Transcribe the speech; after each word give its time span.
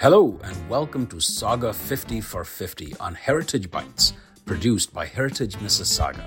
Hello, 0.00 0.40
and 0.44 0.70
welcome 0.70 1.06
to 1.08 1.16
Sauga 1.16 1.74
50 1.74 2.22
for 2.22 2.42
50 2.42 2.96
on 2.98 3.14
Heritage 3.14 3.70
Bites, 3.70 4.14
produced 4.46 4.94
by 4.94 5.04
Heritage 5.04 5.56
Mississauga. 5.56 6.26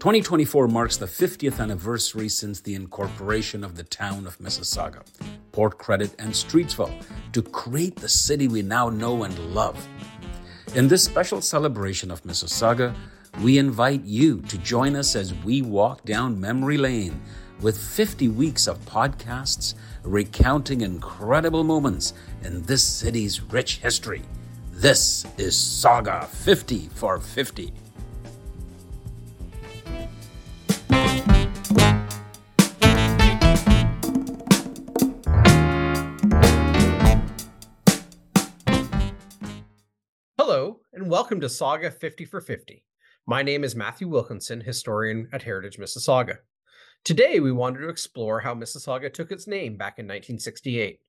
2024 0.00 0.66
marks 0.66 0.96
the 0.96 1.06
50th 1.06 1.60
anniversary 1.60 2.28
since 2.28 2.60
the 2.60 2.74
incorporation 2.74 3.62
of 3.62 3.76
the 3.76 3.84
town 3.84 4.26
of 4.26 4.36
Mississauga, 4.38 5.06
Port 5.52 5.78
Credit, 5.78 6.12
and 6.18 6.32
Streetsville 6.32 7.04
to 7.30 7.40
create 7.40 7.94
the 7.94 8.08
city 8.08 8.48
we 8.48 8.62
now 8.62 8.88
know 8.88 9.22
and 9.22 9.38
love. 9.54 9.78
In 10.74 10.88
this 10.88 11.04
special 11.04 11.40
celebration 11.40 12.10
of 12.10 12.24
Mississauga, 12.24 12.92
we 13.40 13.58
invite 13.58 14.02
you 14.02 14.40
to 14.48 14.58
join 14.58 14.96
us 14.96 15.14
as 15.14 15.32
we 15.44 15.62
walk 15.62 16.04
down 16.04 16.40
memory 16.40 16.78
lane 16.78 17.22
with 17.60 17.76
50 17.76 18.28
weeks 18.28 18.66
of 18.66 18.78
podcasts 18.84 19.74
recounting 20.04 20.82
incredible 20.82 21.64
moments 21.64 22.14
in 22.42 22.62
this 22.62 22.84
city's 22.84 23.40
rich 23.42 23.78
history. 23.78 24.22
This 24.72 25.26
is 25.36 25.54
Sauga 25.56 26.26
50 26.26 26.88
for 26.94 27.18
50. 27.18 27.72
Hello, 40.38 40.80
and 40.92 41.10
welcome 41.10 41.40
to 41.40 41.48
Sauga 41.48 41.92
50 41.92 42.24
for 42.24 42.40
50. 42.40 42.84
My 43.26 43.42
name 43.42 43.64
is 43.64 43.74
Matthew 43.74 44.08
Wilkinson, 44.08 44.60
historian 44.60 45.28
at 45.32 45.42
Heritage 45.42 45.76
Mississauga. 45.76 46.38
Today, 47.04 47.40
we 47.40 47.52
wanted 47.52 47.80
to 47.80 47.88
explore 47.88 48.40
how 48.40 48.54
Mississauga 48.54 49.12
took 49.12 49.32
its 49.32 49.46
name 49.46 49.76
back 49.76 49.98
in 49.98 50.04
1968. 50.04 51.00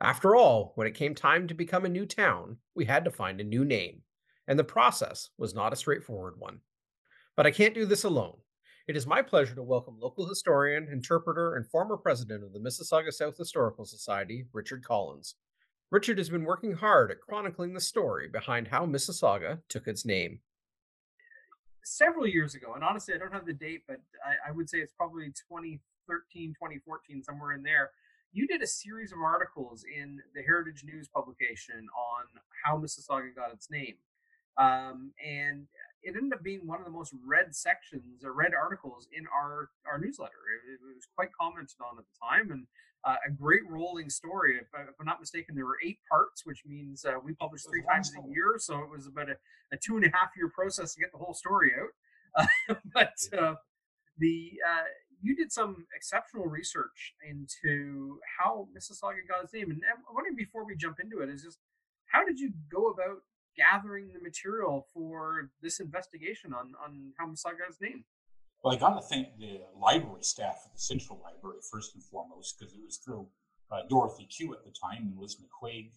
After 0.00 0.36
all, 0.36 0.72
when 0.76 0.86
it 0.86 0.94
came 0.94 1.14
time 1.14 1.48
to 1.48 1.54
become 1.54 1.84
a 1.84 1.88
new 1.88 2.06
town, 2.06 2.58
we 2.76 2.84
had 2.84 3.04
to 3.04 3.10
find 3.10 3.40
a 3.40 3.44
new 3.44 3.64
name, 3.64 4.02
and 4.46 4.58
the 4.58 4.64
process 4.64 5.30
was 5.38 5.52
not 5.52 5.72
a 5.72 5.76
straightforward 5.76 6.34
one. 6.38 6.60
But 7.36 7.46
I 7.46 7.50
can't 7.50 7.74
do 7.74 7.84
this 7.84 8.04
alone. 8.04 8.36
It 8.86 8.96
is 8.96 9.06
my 9.06 9.22
pleasure 9.22 9.54
to 9.56 9.62
welcome 9.62 9.98
local 9.98 10.28
historian, 10.28 10.88
interpreter, 10.90 11.56
and 11.56 11.68
former 11.68 11.96
president 11.96 12.44
of 12.44 12.52
the 12.52 12.60
Mississauga 12.60 13.12
South 13.12 13.36
Historical 13.36 13.84
Society, 13.84 14.46
Richard 14.52 14.84
Collins. 14.84 15.34
Richard 15.90 16.18
has 16.18 16.28
been 16.28 16.44
working 16.44 16.74
hard 16.74 17.10
at 17.10 17.20
chronicling 17.20 17.74
the 17.74 17.80
story 17.80 18.28
behind 18.28 18.68
how 18.68 18.86
Mississauga 18.86 19.58
took 19.68 19.88
its 19.88 20.04
name 20.04 20.40
several 21.84 22.26
years 22.26 22.54
ago, 22.54 22.74
and 22.74 22.84
honestly, 22.84 23.14
I 23.14 23.18
don't 23.18 23.32
have 23.32 23.46
the 23.46 23.52
date, 23.52 23.82
but 23.86 24.00
I, 24.24 24.50
I, 24.50 24.52
would 24.52 24.68
say 24.68 24.78
it's 24.78 24.92
probably 24.92 25.26
2013, 25.26 26.50
2014, 26.54 27.22
somewhere 27.22 27.52
in 27.52 27.62
there. 27.62 27.90
You 28.32 28.46
did 28.46 28.62
a 28.62 28.66
series 28.66 29.12
of 29.12 29.18
articles 29.18 29.84
in 29.84 30.20
the 30.34 30.42
Heritage 30.42 30.84
News 30.84 31.08
publication 31.08 31.88
on 31.96 32.24
how 32.64 32.78
Mississauga 32.78 33.34
got 33.34 33.52
its 33.52 33.70
name. 33.70 33.96
Um, 34.56 35.12
and 35.24 35.66
it 36.02 36.16
ended 36.16 36.32
up 36.32 36.42
being 36.42 36.66
one 36.66 36.78
of 36.78 36.84
the 36.84 36.92
most 36.92 37.14
read 37.26 37.54
sections 37.54 38.24
or 38.24 38.32
read 38.32 38.52
articles 38.54 39.08
in 39.12 39.26
our, 39.26 39.70
our 39.86 39.98
newsletter. 39.98 40.40
It, 40.68 40.74
it 40.74 40.94
was 40.94 41.06
quite 41.14 41.28
commented 41.38 41.76
on 41.80 41.98
at 41.98 42.04
the 42.04 42.16
time 42.20 42.50
and 42.50 42.66
uh, 43.04 43.16
a 43.26 43.30
great 43.30 43.62
rolling 43.68 44.10
story. 44.10 44.56
If, 44.56 44.68
if, 44.74 44.94
I'm 45.00 45.06
not 45.06 45.20
mistaken, 45.20 45.54
there 45.54 45.66
were 45.66 45.78
eight 45.84 45.98
parts, 46.08 46.44
which 46.44 46.62
means 46.66 47.04
uh, 47.04 47.14
we 47.24 47.32
published 47.34 47.66
three 47.68 47.82
times 47.82 48.12
a 48.12 48.28
year. 48.28 48.56
So 48.58 48.78
it 48.80 48.90
was 48.90 49.06
about 49.06 49.30
a, 49.30 49.36
a, 49.72 49.76
two 49.76 49.96
and 49.96 50.04
a 50.04 50.10
half 50.12 50.30
year 50.36 50.50
process 50.54 50.94
to 50.94 51.00
get 51.00 51.12
the 51.12 51.18
whole 51.18 51.34
story 51.34 51.72
out. 51.80 52.46
Uh, 52.68 52.74
but 52.94 53.16
uh, 53.38 53.54
the 54.18 54.52
uh, 54.68 54.84
you 55.22 55.36
did 55.36 55.52
some 55.52 55.86
exceptional 55.94 56.46
research 56.46 57.14
into 57.28 58.18
how 58.38 58.68
Mississauga 58.76 59.26
got 59.28 59.44
its 59.44 59.52
name. 59.52 59.70
And 59.70 59.80
I'm 59.90 60.02
wondering 60.14 60.36
before 60.36 60.64
we 60.64 60.76
jump 60.76 60.96
into 61.00 61.20
it, 61.22 61.28
is 61.28 61.42
just 61.42 61.58
how 62.06 62.24
did 62.24 62.38
you 62.38 62.52
go 62.72 62.88
about 62.88 63.22
gathering 63.60 64.10
the 64.12 64.20
material 64.20 64.86
for 64.92 65.50
this 65.60 65.80
investigation 65.80 66.54
on, 66.54 66.72
on 66.84 67.12
Mississauga 67.28 67.68
name? 67.80 68.04
Well, 68.62 68.74
I 68.74 68.78
got 68.78 68.94
to 69.00 69.02
thank 69.02 69.28
the 69.38 69.60
library 69.78 70.22
staff 70.22 70.56
at 70.66 70.72
the 70.72 70.80
Central 70.80 71.20
Library 71.22 71.60
first 71.70 71.94
and 71.94 72.02
foremost, 72.04 72.58
because 72.58 72.74
it 72.74 72.80
was 72.84 72.98
through 72.98 73.26
uh, 73.72 73.80
Dorothy 73.88 74.24
Q 74.24 74.52
at 74.52 74.64
the 74.64 74.72
time 74.72 75.08
and 75.08 75.18
Liz 75.18 75.36
McQuaig 75.36 75.92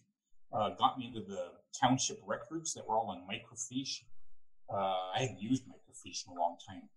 uh, 0.52 0.70
got 0.78 0.98
me 0.98 1.06
into 1.08 1.20
the 1.20 1.48
township 1.78 2.18
records 2.26 2.72
that 2.74 2.86
were 2.86 2.96
all 2.96 3.10
on 3.10 3.26
microfiche. 3.28 4.04
Uh, 4.72 5.12
I 5.14 5.20
hadn't 5.20 5.40
used 5.40 5.64
microfiche 5.64 6.26
in 6.26 6.36
a 6.36 6.40
long 6.40 6.56
time 6.66 6.88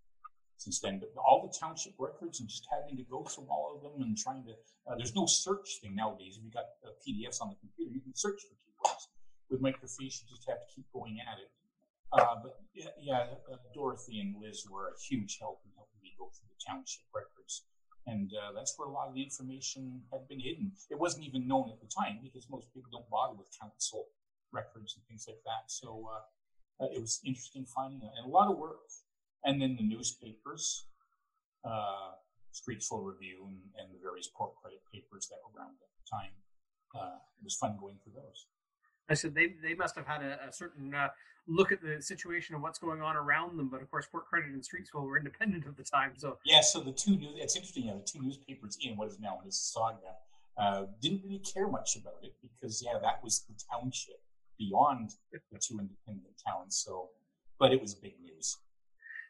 since 0.57 0.79
then, 0.79 0.99
but 0.99 1.09
all 1.21 1.47
the 1.47 1.57
township 1.57 1.93
records 1.99 2.39
and 2.39 2.49
just 2.49 2.65
having 2.71 2.97
to 2.97 3.03
go 3.03 3.23
through 3.23 3.47
all 3.49 3.73
of 3.75 3.83
them 3.83 4.01
and 4.01 4.17
trying 4.17 4.43
to. 4.45 4.51
Uh, 4.87 4.95
there's 4.95 5.15
no 5.15 5.25
search 5.25 5.79
thing 5.81 5.95
nowadays. 5.95 6.37
If 6.37 6.43
you 6.45 6.51
got 6.51 6.65
uh, 6.85 6.91
PDFs 7.03 7.41
on 7.41 7.49
the 7.49 7.57
computer, 7.59 7.91
you 7.93 8.01
can 8.01 8.15
search 8.15 8.39
for 8.41 8.55
keywords. 8.55 9.07
With 9.49 9.61
microfiche, 9.61 10.21
you 10.21 10.27
just 10.27 10.47
have 10.47 10.59
to 10.59 10.69
keep 10.73 10.85
going 10.91 11.19
at 11.23 11.39
it. 11.39 11.51
Uh, 12.11 12.39
but 12.41 12.55
yeah, 12.73 12.91
yeah 13.01 13.23
uh, 13.51 13.57
Dorothy 13.73 14.19
and 14.19 14.35
Liz 14.39 14.65
were 14.71 14.87
a 14.87 14.99
huge 14.99 15.37
help 15.39 15.61
in 15.65 15.71
helping 15.75 15.99
me 16.01 16.15
go 16.17 16.31
through 16.31 16.47
the 16.47 16.61
township 16.63 17.03
records. 17.13 17.67
And 18.07 18.31
uh, 18.31 18.55
that's 18.55 18.73
where 18.77 18.87
a 18.87 18.91
lot 18.91 19.09
of 19.09 19.15
the 19.15 19.23
information 19.23 20.01
had 20.11 20.27
been 20.29 20.39
hidden. 20.39 20.71
It 20.89 20.97
wasn't 20.97 21.27
even 21.27 21.47
known 21.47 21.69
at 21.69 21.81
the 21.81 21.91
time 21.91 22.19
because 22.23 22.47
most 22.49 22.71
people 22.73 22.87
don't 22.91 23.09
bother 23.09 23.35
with 23.35 23.51
council 23.59 24.07
records 24.53 24.95
and 24.95 25.03
things 25.07 25.27
like 25.27 25.43
that. 25.43 25.67
So 25.67 26.07
uh, 26.07 26.83
uh, 26.83 26.87
it 26.95 27.01
was 27.01 27.19
interesting 27.25 27.65
finding 27.67 27.99
it 27.99 28.11
and 28.15 28.25
a 28.25 28.31
lot 28.31 28.49
of 28.49 28.57
work. 28.57 28.87
And 29.43 29.61
then 29.61 29.75
the 29.75 29.83
newspapers, 29.83 30.87
Streetsville 31.63 33.03
Review, 33.03 33.47
and, 33.47 33.59
and, 33.77 33.93
the 33.93 33.99
various 34.01 34.31
Credit 34.33 34.81
papers 34.91 35.27
that 35.29 35.37
were 35.43 35.59
around 35.59 35.75
at 35.77 35.91
the 35.93 36.03
time. 36.09 36.33
it 37.37 37.43
was 37.43 37.55
fun 37.55 37.77
going 37.79 37.99
through 38.03 38.15
those. 38.15 38.47
I 39.09 39.13
said 39.13 39.33
they 39.35 39.55
they 39.61 39.73
must 39.73 39.95
have 39.95 40.05
had 40.05 40.21
a, 40.21 40.47
a 40.47 40.53
certain 40.53 40.93
uh, 40.93 41.09
look 41.47 41.71
at 41.71 41.81
the 41.81 42.01
situation 42.01 42.55
and 42.55 42.63
what's 42.63 42.79
going 42.79 43.01
on 43.01 43.15
around 43.15 43.57
them. 43.57 43.69
But 43.69 43.81
of 43.81 43.89
course, 43.89 44.05
Port 44.11 44.27
Credit 44.27 44.49
and 44.49 44.61
Streetsville 44.61 45.03
were 45.03 45.17
independent 45.17 45.65
of 45.65 45.75
the 45.77 45.83
time. 45.83 46.13
So 46.17 46.37
yeah, 46.45 46.61
so 46.61 46.79
the 46.79 46.91
two 46.91 47.15
news 47.15 47.35
it's 47.37 47.55
interesting. 47.55 47.85
Yeah, 47.85 47.93
the 47.93 48.05
two 48.05 48.21
newspapers 48.21 48.77
in 48.81 48.97
what 48.97 49.07
is 49.07 49.19
now 49.19 49.39
Mississauga 49.45 50.15
uh, 50.57 50.85
didn't 51.01 51.21
really 51.23 51.39
care 51.39 51.67
much 51.67 51.95
about 51.95 52.23
it 52.23 52.35
because 52.41 52.83
yeah, 52.85 52.99
that 52.99 53.23
was 53.23 53.45
the 53.47 53.55
township 53.71 54.21
beyond 54.57 55.11
the 55.31 55.59
two 55.59 55.79
independent 55.79 56.33
towns. 56.45 56.81
So, 56.83 57.09
but 57.59 57.71
it 57.71 57.81
was 57.81 57.93
big 57.95 58.13
news. 58.21 58.57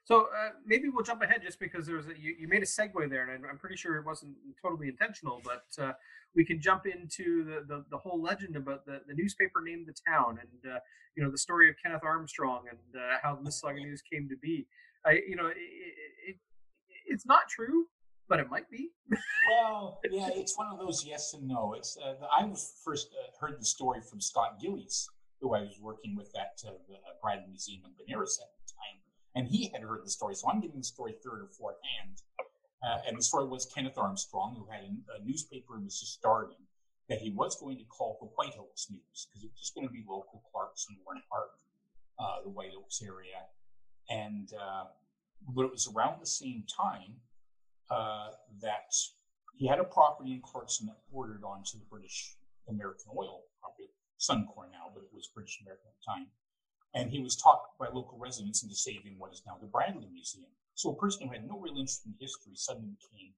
So 0.08 0.22
uh, 0.22 0.52
maybe 0.66 0.88
we'll 0.88 1.04
jump 1.04 1.22
ahead 1.22 1.42
just 1.44 1.60
because 1.60 1.86
there's 1.86 2.08
a, 2.08 2.18
you, 2.18 2.34
you 2.40 2.48
made 2.48 2.64
a 2.64 2.66
segue 2.66 3.10
there, 3.10 3.30
and 3.30 3.46
I'm 3.46 3.58
pretty 3.58 3.76
sure 3.76 3.98
it 3.98 4.06
wasn't 4.06 4.38
totally 4.62 4.88
intentional, 4.88 5.42
but 5.44 5.84
uh, 5.84 5.92
we 6.34 6.46
can 6.46 6.62
jump 6.62 6.86
into 6.86 7.44
the, 7.44 7.66
the, 7.68 7.84
the, 7.92 7.98
whole 7.98 8.22
legend 8.22 8.56
about 8.56 8.86
the, 8.86 9.02
the 9.06 9.14
newspaper 9.14 9.60
named 9.62 9.86
the 9.86 9.94
town, 10.10 10.40
and 10.40 10.74
uh, 10.74 10.80
you 11.18 11.22
know 11.22 11.30
the 11.30 11.38
story 11.38 11.68
of 11.68 11.76
Kenneth 11.84 12.06
Armstrong 12.06 12.68
and 12.70 12.80
uh, 12.96 13.18
how 13.22 13.36
the 13.36 13.42
Mississauga 13.42 13.80
News 13.80 14.02
came 14.02 14.30
to 14.30 14.38
be. 14.38 14.66
I, 15.06 15.20
you 15.28 15.36
know, 15.36 15.48
it, 15.48 15.58
it, 16.26 16.38
it's 17.06 17.26
not 17.26 17.50
true, 17.50 17.88
but 18.30 18.40
it 18.40 18.50
might 18.50 18.72
be. 18.72 18.92
well, 19.52 20.00
yeah, 20.10 20.30
it's 20.32 20.58
one 20.58 20.68
of 20.72 20.80
those 20.80 21.06
yes 21.06 21.34
and 21.34 21.46
no. 21.46 21.74
It's 21.78 21.98
uh, 21.98 22.14
I 22.32 22.50
first 22.82 23.10
uh, 23.12 23.46
heard 23.46 23.60
the 23.60 23.66
story 23.66 24.00
from 24.10 24.22
Scott 24.22 24.58
Gillies, 24.62 25.10
who 25.42 25.54
I 25.54 25.64
was 25.64 25.82
working 25.82 26.16
with 26.16 26.32
at 26.40 26.58
the 26.64 26.78
Bradley 27.22 27.48
Museum 27.50 27.82
in 27.84 27.92
Benares 27.92 28.40
at 28.40 28.48
the 28.56 28.72
time 28.72 29.02
and 29.38 29.48
he 29.48 29.70
had 29.72 29.84
heard 29.84 30.02
the 30.04 30.10
story. 30.10 30.34
So 30.34 30.50
I'm 30.50 30.60
getting 30.60 30.80
the 30.80 30.84
story 30.84 31.14
third 31.24 31.42
or 31.42 31.48
fourth 31.48 31.78
hand. 32.00 32.18
Uh, 32.82 32.98
and 33.08 33.18
the 33.18 33.22
story 33.22 33.48
was 33.48 33.72
Kenneth 33.74 33.98
Armstrong, 33.98 34.56
who 34.58 34.66
had 34.72 34.82
a, 34.82 35.22
a 35.22 35.26
newspaper 35.26 35.76
and 35.76 35.86
was 35.86 36.00
just 36.00 36.14
starting, 36.14 36.58
that 37.10 37.20
he 37.20 37.30
was 37.30 37.60
going 37.60 37.78
to 37.78 37.84
call 37.86 38.18
the 38.20 38.28
White 38.36 38.58
Oaks 38.60 38.88
News 38.90 39.28
because 39.30 39.44
it 39.44 39.52
was 39.52 39.60
just 39.60 39.76
going 39.76 39.88
to 39.88 39.94
be 39.94 40.04
local 40.08 40.42
Clarkson, 40.52 40.98
Warren 41.06 41.22
Park, 41.30 41.52
uh, 42.20 42.42
the 42.44 42.50
White 42.50 42.72
Oaks 42.78 43.02
area. 43.02 43.46
And 44.10 44.50
uh, 44.54 44.86
but 45.54 45.66
it 45.66 45.72
was 45.72 45.88
around 45.96 46.20
the 46.20 46.28
same 46.28 46.64
time 46.66 47.22
uh, 47.92 48.30
that 48.62 48.94
he 49.56 49.68
had 49.68 49.80
a 49.80 49.84
property 49.84 50.34
in 50.34 50.42
Clarkson 50.42 50.88
that 50.88 50.98
bordered 51.12 51.44
onto 51.44 51.78
the 51.78 51.86
British 51.90 52.36
American 52.70 53.12
Oil 53.16 53.44
property, 53.62 53.90
Suncor 54.20 54.70
now, 54.72 54.90
but 54.94 55.04
it 55.04 55.14
was 55.14 55.30
British 55.34 55.62
American 55.62 55.88
at 55.88 55.96
the 56.00 56.06
time. 56.06 56.28
And 56.94 57.12
he 57.12 57.22
was 57.22 57.36
talked 57.36 57.78
by 57.78 57.88
local 57.88 58.18
residents 58.18 58.64
into 58.64 58.76
saving 58.76 59.16
what 59.18 59.34
is 59.34 59.44
now 59.46 59.58
the 59.60 59.68
Bradley 59.68 60.08
Museum. 60.12 60.50
So 60.76 60.92
a 60.92 60.96
person 60.96 61.28
who 61.28 61.34
had 61.34 61.48
no 61.48 61.60
real 61.60 61.78
interest 61.78 62.06
in 62.06 62.14
history 62.20 62.54
suddenly 62.56 62.90
became 62.90 63.34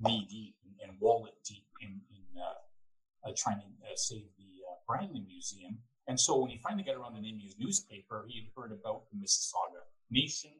knee 0.00 0.26
deep 0.30 0.56
and, 0.64 0.90
and 0.90 1.00
wallet 1.00 1.34
deep 1.46 1.66
in, 1.80 2.00
in 2.10 2.24
uh, 2.40 3.28
uh, 3.28 3.32
trying 3.36 3.60
to 3.60 3.66
uh, 3.84 3.96
save 3.96 4.26
the 4.36 4.50
uh, 4.68 4.74
Bradley 4.86 5.24
Museum. 5.26 5.78
And 6.06 6.18
so 6.18 6.38
when 6.38 6.50
he 6.50 6.58
finally 6.58 6.82
got 6.82 6.96
around 6.96 7.14
to 7.14 7.20
naming 7.20 7.40
his 7.40 7.56
newspaper, 7.58 8.26
he 8.28 8.40
had 8.40 8.50
heard 8.56 8.72
about 8.72 9.08
the 9.10 9.16
Mississauga 9.16 9.88
Nation 10.10 10.52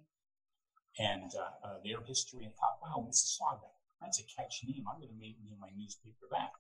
and 0.98 1.32
uh, 1.34 1.66
uh, 1.66 1.76
their 1.84 2.00
history 2.06 2.44
and 2.44 2.54
thought, 2.54 2.78
wow, 2.80 3.04
Mississauga, 3.06 3.68
that's 4.00 4.20
a 4.20 4.24
catchy 4.24 4.66
name. 4.68 4.84
I'm 4.88 5.00
going 5.00 5.12
to 5.12 5.18
name 5.18 5.36
my 5.60 5.70
newspaper 5.76 6.26
that. 6.30 6.52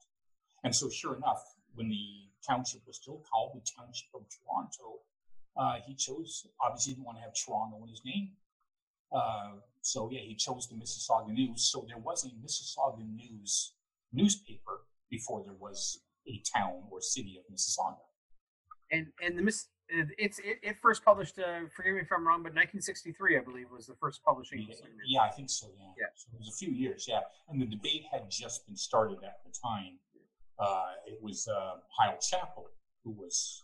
And 0.64 0.74
so, 0.74 0.88
sure 0.88 1.16
enough, 1.16 1.42
when 1.74 1.88
the 1.88 2.28
township 2.46 2.86
was 2.86 2.96
still 2.96 3.22
called 3.30 3.52
the 3.54 3.64
Township 3.76 4.08
of 4.14 4.22
Toronto, 4.32 5.00
uh, 5.56 5.76
he 5.86 5.94
chose, 5.94 6.46
obviously, 6.60 6.94
didn't 6.94 7.06
want 7.06 7.18
to 7.18 7.22
have 7.22 7.32
Toronto 7.34 7.82
in 7.82 7.88
his 7.88 8.02
name. 8.04 8.30
Uh, 9.14 9.52
so, 9.80 10.08
yeah, 10.10 10.20
he 10.20 10.34
chose 10.34 10.68
the 10.68 10.74
Mississauga 10.74 11.32
News. 11.32 11.70
So, 11.70 11.84
there 11.88 11.98
was 11.98 12.24
a 12.24 12.28
Mississauga 12.28 13.04
News 13.14 13.74
newspaper 14.12 14.82
before 15.10 15.42
there 15.44 15.56
was 15.58 16.00
a 16.26 16.42
town 16.56 16.82
or 16.90 17.00
city 17.00 17.38
of 17.38 17.54
Mississauga. 17.54 17.98
And 18.90 19.06
and 19.22 19.38
the 19.38 19.42
miss 19.42 19.66
it's 19.88 20.38
it, 20.38 20.58
it 20.62 20.76
first 20.80 21.04
published. 21.04 21.38
Uh, 21.38 21.68
forgive 21.76 21.94
me 21.94 22.00
if 22.00 22.08
I'm 22.10 22.26
wrong, 22.26 22.42
but 22.42 22.54
1963, 22.54 23.38
I 23.38 23.40
believe, 23.40 23.66
was 23.70 23.86
the 23.86 23.94
first 23.94 24.22
publishing. 24.24 24.66
Yeah, 24.68 24.74
yeah, 25.06 25.20
I 25.20 25.30
think 25.30 25.50
so. 25.50 25.68
Yeah. 25.76 25.92
Yeah. 25.98 26.06
So 26.14 26.28
it 26.32 26.38
was 26.38 26.48
a 26.48 26.56
few 26.56 26.72
years. 26.72 27.06
Yeah, 27.08 27.20
and 27.48 27.60
the 27.60 27.66
debate 27.66 28.04
had 28.10 28.30
just 28.30 28.66
been 28.66 28.76
started 28.76 29.18
at 29.24 29.40
the 29.44 29.52
time. 29.52 29.98
Uh, 30.58 30.92
it 31.06 31.18
was 31.22 31.48
uh, 31.48 31.76
Hyle 31.98 32.18
Chappell 32.18 32.70
who 33.04 33.10
was 33.10 33.62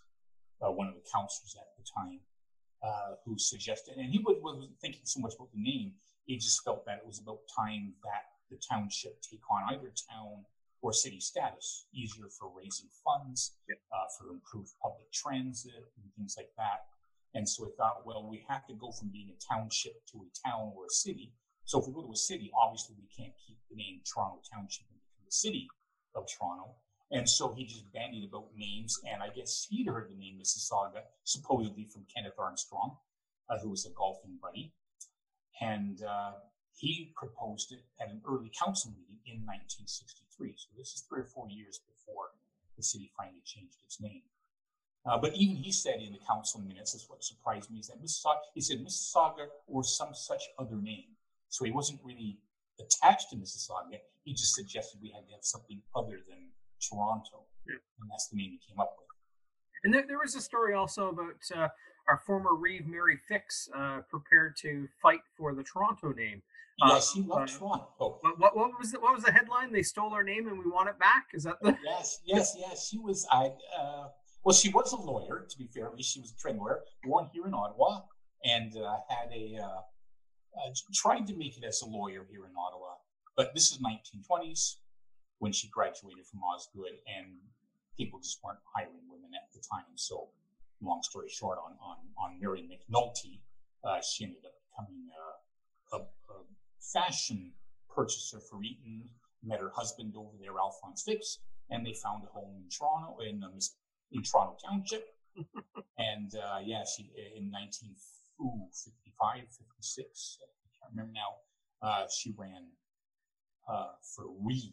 uh, 0.62 0.70
one 0.70 0.88
of 0.88 0.94
the 0.94 1.06
counselors 1.12 1.56
at 1.58 1.68
the 1.76 1.84
time 1.84 2.20
uh, 2.82 3.16
who 3.24 3.38
suggested, 3.38 3.96
and 3.96 4.10
he 4.10 4.18
was, 4.18 4.36
wasn't 4.42 4.70
thinking 4.80 5.02
so 5.04 5.20
much 5.20 5.34
about 5.34 5.52
the 5.52 5.62
name. 5.62 5.92
He 6.24 6.36
just 6.36 6.62
felt 6.64 6.84
that 6.86 6.98
it 7.02 7.06
was 7.06 7.20
about 7.20 7.40
time 7.54 7.94
that 8.04 8.30
the 8.50 8.58
township 8.68 9.20
take 9.22 9.42
on 9.50 9.74
either 9.74 9.92
town 10.10 10.44
or 10.82 10.92
city 10.92 11.20
status, 11.20 11.86
easier 11.92 12.28
for 12.38 12.50
raising 12.56 12.88
funds, 13.04 13.56
uh, 13.70 14.06
for 14.16 14.30
improved 14.30 14.72
public 14.82 15.10
transit 15.12 15.92
and 15.96 16.12
things 16.16 16.34
like 16.38 16.50
that. 16.56 16.86
And 17.34 17.48
so 17.48 17.66
I 17.66 17.70
thought, 17.76 18.06
well, 18.06 18.26
we 18.28 18.44
have 18.48 18.66
to 18.66 18.74
go 18.74 18.90
from 18.90 19.08
being 19.08 19.30
a 19.30 19.38
township 19.54 20.04
to 20.12 20.24
a 20.24 20.48
town 20.48 20.72
or 20.74 20.86
a 20.86 20.90
city. 20.90 21.32
So 21.64 21.78
if 21.78 21.86
we 21.86 21.92
go 21.92 22.02
to 22.02 22.12
a 22.12 22.16
city, 22.16 22.50
obviously 22.58 22.96
we 22.98 23.06
can't 23.06 23.34
keep 23.46 23.58
the 23.68 23.76
name 23.76 24.00
Toronto 24.02 24.40
Township 24.50 24.86
and 24.90 24.98
become 24.98 25.24
the 25.24 25.32
city 25.32 25.68
of 26.16 26.26
Toronto. 26.26 26.74
And 27.12 27.28
so 27.28 27.52
he 27.52 27.64
just 27.64 27.92
bandied 27.92 28.28
about 28.28 28.48
names, 28.56 29.00
and 29.10 29.22
I 29.22 29.30
guess 29.30 29.66
he'd 29.68 29.88
heard 29.88 30.10
the 30.10 30.14
name 30.14 30.38
Mississauga, 30.40 31.02
supposedly 31.24 31.84
from 31.84 32.04
Kenneth 32.14 32.38
Armstrong, 32.38 32.96
uh, 33.48 33.58
who 33.58 33.70
was 33.70 33.84
a 33.84 33.90
golfing 33.90 34.38
buddy. 34.40 34.72
And 35.60 36.02
uh, 36.02 36.32
he 36.76 37.12
proposed 37.16 37.72
it 37.72 37.80
at 38.00 38.10
an 38.10 38.22
early 38.28 38.50
council 38.56 38.92
meeting 38.92 39.18
in 39.26 39.44
1963. 39.44 40.54
So 40.56 40.68
this 40.78 40.94
is 40.94 41.04
three 41.08 41.20
or 41.20 41.24
four 41.24 41.48
years 41.50 41.80
before 41.84 42.30
the 42.76 42.82
city 42.82 43.10
finally 43.16 43.42
changed 43.44 43.76
its 43.84 44.00
name. 44.00 44.22
Uh, 45.04 45.18
but 45.18 45.34
even 45.34 45.56
he 45.56 45.72
said 45.72 46.00
in 46.00 46.12
the 46.12 46.20
council 46.28 46.60
minutes, 46.60 46.92
this 46.92 47.06
what 47.08 47.24
surprised 47.24 47.70
me, 47.70 47.80
is 47.80 47.88
that 47.88 48.02
Mississauga, 48.02 48.40
he 48.54 48.60
said 48.60 48.78
Mississauga 48.78 49.46
or 49.66 49.82
some 49.82 50.14
such 50.14 50.42
other 50.58 50.76
name. 50.76 51.16
So 51.48 51.64
he 51.64 51.70
wasn't 51.72 52.00
really 52.04 52.38
attached 52.78 53.30
to 53.30 53.36
Mississauga. 53.36 53.98
He 54.22 54.32
just 54.32 54.54
suggested 54.54 55.00
we 55.02 55.10
had 55.10 55.26
to 55.26 55.32
have 55.32 55.44
something 55.44 55.82
other 55.96 56.20
than 56.28 56.49
Toronto. 56.80 57.46
Yeah. 57.66 57.76
And 58.00 58.10
that's 58.10 58.28
the 58.28 58.36
name 58.36 58.50
he 58.50 58.60
came 58.66 58.80
up 58.80 58.94
with. 58.98 59.06
And 59.84 59.94
there, 59.94 60.04
there 60.06 60.18
was 60.18 60.34
a 60.34 60.40
story 60.40 60.74
also 60.74 61.08
about 61.08 61.40
uh, 61.54 61.68
our 62.08 62.18
former 62.26 62.54
Reeve 62.54 62.86
Mary 62.86 63.18
Fix 63.28 63.68
uh, 63.76 64.00
prepared 64.08 64.56
to 64.62 64.88
fight 65.02 65.20
for 65.36 65.54
the 65.54 65.62
Toronto 65.62 66.12
name. 66.12 66.42
Yes, 66.86 67.12
he 67.12 67.22
loved 67.22 67.50
uh, 67.50 67.58
Toronto. 67.58 68.18
What, 68.22 68.38
what, 68.38 68.56
what 68.56 68.70
was 68.78 68.92
the, 68.92 69.00
what 69.00 69.14
was 69.14 69.24
the 69.24 69.32
headline? 69.32 69.72
They 69.72 69.82
stole 69.82 70.12
our 70.12 70.24
name 70.24 70.48
and 70.48 70.58
we 70.58 70.70
want 70.70 70.88
it 70.88 70.98
back. 70.98 71.26
Is 71.34 71.44
that 71.44 71.56
the? 71.60 71.76
Yes, 71.84 72.20
yes, 72.24 72.56
yes. 72.58 72.88
She 72.88 72.98
was. 72.98 73.26
I. 73.30 73.52
Uh, 73.78 74.08
well, 74.44 74.54
she 74.54 74.70
was 74.70 74.92
a 74.92 74.96
lawyer. 74.96 75.46
To 75.48 75.58
be 75.58 75.66
fair, 75.66 75.86
at 75.86 75.94
least 75.94 76.14
she 76.14 76.20
was 76.20 76.32
a 76.32 76.36
trained 76.40 76.58
lawyer, 76.58 76.80
born 77.04 77.28
here 77.34 77.46
in 77.46 77.52
Ottawa, 77.52 78.00
and 78.44 78.74
uh, 78.76 78.96
had 79.10 79.30
a 79.34 79.58
uh, 79.62 79.66
uh, 79.66 80.70
tried 80.94 81.26
to 81.26 81.36
make 81.36 81.58
it 81.58 81.64
as 81.64 81.82
a 81.82 81.86
lawyer 81.86 82.26
here 82.30 82.46
in 82.46 82.52
Ottawa. 82.56 82.94
But 83.36 83.54
this 83.54 83.70
is 83.70 83.78
1920s 83.78 84.76
when 85.40 85.52
she 85.52 85.68
graduated 85.68 86.24
from 86.26 86.44
Osgoode, 86.44 87.00
and 87.08 87.40
people 87.96 88.20
just 88.20 88.38
weren't 88.44 88.60
hiring 88.76 89.08
women 89.08 89.30
at 89.34 89.52
the 89.52 89.60
time. 89.60 89.88
So, 89.96 90.28
long 90.80 91.02
story 91.02 91.28
short, 91.28 91.58
on 91.58 91.72
on 91.82 91.96
on 92.16 92.38
Mary 92.40 92.62
McNulty, 92.62 93.40
uh, 93.82 94.00
she 94.00 94.24
ended 94.24 94.44
up 94.44 94.52
becoming 94.70 95.08
a, 95.10 95.96
a, 95.96 95.98
a 96.00 96.44
fashion 96.80 97.52
purchaser 97.92 98.38
for 98.38 98.62
Eaton. 98.62 99.08
Met 99.42 99.60
her 99.60 99.72
husband 99.74 100.14
over 100.16 100.36
there, 100.38 100.52
Alphonse 100.60 101.02
Fix, 101.02 101.38
and 101.70 101.84
they 101.84 101.94
found 101.94 102.22
a 102.24 102.26
home 102.26 102.54
in 102.56 102.68
Toronto 102.68 103.18
in 103.24 103.42
um, 103.42 103.58
in 104.12 104.22
Toronto 104.22 104.56
Township. 104.62 105.06
and 105.98 106.34
uh, 106.36 106.60
yeah, 106.62 106.84
she 106.84 107.10
in 107.36 107.50
1955, 107.50 109.48
56, 109.48 110.38
I 110.40 110.44
can't 110.76 110.92
remember 110.92 111.12
now. 111.16 111.40
Uh, 111.80 112.04
she 112.12 112.34
ran 112.36 112.68
uh, 113.70 113.86
for 114.02 114.24
Reeve 114.42 114.72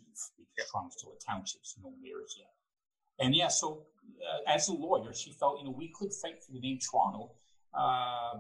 because 0.56 0.72
Toronto's 0.72 0.94
still 0.98 1.14
a 1.14 1.32
township, 1.32 1.62
so 1.64 1.82
no 1.84 1.94
mayors 2.02 2.36
yet. 2.38 2.50
And 3.20 3.36
yeah, 3.36 3.48
so 3.48 3.86
uh, 4.22 4.52
as 4.52 4.68
a 4.70 4.74
lawyer, 4.74 5.14
she 5.14 5.32
felt 5.34 5.60
you 5.60 5.66
know 5.66 5.72
we 5.72 5.92
could 5.98 6.14
fight 6.14 6.44
for 6.44 6.52
the 6.54 6.60
name 6.60 6.80
Toronto. 6.80 7.32
Uh, 7.74 8.40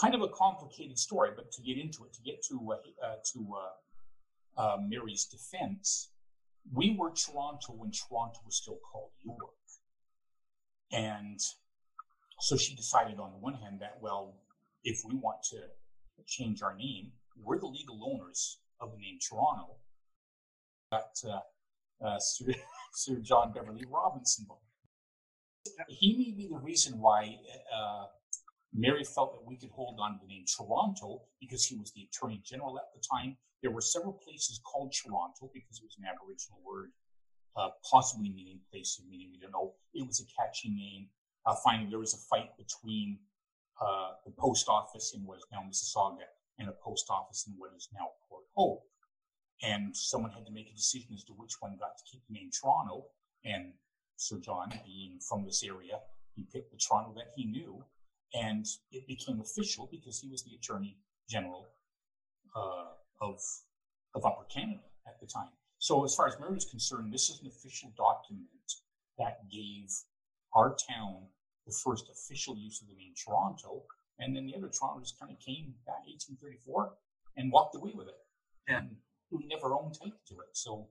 kind 0.00 0.14
of 0.14 0.22
a 0.22 0.28
complicated 0.28 0.98
story, 0.98 1.30
but 1.36 1.52
to 1.52 1.62
get 1.62 1.78
into 1.78 2.04
it, 2.04 2.12
to 2.12 2.22
get 2.22 2.42
to 2.42 2.72
uh, 2.72 3.06
uh, 3.06 3.16
to 3.32 3.54
uh, 4.58 4.60
uh, 4.60 4.76
Mary's 4.88 5.26
defense, 5.26 6.10
we 6.72 6.96
were 6.98 7.10
Toronto 7.10 7.74
when 7.74 7.92
Toronto 7.92 8.40
was 8.44 8.56
still 8.56 8.78
called 8.90 9.10
York, 9.24 9.38
and 10.92 11.38
so 12.40 12.56
she 12.56 12.74
decided 12.74 13.20
on 13.20 13.30
the 13.30 13.38
one 13.38 13.54
hand 13.54 13.80
that 13.80 13.98
well, 14.00 14.34
if 14.82 14.98
we 15.06 15.14
want 15.14 15.42
to 15.50 15.58
change 16.26 16.62
our 16.62 16.74
name, 16.74 17.12
we're 17.40 17.58
the 17.58 17.66
legal 17.66 18.00
owners 18.04 18.58
of 18.80 18.92
the 18.92 18.98
name 18.98 19.18
Toronto. 19.20 19.76
Got 20.92 21.14
uh, 21.28 22.06
uh, 22.06 22.18
Sir, 22.18 22.52
Sir 22.94 23.16
John 23.16 23.52
Beverley 23.52 23.84
Robinson. 23.90 24.46
He 25.88 26.16
may 26.16 26.30
be 26.36 26.48
the 26.52 26.58
reason 26.58 26.98
why 27.00 27.38
uh, 27.74 28.04
Mary 28.72 29.04
felt 29.04 29.32
that 29.32 29.46
we 29.46 29.56
could 29.56 29.70
hold 29.70 29.98
on 30.00 30.12
to 30.12 30.18
the 30.20 30.28
name 30.28 30.44
Toronto 30.44 31.22
because 31.40 31.64
he 31.64 31.76
was 31.76 31.92
the 31.92 32.02
Attorney 32.02 32.40
General 32.44 32.78
at 32.78 32.92
the 32.94 33.00
time. 33.00 33.36
There 33.62 33.70
were 33.70 33.80
several 33.80 34.12
places 34.12 34.60
called 34.62 34.92
Toronto 34.92 35.50
because 35.54 35.78
it 35.78 35.84
was 35.84 35.96
an 35.98 36.04
Aboriginal 36.04 36.60
word, 36.66 36.92
uh, 37.56 37.70
possibly 37.90 38.28
meaning 38.28 38.60
place 38.70 38.98
of 39.00 39.08
meaning. 39.08 39.30
We 39.32 39.38
don't 39.38 39.52
know. 39.52 39.74
It 39.94 40.06
was 40.06 40.20
a 40.20 40.26
catchy 40.36 40.68
name. 40.68 41.08
Uh, 41.46 41.54
finally, 41.64 41.88
there 41.88 41.98
was 41.98 42.12
a 42.12 42.18
fight 42.28 42.50
between 42.58 43.18
uh, 43.80 44.12
the 44.26 44.32
post 44.32 44.68
office 44.68 45.14
in 45.16 45.24
what 45.24 45.38
is 45.38 45.46
now 45.50 45.62
Mississauga 45.64 46.28
and 46.58 46.68
a 46.68 46.72
post 46.72 47.06
office 47.10 47.46
in 47.46 47.54
what 47.58 47.70
is 47.76 47.88
now 47.92 48.08
Port 48.28 48.44
Hope. 48.56 48.82
And 49.62 49.96
someone 49.96 50.32
had 50.32 50.46
to 50.46 50.52
make 50.52 50.68
a 50.70 50.76
decision 50.76 51.10
as 51.14 51.24
to 51.24 51.32
which 51.32 51.54
one 51.60 51.76
got 51.78 51.96
to 51.98 52.04
keep 52.10 52.22
the 52.28 52.34
name 52.34 52.50
Toronto. 52.50 53.06
And 53.44 53.72
Sir 54.16 54.38
John, 54.38 54.68
being 54.84 55.18
from 55.20 55.44
this 55.44 55.62
area, 55.62 56.00
he 56.34 56.44
picked 56.52 56.70
the 56.70 56.78
Toronto 56.78 57.14
that 57.16 57.32
he 57.36 57.44
knew. 57.44 57.84
And 58.34 58.66
it 58.90 59.06
became 59.06 59.40
official 59.40 59.88
because 59.90 60.18
he 60.18 60.28
was 60.28 60.42
the 60.42 60.54
Attorney 60.56 60.98
General 61.28 61.68
uh, 62.56 62.90
of, 63.20 63.40
of 64.14 64.24
Upper 64.24 64.44
Canada 64.52 64.82
at 65.06 65.20
the 65.20 65.26
time. 65.26 65.50
So, 65.78 66.04
as 66.04 66.14
far 66.14 66.26
as 66.26 66.34
Mary 66.40 66.56
is 66.56 66.64
concerned, 66.64 67.12
this 67.12 67.28
is 67.28 67.40
an 67.42 67.46
official 67.46 67.92
document 67.96 68.48
that 69.18 69.48
gave 69.50 69.90
our 70.54 70.74
town 70.90 71.28
the 71.66 71.74
first 71.84 72.08
official 72.10 72.56
use 72.56 72.80
of 72.80 72.88
the 72.88 72.94
name 72.94 73.14
Toronto. 73.14 73.82
And 74.18 74.34
then 74.34 74.46
the 74.46 74.54
other 74.54 74.70
Toronto 74.70 75.00
just 75.00 75.18
kind 75.18 75.32
of 75.32 75.38
came 75.40 75.74
back 75.86 76.06
1834 76.06 76.94
and 77.36 77.50
walked 77.50 77.74
away 77.74 77.92
with 77.94 78.08
it. 78.08 78.20
Yeah. 78.68 78.78
And 78.78 78.96
we 79.30 79.46
never 79.46 79.74
owned 79.74 79.94
title 79.98 80.22
to 80.28 80.34
it. 80.46 80.54
So, 80.54 80.88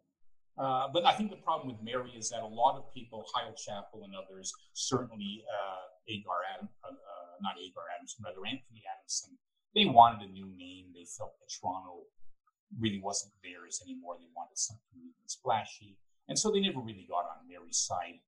uh, 0.58 0.88
but 0.92 1.06
I 1.06 1.13
think 1.13 1.32
the 1.32 1.39
problem 1.42 1.72
with 1.72 1.82
Mary 1.82 2.12
is 2.18 2.30
that 2.30 2.44
a 2.44 2.48
lot 2.48 2.75
of 2.77 2.92
people, 2.94 3.25
Hyle 3.34 3.56
Chapel 3.56 4.03
and 4.03 4.13
others, 4.13 4.51
certainly 4.74 5.44
uh, 5.48 5.88
Agar 6.12 6.44
Adam, 6.53 6.70
uh, 6.84 6.92
uh, 6.92 7.34
not 7.42 7.56
Agar 7.58 7.88
Adams, 7.96 8.15
rather 8.20 8.44
Anthony 8.46 8.84
Adamson, 8.84 9.39
they 9.74 9.86
wanted 9.86 10.30
a 10.30 10.32
new 10.32 10.51
name. 10.53 10.94
They 10.94 11.08
felt 11.08 11.34
that 11.39 11.50
Toronto 11.50 12.06
really 12.77 13.01
wasn't 13.01 13.34
theirs 13.42 13.82
anymore. 13.82 14.18
They 14.20 14.30
wanted 14.36 14.58
something 14.58 15.13
splashy. 15.25 15.98
And 16.27 16.38
so 16.38 16.51
they 16.51 16.62
never 16.62 16.80
really 16.80 17.08
got 17.10 17.25
on 17.25 17.48
Mary's 17.50 17.80
side. 17.80 18.22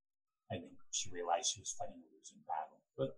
I 0.52 0.58
think 0.58 0.74
she 0.92 1.10
realized 1.10 1.54
she 1.54 1.62
was 1.62 1.74
fighting 1.78 2.02
a 2.02 2.10
losing 2.14 2.42
battle. 2.46 2.82
But 2.98 3.18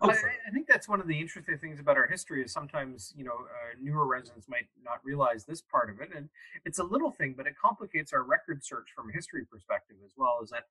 Well, 0.00 0.10
I, 0.12 0.48
I 0.48 0.50
think 0.52 0.68
that's 0.68 0.88
one 0.88 1.00
of 1.00 1.08
the 1.08 1.18
interesting 1.18 1.58
things 1.58 1.80
about 1.80 1.96
our 1.96 2.06
history 2.06 2.42
is 2.42 2.52
sometimes 2.52 3.12
you 3.16 3.24
know 3.24 3.32
uh, 3.32 3.74
newer 3.80 4.06
residents 4.06 4.48
might 4.48 4.68
not 4.82 5.00
realize 5.04 5.44
this 5.44 5.60
part 5.60 5.90
of 5.90 6.00
it, 6.00 6.10
and 6.14 6.28
it's 6.64 6.78
a 6.78 6.84
little 6.84 7.10
thing, 7.10 7.34
but 7.36 7.46
it 7.46 7.54
complicates 7.60 8.12
our 8.12 8.22
record 8.22 8.64
search 8.64 8.88
from 8.94 9.10
a 9.10 9.12
history 9.12 9.44
perspective 9.44 9.96
as 10.04 10.12
well. 10.16 10.38
Is 10.42 10.50
that 10.50 10.64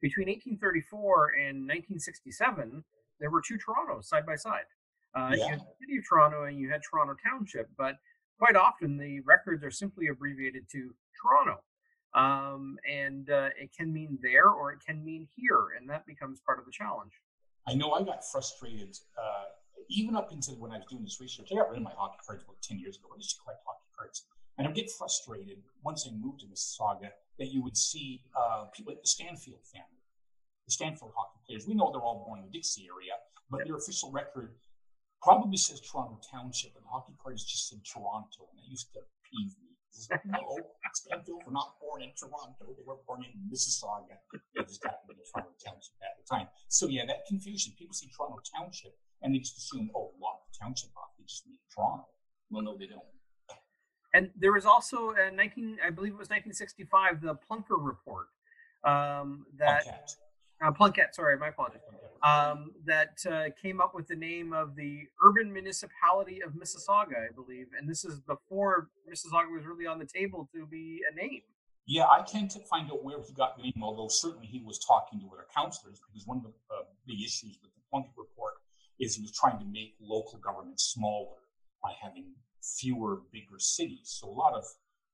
between 0.00 0.26
1834 0.28 1.28
and 1.38 1.58
1967, 1.60 2.84
there 3.20 3.30
were 3.30 3.40
two 3.40 3.56
Torontos 3.56 4.04
side 4.06 4.26
by 4.26 4.34
side. 4.34 4.66
Uh, 5.14 5.30
You 5.46 5.50
had 5.50 5.60
the 5.60 5.74
city 5.80 5.98
of 5.98 6.04
Toronto 6.08 6.44
and 6.44 6.58
you 6.58 6.68
had 6.70 6.80
Toronto 6.82 7.14
Township, 7.22 7.68
but 7.78 7.98
quite 8.38 8.56
often 8.56 8.96
the 8.96 9.20
records 9.20 9.62
are 9.62 9.70
simply 9.70 10.08
abbreviated 10.08 10.68
to 10.72 10.92
Toronto. 11.20 11.62
Um, 12.14 12.78
and 12.90 13.30
uh, 13.30 13.50
it 13.56 13.70
can 13.76 13.92
mean 13.92 14.18
there 14.20 14.48
or 14.48 14.72
it 14.72 14.80
can 14.84 15.04
mean 15.04 15.28
here, 15.36 15.68
and 15.78 15.88
that 15.88 16.04
becomes 16.04 16.40
part 16.40 16.58
of 16.58 16.66
the 16.66 16.72
challenge. 16.72 17.12
I 17.68 17.74
know 17.74 17.92
I 17.92 18.02
got 18.02 18.24
frustrated 18.24 18.96
uh, 19.16 19.44
even 19.88 20.16
up 20.16 20.32
until 20.32 20.54
when 20.56 20.72
I 20.72 20.78
was 20.78 20.86
doing 20.90 21.04
this 21.04 21.20
research. 21.20 21.48
I 21.52 21.56
got 21.56 21.70
rid 21.70 21.78
of 21.78 21.84
my 21.84 21.92
hockey 21.96 22.18
cards 22.26 22.42
about 22.42 22.60
10 22.62 22.78
years 22.78 22.96
ago. 22.96 23.08
I 23.12 23.16
used 23.16 23.36
to 23.36 23.42
collect 23.42 23.60
hockey 23.66 23.88
cards. 23.96 24.26
And 24.58 24.68
I'd 24.68 24.74
get 24.74 24.90
frustrated 24.90 25.62
once 25.82 26.06
I 26.06 26.12
moved 26.12 26.40
to 26.40 26.46
Mississauga 26.46 27.10
that 27.38 27.48
you 27.48 27.62
would 27.62 27.76
see 27.76 28.22
uh, 28.36 28.66
people 28.74 28.92
like 28.92 29.00
the 29.00 29.08
Stanfield 29.08 29.64
family, 29.64 30.02
the 30.66 30.72
Stanfield 30.72 31.12
hockey 31.16 31.40
players. 31.46 31.66
We 31.66 31.74
know 31.74 31.90
they're 31.90 32.02
all 32.02 32.24
born 32.26 32.40
in 32.40 32.46
the 32.46 32.52
Dixie 32.52 32.86
area, 32.86 33.14
but 33.50 33.64
their 33.64 33.76
official 33.76 34.10
record 34.12 34.54
probably 35.22 35.56
says 35.56 35.80
Toronto 35.80 36.20
Township, 36.30 36.72
and 36.76 36.84
hockey 36.86 37.14
cards 37.22 37.44
just 37.44 37.68
said 37.68 37.78
Toronto. 37.84 38.50
And 38.50 38.58
that 38.58 38.68
used 38.68 38.92
to 38.92 39.00
peeve 39.24 39.54
me. 39.62 39.70
No, 40.26 40.58
Stanfield, 40.96 41.42
we're 41.46 41.52
not 41.52 41.76
born 41.80 42.02
in 42.02 42.10
Toronto. 42.18 42.74
They 42.76 42.84
were 42.84 42.96
born 43.06 43.24
in 43.24 43.32
Mississauga. 43.50 44.20
They 44.54 44.62
just 44.62 44.82
happened 44.84 45.10
to 45.10 45.14
be 45.14 45.22
Toronto 45.24 45.52
Township 45.58 45.96
at 46.02 46.16
the 46.18 46.24
time. 46.28 46.48
So 46.68 46.88
yeah, 46.88 47.06
that 47.06 47.26
confusion. 47.26 47.72
People 47.78 47.94
see 47.94 48.08
Toronto 48.16 48.40
Township 48.56 48.94
and 49.22 49.34
they 49.34 49.38
just 49.38 49.56
assume, 49.58 49.90
oh, 49.94 50.12
lock 50.20 50.42
the 50.50 50.58
township 50.58 50.90
off. 50.96 51.10
They 51.18 51.24
just 51.24 51.46
mean 51.46 51.58
Toronto. 51.74 52.06
Well, 52.50 52.62
no, 52.62 52.76
they 52.76 52.86
don't. 52.86 53.02
And 54.14 54.30
there 54.36 54.52
was 54.52 54.66
also 54.66 55.14
a 55.16 55.30
19, 55.30 55.78
I 55.84 55.90
believe 55.90 56.12
it 56.12 56.18
was 56.18 56.28
1965, 56.28 57.22
the 57.22 57.34
Plunker 57.34 57.80
report 57.80 58.26
um, 58.84 59.46
that 59.56 59.84
Plunkett. 59.84 60.16
Uh, 60.64 60.70
Plunkett, 60.70 61.14
sorry, 61.14 61.36
my 61.38 61.48
apologies, 61.48 61.80
um, 62.22 62.72
that 62.84 63.18
uh, 63.30 63.44
came 63.60 63.80
up 63.80 63.94
with 63.94 64.06
the 64.06 64.14
name 64.14 64.52
of 64.52 64.76
the 64.76 65.00
urban 65.24 65.52
municipality 65.52 66.40
of 66.42 66.52
Mississauga, 66.52 67.18
I 67.28 67.32
believe. 67.34 67.66
And 67.78 67.88
this 67.88 68.04
is 68.04 68.20
before 68.20 68.88
Mississauga 69.10 69.52
was 69.52 69.64
really 69.66 69.86
on 69.86 69.98
the 69.98 70.06
table 70.06 70.48
to 70.54 70.66
be 70.66 71.00
a 71.10 71.14
name. 71.14 71.42
Yeah, 71.86 72.06
I 72.06 72.22
can't 72.22 72.52
find 72.70 72.90
out 72.92 73.02
where 73.02 73.20
he 73.20 73.32
got 73.34 73.56
the 73.56 73.64
name, 73.64 73.82
although 73.82 74.06
certainly 74.06 74.46
he 74.46 74.62
was 74.64 74.78
talking 74.78 75.18
to 75.18 75.26
other 75.34 75.46
councillors 75.54 76.00
because 76.06 76.26
one 76.26 76.38
of 76.38 76.44
the 76.44 76.54
uh, 76.70 76.82
big 77.06 77.20
issues 77.20 77.58
with 77.60 77.74
the 77.74 77.82
Plunkett 77.90 78.14
report 78.16 78.54
is 79.00 79.16
he 79.16 79.22
was 79.22 79.32
trying 79.32 79.58
to 79.58 79.64
make 79.64 79.96
local 80.00 80.38
government 80.38 80.78
smaller 80.78 81.42
by 81.82 81.90
having 82.00 82.34
fewer, 82.62 83.22
bigger 83.32 83.58
cities. 83.58 84.14
So 84.14 84.28
a 84.28 84.30
lot 84.30 84.54
of 84.54 84.64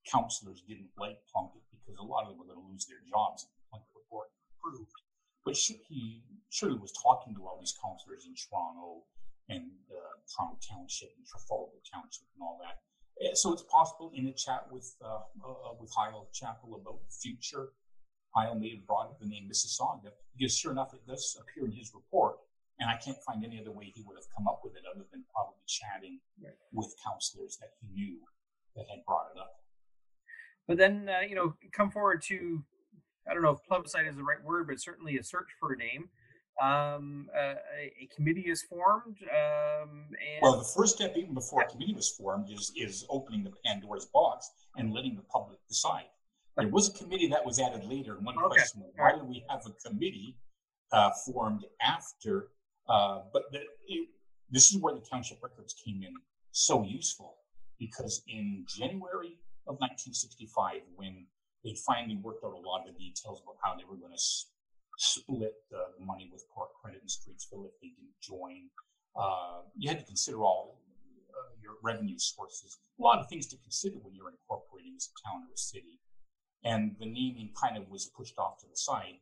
councillors 0.05 0.63
didn't 0.69 0.93
like 0.99 1.17
Plunkett 1.33 1.65
because 1.73 1.97
a 1.97 2.05
lot 2.05 2.25
of 2.25 2.37
them 2.37 2.39
were 2.39 2.45
going 2.45 2.61
to 2.61 2.69
lose 2.69 2.85
their 2.85 3.01
jobs. 3.09 3.49
And 3.49 3.53
the 3.57 3.65
Plunkett 3.73 3.97
report 3.97 4.29
improved. 4.53 4.93
But 5.49 5.57
he 5.89 6.23
surely 6.51 6.79
was 6.79 6.93
talking 6.93 7.35
to 7.35 7.41
all 7.47 7.57
these 7.59 7.75
councillors 7.83 8.27
in 8.29 8.35
Toronto 8.37 9.05
and 9.49 9.65
uh, 9.89 10.21
Toronto 10.29 10.59
Township 10.61 11.11
and 11.17 11.25
Trafalgar 11.27 11.81
Township 11.91 12.29
and 12.35 12.43
all 12.45 12.61
that. 12.61 12.77
Uh, 13.25 13.35
So 13.35 13.53
it's 13.55 13.65
possible 13.73 14.13
in 14.15 14.27
a 14.27 14.35
chat 14.45 14.71
with 14.71 14.95
uh, 15.01 15.25
uh, 15.41 15.73
with 15.81 15.91
Heil 15.97 16.29
Chapel 16.35 16.77
about 16.81 17.01
the 17.01 17.13
future, 17.25 17.73
Heil 18.35 18.55
may 18.55 18.71
have 18.77 18.87
brought 18.87 19.07
up 19.11 19.19
the 19.21 19.27
name 19.27 19.49
Mississauga 19.51 20.11
because 20.37 20.55
sure 20.55 20.73
enough, 20.73 20.93
it 20.93 21.07
does 21.07 21.25
appear 21.41 21.65
in 21.65 21.73
his 21.73 21.93
report. 21.95 22.37
And 22.81 22.89
I 22.91 22.97
can't 23.05 23.19
find 23.27 23.43
any 23.43 23.59
other 23.59 23.73
way 23.73 23.87
he 23.97 24.03
would 24.07 24.17
have 24.21 24.29
come 24.37 24.47
up 24.47 24.61
with 24.63 24.75
it 24.77 24.85
other 24.91 25.05
than 25.11 25.25
probably 25.35 25.63
chatting 25.67 26.21
Right. 26.45 26.53
with 26.73 26.95
counselors 27.07 27.57
that 27.61 27.71
he 27.81 27.89
knew 27.97 28.21
that 28.77 28.87
had 28.93 29.01
brought 29.07 29.33
it 29.35 29.39
up. 29.45 29.55
But 30.69 30.77
then, 30.77 31.09
uh, 31.09 31.21
you 31.29 31.35
know, 31.35 31.55
come 31.73 31.91
forward 31.91 32.21
to, 32.31 32.63
I 33.29 33.35
don't 33.35 33.43
know 33.43 33.51
if 33.51 33.63
plebiscite 33.67 34.07
is 34.07 34.17
the 34.17 34.23
right 34.23 34.43
word, 34.43 34.67
but 34.69 34.81
certainly 34.81 35.19
a 35.19 35.23
search 35.23 35.49
for 35.61 35.73
a 35.73 35.77
name. 35.77 36.09
Um, 36.61 37.29
uh, 37.37 37.55
a, 37.79 38.09
committee 38.15 38.51
is 38.51 38.63
formed. 38.63 39.17
Um, 39.23 40.09
and 40.11 40.43
Well, 40.43 40.59
the 40.59 40.65
first 40.65 40.97
step, 40.97 41.17
even 41.17 41.35
before 41.35 41.63
a 41.63 41.67
committee 41.67 41.95
was 41.95 42.09
formed, 42.09 42.51
is 42.51 42.73
is 42.77 43.07
opening 43.09 43.45
the 43.45 43.53
Pandora's 43.65 44.07
box 44.07 44.51
and 44.77 44.93
letting 44.93 45.15
the 45.15 45.23
public 45.23 45.59
decide. 45.69 46.07
There 46.57 46.67
was 46.67 46.89
a 46.89 46.93
committee 46.99 47.29
that 47.29 47.45
was 47.47 47.61
added 47.61 47.85
later, 47.85 48.17
and 48.17 48.27
one 48.27 48.37
Okay. 48.37 48.47
question: 48.47 48.83
Why 48.97 49.13
do 49.13 49.23
we 49.23 49.45
have 49.49 49.65
a 49.67 49.89
committee 49.89 50.37
uh, 50.91 51.11
formed 51.25 51.65
after? 51.81 52.49
Uh, 52.89 53.23
but 53.33 53.45
the, 53.53 53.61
it, 53.87 54.09
this 54.51 54.73
is 54.73 54.79
where 54.79 54.95
the 54.95 55.01
township 55.01 55.41
records 55.43 55.75
came 55.85 56.03
in 56.03 56.15
so 56.51 56.83
useful 56.83 57.37
because 57.79 58.23
in 58.27 58.65
January 58.67 59.39
of 59.69 59.77
1965, 59.79 60.81
when 60.97 61.27
they 61.69 61.77
finally 61.87 62.17
worked 62.17 62.43
out 62.45 62.57
a 62.57 62.65
lot 62.65 62.89
of 62.89 62.95
the 62.95 62.99
details 62.99 63.43
about 63.45 63.61
how 63.63 63.77
they 63.77 63.85
were 63.85 64.01
going 64.01 64.17
to 64.17 64.23
s- 64.23 64.49
split 64.97 65.53
the 65.71 65.85
money 66.01 66.29
with 66.33 66.49
Port 66.49 66.71
Credit 66.81 67.01
and 67.05 67.11
Streetsville 67.11 67.69
if 67.69 67.77
they 67.83 67.93
didn't 67.93 68.17
join, 68.25 68.73
uh, 69.15 69.61
you 69.77 69.89
had 69.89 69.99
to 69.99 70.07
consider 70.07 70.41
all 70.41 70.81
uh, 71.29 71.53
your 71.61 71.77
revenue 71.83 72.19
sources. 72.19 72.79
A 72.99 73.03
lot 73.03 73.19
of 73.19 73.29
things 73.29 73.47
to 73.49 73.57
consider 73.59 73.97
when 74.01 74.15
you're 74.15 74.33
incorporating 74.33 74.95
as 74.97 75.11
a 75.13 75.15
town 75.29 75.45
or 75.45 75.53
a 75.53 75.59
city. 75.59 76.01
And 76.65 76.97
the 76.99 77.07
naming 77.07 77.53
kind 77.61 77.77
of 77.77 77.91
was 77.91 78.07
pushed 78.17 78.39
off 78.39 78.59
to 78.61 78.67
the 78.67 78.77
side. 78.77 79.21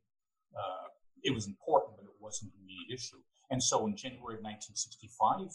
Uh, 0.55 0.89
it 1.23 1.35
was 1.35 1.47
important, 1.47 1.97
but 1.97 2.07
it 2.07 2.17
wasn't 2.21 2.53
an 2.55 2.61
immediate 2.63 2.95
issue. 2.95 3.21
And 3.51 3.63
so 3.63 3.87
in 3.87 3.97
January 3.97 4.39
of 4.39 4.47
1965, 4.47 5.51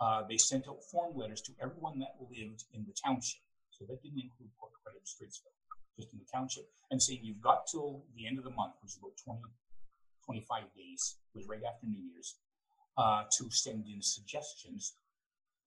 uh, 0.00 0.22
they 0.28 0.38
sent 0.38 0.68
out 0.68 0.78
form 0.90 1.16
letters 1.18 1.42
to 1.42 1.52
everyone 1.60 1.98
that 1.98 2.14
lived 2.22 2.64
in 2.72 2.86
the 2.86 2.94
township. 2.94 3.42
So 3.70 3.84
that 3.90 4.02
didn't 4.02 4.22
include 4.22 4.50
Port 4.58 4.72
Credit 4.82 5.02
Streetsville, 5.04 5.57
just 5.98 6.12
in 6.12 6.18
the 6.18 6.24
township, 6.32 6.70
and 6.90 7.02
saying 7.02 7.20
you've 7.22 7.42
got 7.42 7.66
till 7.66 8.04
the 8.14 8.26
end 8.26 8.38
of 8.38 8.44
the 8.44 8.50
month, 8.50 8.74
which 8.80 8.92
is 8.92 8.98
about 8.98 9.18
20, 9.24 9.42
25 10.24 10.62
days, 10.76 11.16
was 11.34 11.46
right 11.48 11.62
after 11.66 11.86
New 11.86 11.98
Year's, 11.98 12.36
uh, 12.96 13.24
to 13.36 13.50
send 13.50 13.84
in 13.86 14.00
suggestions. 14.00 14.94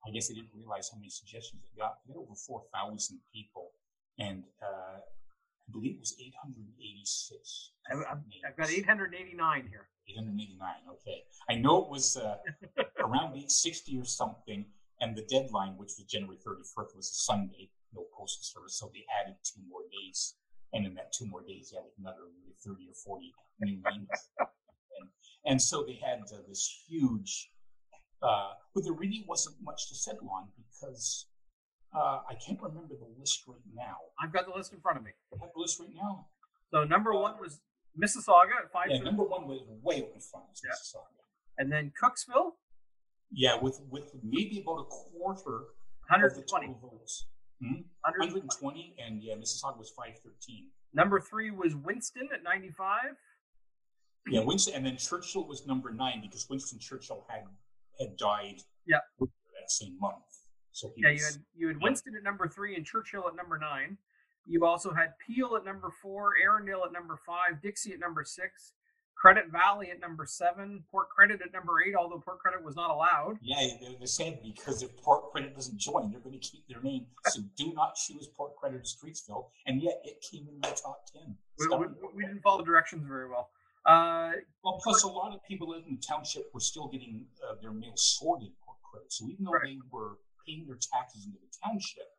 I 0.07 0.11
guess 0.11 0.29
they 0.29 0.35
didn't 0.35 0.55
realize 0.55 0.89
how 0.91 0.97
many 0.97 1.09
suggestions 1.09 1.61
they 1.61 1.81
got. 1.81 1.99
They 2.07 2.13
got 2.13 2.21
over 2.21 2.35
4,000 2.35 3.19
people, 3.33 3.71
and 4.17 4.43
uh, 4.63 4.97
I 4.97 5.71
believe 5.71 5.95
it 5.95 5.99
was 5.99 6.15
886. 6.19 7.71
I've, 7.91 7.99
I've. 7.99 8.23
I've 8.47 8.57
got 8.57 8.69
889 8.71 9.67
here. 9.69 9.87
889. 10.09 10.69
Okay, 10.93 11.23
I 11.49 11.55
know 11.55 11.83
it 11.83 11.89
was 11.89 12.17
uh, 12.17 12.37
around 12.99 13.37
860 13.37 13.99
or 13.99 14.05
something, 14.05 14.65
and 14.99 15.15
the 15.15 15.23
deadline, 15.29 15.77
which 15.77 15.93
was 15.97 16.05
January 16.09 16.37
31st, 16.37 16.95
was 16.95 17.09
a 17.09 17.13
Sunday, 17.13 17.69
no 17.93 18.05
postal 18.17 18.43
service, 18.43 18.77
so 18.77 18.89
they 18.93 19.05
added 19.21 19.35
two 19.43 19.61
more 19.69 19.81
days, 19.91 20.35
and 20.73 20.85
in 20.85 20.93
that 20.95 21.11
two 21.13 21.25
more 21.25 21.41
days, 21.41 21.71
they 21.71 21.77
added 21.77 21.91
another 21.99 22.27
maybe 22.33 22.55
30 22.65 22.89
or 22.89 22.95
40 22.95 23.31
new 23.61 23.75
names, 23.75 24.07
and, 24.39 25.09
and 25.45 25.61
so 25.61 25.83
they 25.85 25.99
had 26.03 26.19
uh, 26.33 26.37
this 26.47 26.83
huge. 26.87 27.51
Uh, 28.23 28.51
but 28.75 28.83
there 28.83 28.93
really 28.93 29.25
wasn't 29.27 29.55
much 29.63 29.89
to 29.89 29.95
settle 29.95 30.29
on 30.29 30.47
because 30.55 31.25
uh, 31.95 32.19
I 32.29 32.35
can't 32.35 32.61
remember 32.61 32.93
the 32.95 33.09
list 33.19 33.43
right 33.47 33.57
now. 33.75 33.97
I've 34.21 34.31
got 34.31 34.45
the 34.45 34.55
list 34.55 34.73
in 34.73 34.79
front 34.79 34.99
of 34.99 35.03
me. 35.03 35.11
I 35.33 35.37
have 35.43 35.49
the 35.55 35.59
list 35.59 35.79
right 35.79 35.89
now. 35.95 36.27
So 36.71 36.83
number 36.83 37.13
one 37.13 37.33
was 37.41 37.59
Mississauga 37.99 38.53
at 38.63 38.71
five, 38.71 38.87
Yeah, 38.91 38.99
number 38.99 39.23
one 39.23 39.47
was 39.47 39.61
way 39.81 39.97
in 39.97 40.19
front. 40.21 40.45
was 40.49 40.61
Yeah. 40.63 40.69
Mississauga. 40.71 41.23
and 41.57 41.71
then 41.71 41.91
Cooksville, 42.01 42.51
Yeah, 43.31 43.55
with 43.59 43.81
with 43.89 44.13
maybe 44.23 44.61
about 44.61 44.81
a 44.81 44.85
quarter 44.85 45.55
of 46.13 46.35
the 46.35 46.45
120. 46.45 46.67
total 46.67 46.89
votes. 46.99 47.25
Hmm? 47.61 47.85
120. 48.01 48.41
120, 48.49 48.95
and 48.97 49.21
yeah, 49.21 49.35
Mississauga 49.35 49.77
was 49.77 49.91
513. 49.91 50.69
Number 50.93 51.19
three 51.19 51.51
was 51.51 51.75
Winston 51.75 52.29
at 52.33 52.43
95. 52.43 52.99
Yeah, 54.27 54.41
Winston, 54.41 54.73
and 54.75 54.85
then 54.85 54.97
Churchill 54.97 55.47
was 55.47 55.65
number 55.67 55.91
nine 55.91 56.21
because 56.21 56.49
Winston 56.49 56.79
Churchill 56.79 57.25
had 57.29 57.43
had 57.99 58.17
died. 58.17 58.61
Yeah. 58.85 58.97
that 59.19 59.69
same 59.69 59.97
month. 59.99 60.23
So 60.71 60.91
he 60.95 61.01
Yeah, 61.03 61.11
was, 61.11 61.19
you 61.19 61.25
had 61.25 61.35
you 61.55 61.67
had 61.69 61.77
Winston 61.81 62.15
at 62.15 62.23
number 62.23 62.47
three 62.47 62.75
and 62.75 62.85
Churchill 62.85 63.27
at 63.27 63.35
number 63.35 63.57
nine. 63.57 63.97
You 64.45 64.65
also 64.65 64.91
had 64.93 65.13
Peel 65.19 65.55
at 65.55 65.65
number 65.65 65.91
four, 66.01 66.33
Arundel 66.41 66.83
at 66.85 66.91
number 66.91 67.17
five, 67.25 67.61
Dixie 67.61 67.93
at 67.93 67.99
number 67.99 68.23
six, 68.23 68.73
Credit 69.21 69.51
Valley 69.51 69.91
at 69.91 69.99
number 69.99 70.25
seven, 70.25 70.83
Port 70.89 71.09
Credit 71.09 71.39
at 71.45 71.53
number 71.53 71.73
eight, 71.85 71.93
although 71.93 72.17
Port 72.17 72.39
Credit 72.39 72.63
was 72.65 72.75
not 72.75 72.89
allowed. 72.89 73.37
yeah, 73.43 73.57
they, 73.99 74.05
said 74.07 74.39
because 74.43 74.81
if 74.81 74.97
Port 74.97 75.31
Credit 75.31 75.53
doesn't 75.53 75.77
join, 75.77 76.09
they're 76.09 76.19
going 76.21 76.39
to 76.39 76.39
keep 76.39 76.67
their 76.67 76.81
name. 76.81 77.05
So 77.27 77.41
do 77.55 77.71
not 77.73 77.93
choose 77.95 78.27
Port 78.35 78.55
Credit 78.55 78.77
or 78.77 78.83
Streetsville, 78.83 79.45
and 79.67 79.79
yet 79.79 80.01
it 80.03 80.25
came 80.31 80.47
in 80.49 80.59
the 80.59 80.69
top 80.69 81.05
ten. 81.13 81.37
We, 81.59 81.67
we, 81.67 81.85
we 82.15 82.23
didn't 82.25 82.41
follow 82.41 82.57
the 82.59 82.65
directions 82.65 83.05
very 83.07 83.29
well. 83.29 83.51
Uh, 83.85 84.31
Well, 84.63 84.79
plus 84.83 85.03
a 85.03 85.07
lot 85.07 85.35
of 85.35 85.43
people 85.47 85.73
in 85.73 85.83
the 85.87 86.01
township 86.01 86.45
were 86.51 86.59
still 86.59 86.87
getting 86.87 87.27
uh, 87.47 87.55
their 87.61 87.71
mail 87.71 87.93
sorted 87.95 88.47
in 88.47 88.53
Port 88.65 88.77
Credit. 88.91 89.13
So 89.13 89.27
even 89.29 89.45
though 89.45 89.51
Right. 89.51 89.65
they 89.65 89.77
were 89.91 90.17
paying 90.47 90.65
their 90.65 90.79
taxes 90.81 91.27
into 91.27 91.37
the 91.37 91.51
township, 91.63 92.09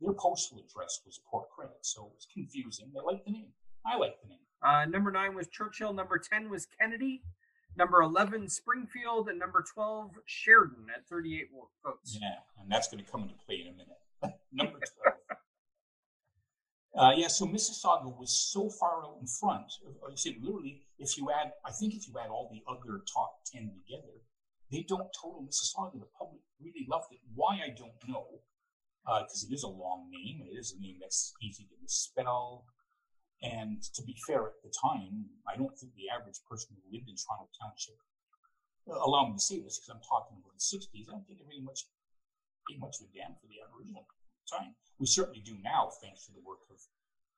their 0.00 0.14
postal 0.14 0.56
address 0.58 1.00
was 1.04 1.20
Port 1.30 1.50
Credit. 1.50 1.76
So 1.82 2.06
it 2.06 2.12
was 2.14 2.26
confusing. 2.32 2.90
They 2.94 3.00
liked 3.04 3.26
the 3.26 3.32
name. 3.32 3.52
I 3.84 3.96
like 3.98 4.16
the 4.22 4.28
name. 4.28 4.38
Uh, 4.62 4.84
number 4.86 5.10
nine 5.10 5.34
was 5.34 5.48
Churchill. 5.48 5.92
Number 5.92 6.18
10 6.18 6.50
was 6.50 6.66
Kennedy. 6.78 7.22
Number 7.76 8.02
11, 8.02 8.48
Springfield. 8.48 9.28
And 9.28 9.38
number 9.38 9.64
12, 9.74 10.12
Sheridan 10.26 10.86
at 10.94 11.06
38 11.08 11.48
votes. 11.84 12.18
Yeah, 12.20 12.28
and 12.60 12.70
that's 12.70 12.88
going 12.88 13.02
to 13.04 13.10
come 13.10 13.22
into 13.22 13.34
play 13.46 13.62
in 13.62 13.68
a 13.68 13.72
minute. 13.72 14.38
Number 14.52 14.78
12. 15.02 15.16
Uh, 16.98 17.14
yeah, 17.16 17.28
so 17.28 17.46
Mississauga 17.46 18.18
was 18.18 18.32
so 18.32 18.68
far 18.68 19.04
out 19.04 19.16
in 19.20 19.26
front. 19.26 19.72
I 20.04 20.14
say 20.16 20.36
literally, 20.42 20.82
if 20.98 21.16
you 21.16 21.30
add, 21.30 21.52
I 21.64 21.70
think 21.70 21.94
if 21.94 22.08
you 22.08 22.14
add 22.22 22.30
all 22.30 22.50
the 22.52 22.62
other 22.70 23.00
top 23.12 23.36
10 23.52 23.70
together, 23.86 24.12
they 24.70 24.84
don't 24.88 25.08
total 25.20 25.46
Mississauga. 25.46 26.00
The 26.00 26.06
public 26.18 26.40
really 26.60 26.86
loved 26.90 27.12
it. 27.12 27.20
Why, 27.34 27.60
I 27.64 27.70
don't 27.76 27.92
know, 28.08 28.26
because 29.06 29.46
it 29.48 29.54
is 29.54 29.62
a 29.62 29.68
long 29.68 30.10
name, 30.10 30.42
it 30.50 30.56
is 30.58 30.74
a 30.76 30.82
name 30.82 30.96
that's 31.00 31.32
easy 31.42 31.64
to 31.64 31.74
misspell. 31.80 32.64
And 33.40 33.80
to 33.96 34.02
be 34.04 34.16
fair, 34.26 34.52
at 34.52 34.60
the 34.60 34.72
time, 34.72 35.32
I 35.48 35.56
don't 35.56 35.72
think 35.72 35.96
the 35.96 36.12
average 36.12 36.44
person 36.44 36.76
who 36.76 36.92
lived 36.92 37.08
in 37.08 37.16
Toronto 37.16 37.48
Township, 37.56 37.96
uh, 38.84 39.00
allow 39.00 39.24
me 39.28 39.40
to 39.40 39.40
say 39.40 39.64
this 39.64 39.80
because 39.80 39.96
I'm 39.96 40.04
talking 40.04 40.36
about 40.36 40.52
the 40.52 40.60
60s, 40.60 41.08
I 41.08 41.12
don't 41.16 41.24
think 41.24 41.40
they 41.40 41.48
really 41.48 41.64
much 41.64 41.88
much 42.78 43.02
of 43.02 43.10
a 43.10 43.10
damn 43.10 43.34
for 43.34 43.50
the 43.50 43.58
Aboriginal 43.58 44.06
time. 44.46 44.74
We 44.98 45.06
certainly 45.06 45.40
do 45.40 45.58
now, 45.64 45.90
thanks 46.02 46.26
to 46.26 46.32
the 46.32 46.44
work 46.44 46.62
of, 46.70 46.78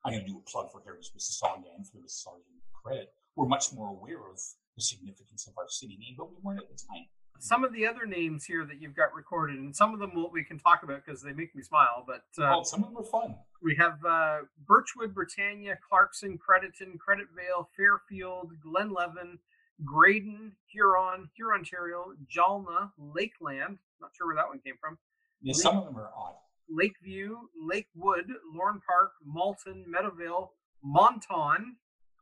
I'm 0.05 0.13
going 0.13 0.25
to 0.25 0.29
do 0.29 0.37
a 0.37 0.45
plug 0.45 0.69
for 0.69 0.83
Heritage 0.83 1.09
Mississauga 1.15 1.73
and 1.73 1.87
for 1.87 1.97
the 1.97 2.03
Mississauga 2.05 2.45
credit. 2.75 3.15
We're 3.35 3.47
much 3.47 3.73
more 3.73 3.89
aware 3.89 4.21
of 4.29 4.37
the 4.75 4.83
significance 4.83 5.47
of 5.47 5.57
our 5.57 5.69
city 5.69 5.97
name, 5.97 6.15
but 6.17 6.29
we 6.29 6.37
weren't 6.43 6.61
at 6.61 6.69
the 6.69 6.77
time. 6.77 7.07
Some 7.39 7.63
of 7.63 7.73
the 7.73 7.85
other 7.85 8.05
names 8.05 8.45
here 8.45 8.65
that 8.65 8.81
you've 8.81 8.95
got 8.95 9.13
recorded, 9.13 9.59
and 9.59 9.75
some 9.75 9.93
of 9.93 9.99
them 9.99 10.11
we 10.31 10.43
can 10.43 10.57
talk 10.57 10.83
about 10.83 11.05
because 11.05 11.21
they 11.21 11.33
make 11.33 11.55
me 11.55 11.61
smile. 11.61 12.05
But 12.05 12.23
uh, 12.41 12.63
some 12.63 12.83
of 12.83 12.89
them 12.89 12.97
are 12.97 13.03
fun. 13.03 13.35
We 13.61 13.75
have 13.75 14.03
uh, 14.05 14.39
Birchwood, 14.65 15.13
Britannia, 15.13 15.77
Clarkson, 15.87 16.37
Crediton, 16.37 16.97
Creditvale, 16.97 17.67
Fairfield, 17.75 18.51
Glenlevin, 18.65 19.37
Graydon, 19.83 20.53
Huron, 20.71 21.29
Huron, 21.35 21.59
Ontario, 21.59 22.13
Jalna, 22.33 22.91
Lakeland. 22.97 23.77
Not 24.01 24.11
sure 24.17 24.27
where 24.27 24.35
that 24.35 24.47
one 24.47 24.59
came 24.59 24.75
from. 24.79 24.97
Yeah, 25.41 25.53
some 25.53 25.77
of 25.77 25.85
them 25.85 25.97
are 25.97 26.09
odd. 26.15 26.35
Lakeview, 26.69 27.37
Lakewood, 27.61 28.31
Lorne 28.53 28.81
Park, 28.87 29.11
Malton, 29.25 29.85
Meadowvale, 29.93 30.49
Monton. 30.83 31.77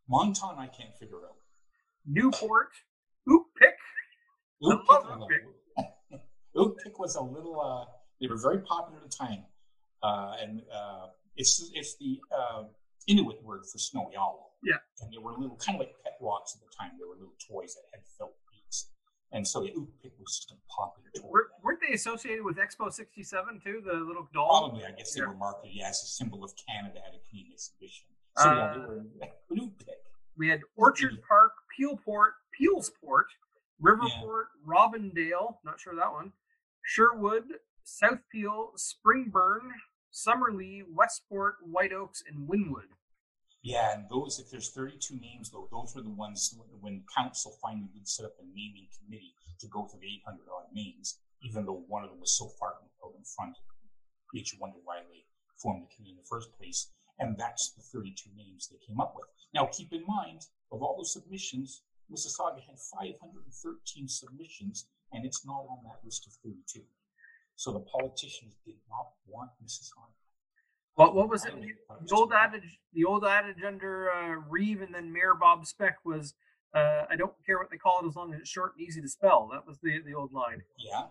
Monton, 0.09 0.55
I 0.57 0.67
can't 0.67 0.95
figure 0.99 1.17
out. 1.17 1.37
Newport. 2.05 2.69
Ookpik, 4.63 5.03
Ookpik. 5.05 6.21
Ookpik 6.55 6.99
was 6.99 7.15
a 7.15 7.21
little. 7.21 7.59
Uh, 7.59 7.85
they 8.19 8.27
were 8.27 8.37
very 8.37 8.59
popular 8.59 8.97
at 8.97 9.09
the 9.09 9.15
time, 9.15 9.43
uh, 10.03 10.35
and 10.41 10.61
uh, 10.73 11.07
it's 11.35 11.71
it's 11.73 11.97
the 11.97 12.19
uh, 12.35 12.63
Inuit 13.07 13.43
word 13.43 13.65
for 13.71 13.77
snowy 13.77 14.15
owl. 14.17 14.57
Yeah, 14.63 14.75
and 15.01 15.11
they 15.11 15.17
were 15.17 15.33
little 15.33 15.57
kind 15.57 15.75
of 15.75 15.87
like 15.87 15.95
pet 16.03 16.17
rocks 16.21 16.55
at 16.55 16.61
the 16.61 16.71
time. 16.77 16.91
They 16.99 17.05
were 17.05 17.15
little 17.15 17.33
toys 17.49 17.73
that 17.75 17.83
had 17.93 18.03
felt 18.17 18.35
beads, 18.51 18.91
and 19.31 19.47
so 19.47 19.63
yeah, 19.63 19.71
Ookpik 19.71 20.13
was 20.19 20.37
just 20.37 20.51
a 20.51 20.55
popular 20.69 21.09
toy. 21.17 21.27
Were, 21.27 21.47
weren't 21.63 21.79
they 21.81 21.95
associated 21.95 22.43
with 22.43 22.57
Expo 22.57 22.93
'67 22.93 23.61
too? 23.63 23.81
The 23.83 23.93
little 23.93 24.27
doll. 24.33 24.69
Probably, 24.69 24.85
I 24.85 24.91
guess 24.91 25.13
they 25.13 25.21
yeah. 25.21 25.27
were 25.27 25.35
marketed 25.35 25.71
yeah, 25.73 25.89
as 25.89 26.03
a 26.03 26.07
symbol 26.07 26.43
of 26.43 26.53
Canada 26.69 26.99
at 26.99 27.15
a 27.15 27.21
Canadian 27.29 27.53
exhibition. 27.53 28.05
So 28.37 28.45
yeah, 28.45 28.73
they 28.75 28.83
uh, 28.83 28.87
were 28.87 29.05
Ookpik. 29.55 30.01
We 30.37 30.47
had 30.47 30.61
Orchard 30.75 31.21
Park, 31.27 31.51
Peelport, 31.73 32.31
Peelsport, 32.57 33.25
Riverport, 33.81 34.45
yeah. 34.55 34.67
Robindale, 34.67 35.57
not 35.65 35.79
sure 35.79 35.95
that 35.95 36.11
one, 36.11 36.33
Sherwood, 36.83 37.45
South 37.83 38.19
Peel, 38.31 38.71
Springburn, 38.77 39.71
Summerlee, 40.11 40.83
Westport, 40.93 41.55
White 41.63 41.93
Oaks, 41.93 42.23
and 42.27 42.47
Winwood. 42.47 42.89
Yeah, 43.63 43.93
and 43.93 44.09
those, 44.09 44.39
if 44.39 44.49
there's 44.49 44.71
32 44.71 45.19
names, 45.19 45.51
though, 45.51 45.67
those 45.71 45.93
were 45.95 46.01
the 46.01 46.09
ones 46.09 46.55
when 46.79 47.03
council 47.15 47.57
finally 47.61 47.89
did 47.93 48.07
set 48.07 48.25
up 48.25 48.33
a 48.39 48.43
naming 48.43 48.87
committee 48.97 49.33
to 49.59 49.67
go 49.67 49.85
through 49.85 49.99
the 50.01 50.07
800 50.25 50.41
odd 50.49 50.73
names, 50.73 51.19
even 51.43 51.65
though 51.65 51.83
one 51.87 52.03
of 52.03 52.09
them 52.09 52.19
was 52.19 52.37
so 52.37 52.49
far 52.59 52.73
out 53.05 53.13
in 53.15 53.23
front, 53.23 53.55
makes 54.33 54.51
you 54.51 54.59
wonder 54.59 54.79
why 54.83 54.99
they 55.09 55.25
formed 55.61 55.83
the 55.83 55.95
committee 55.95 56.11
in 56.11 56.17
the 56.17 56.27
first 56.27 56.49
place. 56.57 56.89
And 57.19 57.37
that's 57.37 57.71
the 57.73 57.83
32 57.83 58.31
names 58.35 58.67
they 58.67 58.79
came 58.85 58.99
up 58.99 59.13
with. 59.15 59.27
Now, 59.53 59.69
keep 59.71 59.93
in 59.93 60.03
mind, 60.07 60.41
of 60.71 60.81
all 60.81 60.97
the 60.97 61.05
submissions, 61.05 61.83
Mississauga 62.11 62.61
had 62.67 62.77
513 62.77 64.07
submissions, 64.07 64.87
and 65.13 65.25
it's 65.25 65.45
not 65.45 65.65
on 65.69 65.79
that 65.83 66.03
list 66.03 66.27
of 66.27 66.33
32. 66.43 66.81
So 67.55 67.71
the 67.71 67.79
politicians 67.79 68.55
did 68.65 68.75
not 68.89 69.07
want 69.27 69.51
Mississauga. 69.63 70.11
What 70.95 71.15
what 71.15 71.29
was 71.29 71.45
it? 71.45 71.53
The 71.53 72.15
old 72.15 72.33
adage, 72.33 72.79
the 72.93 73.05
old 73.05 73.23
adage 73.23 73.63
under 73.65 74.11
uh, 74.11 74.35
Reeve 74.49 74.81
and 74.81 74.93
then 74.93 75.11
Mayor 75.11 75.35
Bob 75.39 75.65
Speck 75.65 75.97
was, 76.03 76.33
uh, 76.75 77.05
"I 77.09 77.15
don't 77.15 77.33
care 77.45 77.57
what 77.57 77.69
they 77.69 77.77
call 77.77 78.01
it 78.03 78.07
as 78.07 78.15
long 78.15 78.33
as 78.33 78.41
it's 78.41 78.49
short 78.49 78.73
and 78.77 78.85
easy 78.85 79.01
to 79.01 79.07
spell." 79.07 79.49
That 79.53 79.65
was 79.65 79.79
the 79.81 80.01
the 80.05 80.13
old 80.13 80.33
line. 80.33 80.63
Yeah, 80.77 81.03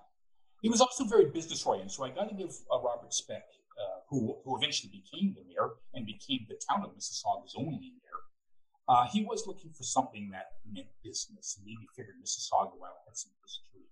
he 0.61 0.69
was 0.69 0.81
also 0.81 1.05
very 1.05 1.27
business 1.27 1.65
oriented. 1.65 1.93
So 1.93 2.05
I 2.05 2.11
got 2.11 2.29
to 2.29 2.35
give 2.35 2.55
uh, 2.71 2.79
Robert 2.79 3.15
Speck, 3.15 3.45
uh, 3.81 4.01
who 4.11 4.37
who 4.45 4.59
eventually 4.59 4.91
became 4.93 5.35
the 5.35 5.43
mayor 5.49 5.71
and 5.95 6.05
became 6.05 6.47
the 6.49 6.61
town 6.69 6.85
of 6.85 6.91
Mississauga's 6.91 7.55
only 7.57 7.79
mayor. 7.81 8.21
Uh, 8.91 9.07
he 9.07 9.23
was 9.23 9.47
looking 9.47 9.71
for 9.71 9.85
something 9.85 10.31
that 10.33 10.59
meant 10.67 10.89
business, 11.05 11.55
and 11.55 11.65
maybe 11.65 11.87
figured 11.95 12.17
Mississauga 12.19 12.75
while 12.75 12.99
had 13.07 13.17
some 13.17 13.31
history. 13.39 13.87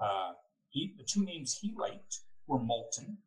Uh, 0.00 0.32
he, 0.70 0.94
the 0.96 1.04
two 1.04 1.22
names 1.22 1.58
he 1.60 1.74
liked 1.76 2.24
were 2.46 2.58
Malton, 2.58 3.18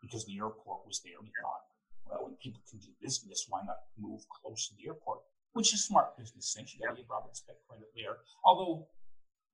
because 0.00 0.24
the 0.24 0.38
airport 0.38 0.86
was 0.88 1.02
there. 1.04 1.20
He 1.20 1.28
thought, 1.42 1.68
well, 2.08 2.24
when 2.24 2.34
people 2.40 2.62
can 2.64 2.78
do 2.78 2.88
business, 3.02 3.44
why 3.48 3.60
not 3.66 3.76
move 4.00 4.24
close 4.40 4.68
to 4.68 4.74
the 4.80 4.88
airport? 4.88 5.20
Which 5.52 5.74
is 5.74 5.84
smart 5.84 6.16
business 6.16 6.48
sense. 6.48 6.72
You 6.72 6.80
got 6.80 6.96
to 6.96 7.02
give 7.02 7.10
Robert 7.10 7.36
Speck 7.36 7.56
credit 7.68 7.92
there. 7.94 8.16
Although, 8.42 8.88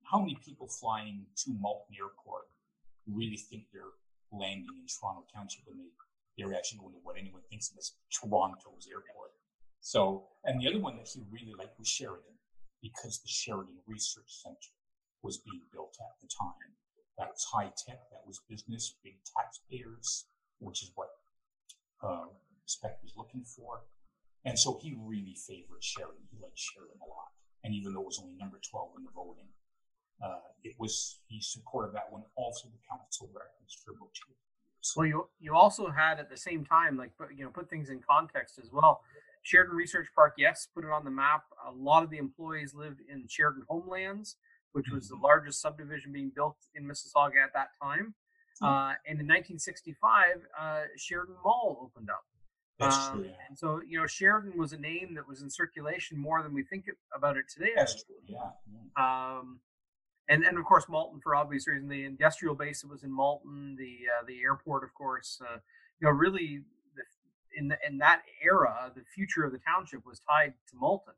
how 0.03 0.19
many 0.19 0.37
people 0.39 0.67
flying 0.67 1.25
to 1.43 1.51
Malton 1.59 1.95
Airport 1.99 2.47
really 3.03 3.35
think 3.35 3.67
they're 3.73 3.99
landing 4.31 4.79
in 4.79 4.87
Toronto 4.87 5.27
Township 5.33 5.67
when 5.67 5.77
they 5.79 5.91
they're 6.37 6.53
actually 6.53 6.79
going 6.79 6.93
to 6.93 7.01
what 7.01 7.17
anyone 7.17 7.41
thinks 7.49 7.71
of 7.71 7.77
as 7.77 7.97
Toronto's 8.13 8.87
airport? 8.87 9.33
So, 9.87 10.27
and 10.43 10.59
the 10.59 10.67
other 10.67 10.83
one 10.83 10.99
that 10.99 11.07
he 11.07 11.23
really 11.31 11.55
liked 11.55 11.79
was 11.79 11.87
Sheridan, 11.87 12.35
because 12.83 13.23
the 13.23 13.31
Sheridan 13.31 13.79
Research 13.87 14.27
Center 14.43 14.75
was 15.23 15.39
being 15.39 15.63
built 15.71 15.95
at 16.03 16.19
the 16.19 16.27
time. 16.27 16.75
That 17.15 17.31
was 17.31 17.47
high 17.47 17.71
tech, 17.71 18.03
that 18.11 18.27
was 18.27 18.43
business, 18.51 18.99
big 19.01 19.15
taxpayers, 19.23 20.27
which 20.59 20.83
is 20.83 20.91
what 20.95 21.07
uh, 22.03 22.27
Speck 22.65 22.99
was 23.01 23.13
looking 23.15 23.45
for. 23.47 23.87
And 24.43 24.59
so 24.59 24.77
he 24.83 24.99
really 24.99 25.37
favored 25.47 25.79
Sheridan. 25.79 26.27
He 26.35 26.37
liked 26.43 26.59
Sheridan 26.59 26.99
a 26.99 27.07
lot. 27.07 27.31
And 27.63 27.73
even 27.73 27.93
though 27.93 28.03
it 28.03 28.11
was 28.11 28.19
only 28.19 28.35
number 28.35 28.59
12 28.59 28.91
in 28.99 29.05
the 29.05 29.15
voting, 29.15 29.47
uh, 30.19 30.51
it 30.67 30.75
was 30.77 31.23
he 31.27 31.39
supported 31.39 31.95
that 31.95 32.11
one 32.11 32.23
all 32.35 32.51
through 32.59 32.75
the 32.75 32.83
council 32.91 33.31
records 33.31 33.71
for 33.71 33.91
about 33.95 34.11
two 34.11 34.35
years. 34.35 34.91
Well, 34.97 35.07
you 35.07 35.29
you 35.39 35.55
also 35.55 35.89
had 35.91 36.19
at 36.19 36.29
the 36.29 36.35
same 36.35 36.65
time, 36.65 36.97
like 36.97 37.11
you 37.35 37.45
know, 37.45 37.51
put 37.51 37.69
things 37.69 37.89
in 37.89 38.01
context 38.03 38.59
as 38.59 38.69
well. 38.71 38.99
Sheridan 39.47 39.77
Research 39.77 40.07
Park, 40.13 40.33
yes, 40.37 40.67
put 40.75 40.83
it 40.83 40.91
on 40.91 41.05
the 41.05 41.11
map. 41.11 41.43
A 41.65 41.71
lot 41.71 42.03
of 42.03 42.09
the 42.09 42.17
employees 42.17 42.73
lived 42.75 42.99
in 43.09 43.25
Sheridan 43.29 43.63
Homelands, 43.69 44.35
which 44.73 44.89
was 44.91 45.05
mm-hmm. 45.05 45.21
the 45.21 45.23
largest 45.25 45.61
subdivision 45.61 46.11
being 46.11 46.33
built 46.35 46.57
in 46.75 46.83
Mississauga 46.83 47.41
at 47.41 47.53
that 47.53 47.69
time. 47.81 48.13
Mm-hmm. 48.61 48.65
Uh, 48.65 48.89
and 49.07 49.21
in 49.21 49.27
1965, 49.27 50.25
uh, 50.59 50.81
Sheridan 50.97 51.35
Mall 51.45 51.79
opened 51.81 52.09
up. 52.09 52.25
That's 52.77 52.97
um, 53.07 53.19
true. 53.19 53.29
And 53.47 53.57
so, 53.57 53.79
you 53.87 53.97
know, 53.97 54.05
Sheridan 54.05 54.57
was 54.57 54.73
a 54.73 54.77
name 54.77 55.15
that 55.15 55.25
was 55.25 55.41
in 55.41 55.49
circulation 55.49 56.17
more 56.17 56.43
than 56.43 56.53
we 56.53 56.63
think 56.63 56.83
about 57.15 57.37
it 57.37 57.45
today. 57.47 57.71
That's 57.73 58.03
true. 58.03 58.15
Yeah. 58.27 58.49
Um, 58.97 59.61
and 60.29 60.43
and 60.43 60.57
of 60.57 60.65
course 60.65 60.83
Malton 60.89 61.21
for 61.21 61.35
obvious 61.35 61.69
reason. 61.69 61.87
The 61.87 62.03
industrial 62.03 62.53
base 62.53 62.81
that 62.81 62.89
was 62.89 63.03
in 63.03 63.11
Malton, 63.11 63.77
the 63.77 63.99
uh, 64.11 64.25
the 64.27 64.41
airport, 64.41 64.83
of 64.83 64.93
course. 64.93 65.39
Uh, 65.41 65.59
you 66.01 66.05
know, 66.05 66.11
really, 66.11 66.63
in 67.55 67.67
the, 67.67 67.77
in 67.87 67.97
that 67.99 68.21
era, 68.43 68.91
the 68.95 69.03
future 69.13 69.43
of 69.43 69.51
the 69.51 69.59
township 69.59 70.05
was 70.05 70.19
tied 70.27 70.53
to 70.69 70.75
Malton. 70.75 71.13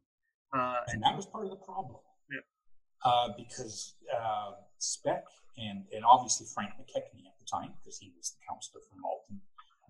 Uh, 0.54 0.82
and, 0.88 1.04
that 1.04 1.16
was 1.16 1.26
part 1.26 1.46
of 1.46 1.52
the 1.52 1.62
problem. 1.62 1.98
Yeah. 2.32 2.42
Uh, 3.06 3.30
because 3.38 3.96
uh, 4.10 4.52
Speck 4.78 5.26
and 5.58 5.86
and 5.94 6.04
obviously 6.06 6.48
Frank 6.54 6.72
McKechnie 6.80 7.28
at 7.28 7.38
the 7.38 7.46
time, 7.46 7.74
because 7.78 8.00
he 8.00 8.12
was 8.18 8.34
the 8.34 8.42
councillor 8.48 8.82
for 8.90 8.98
Malton, 8.98 9.42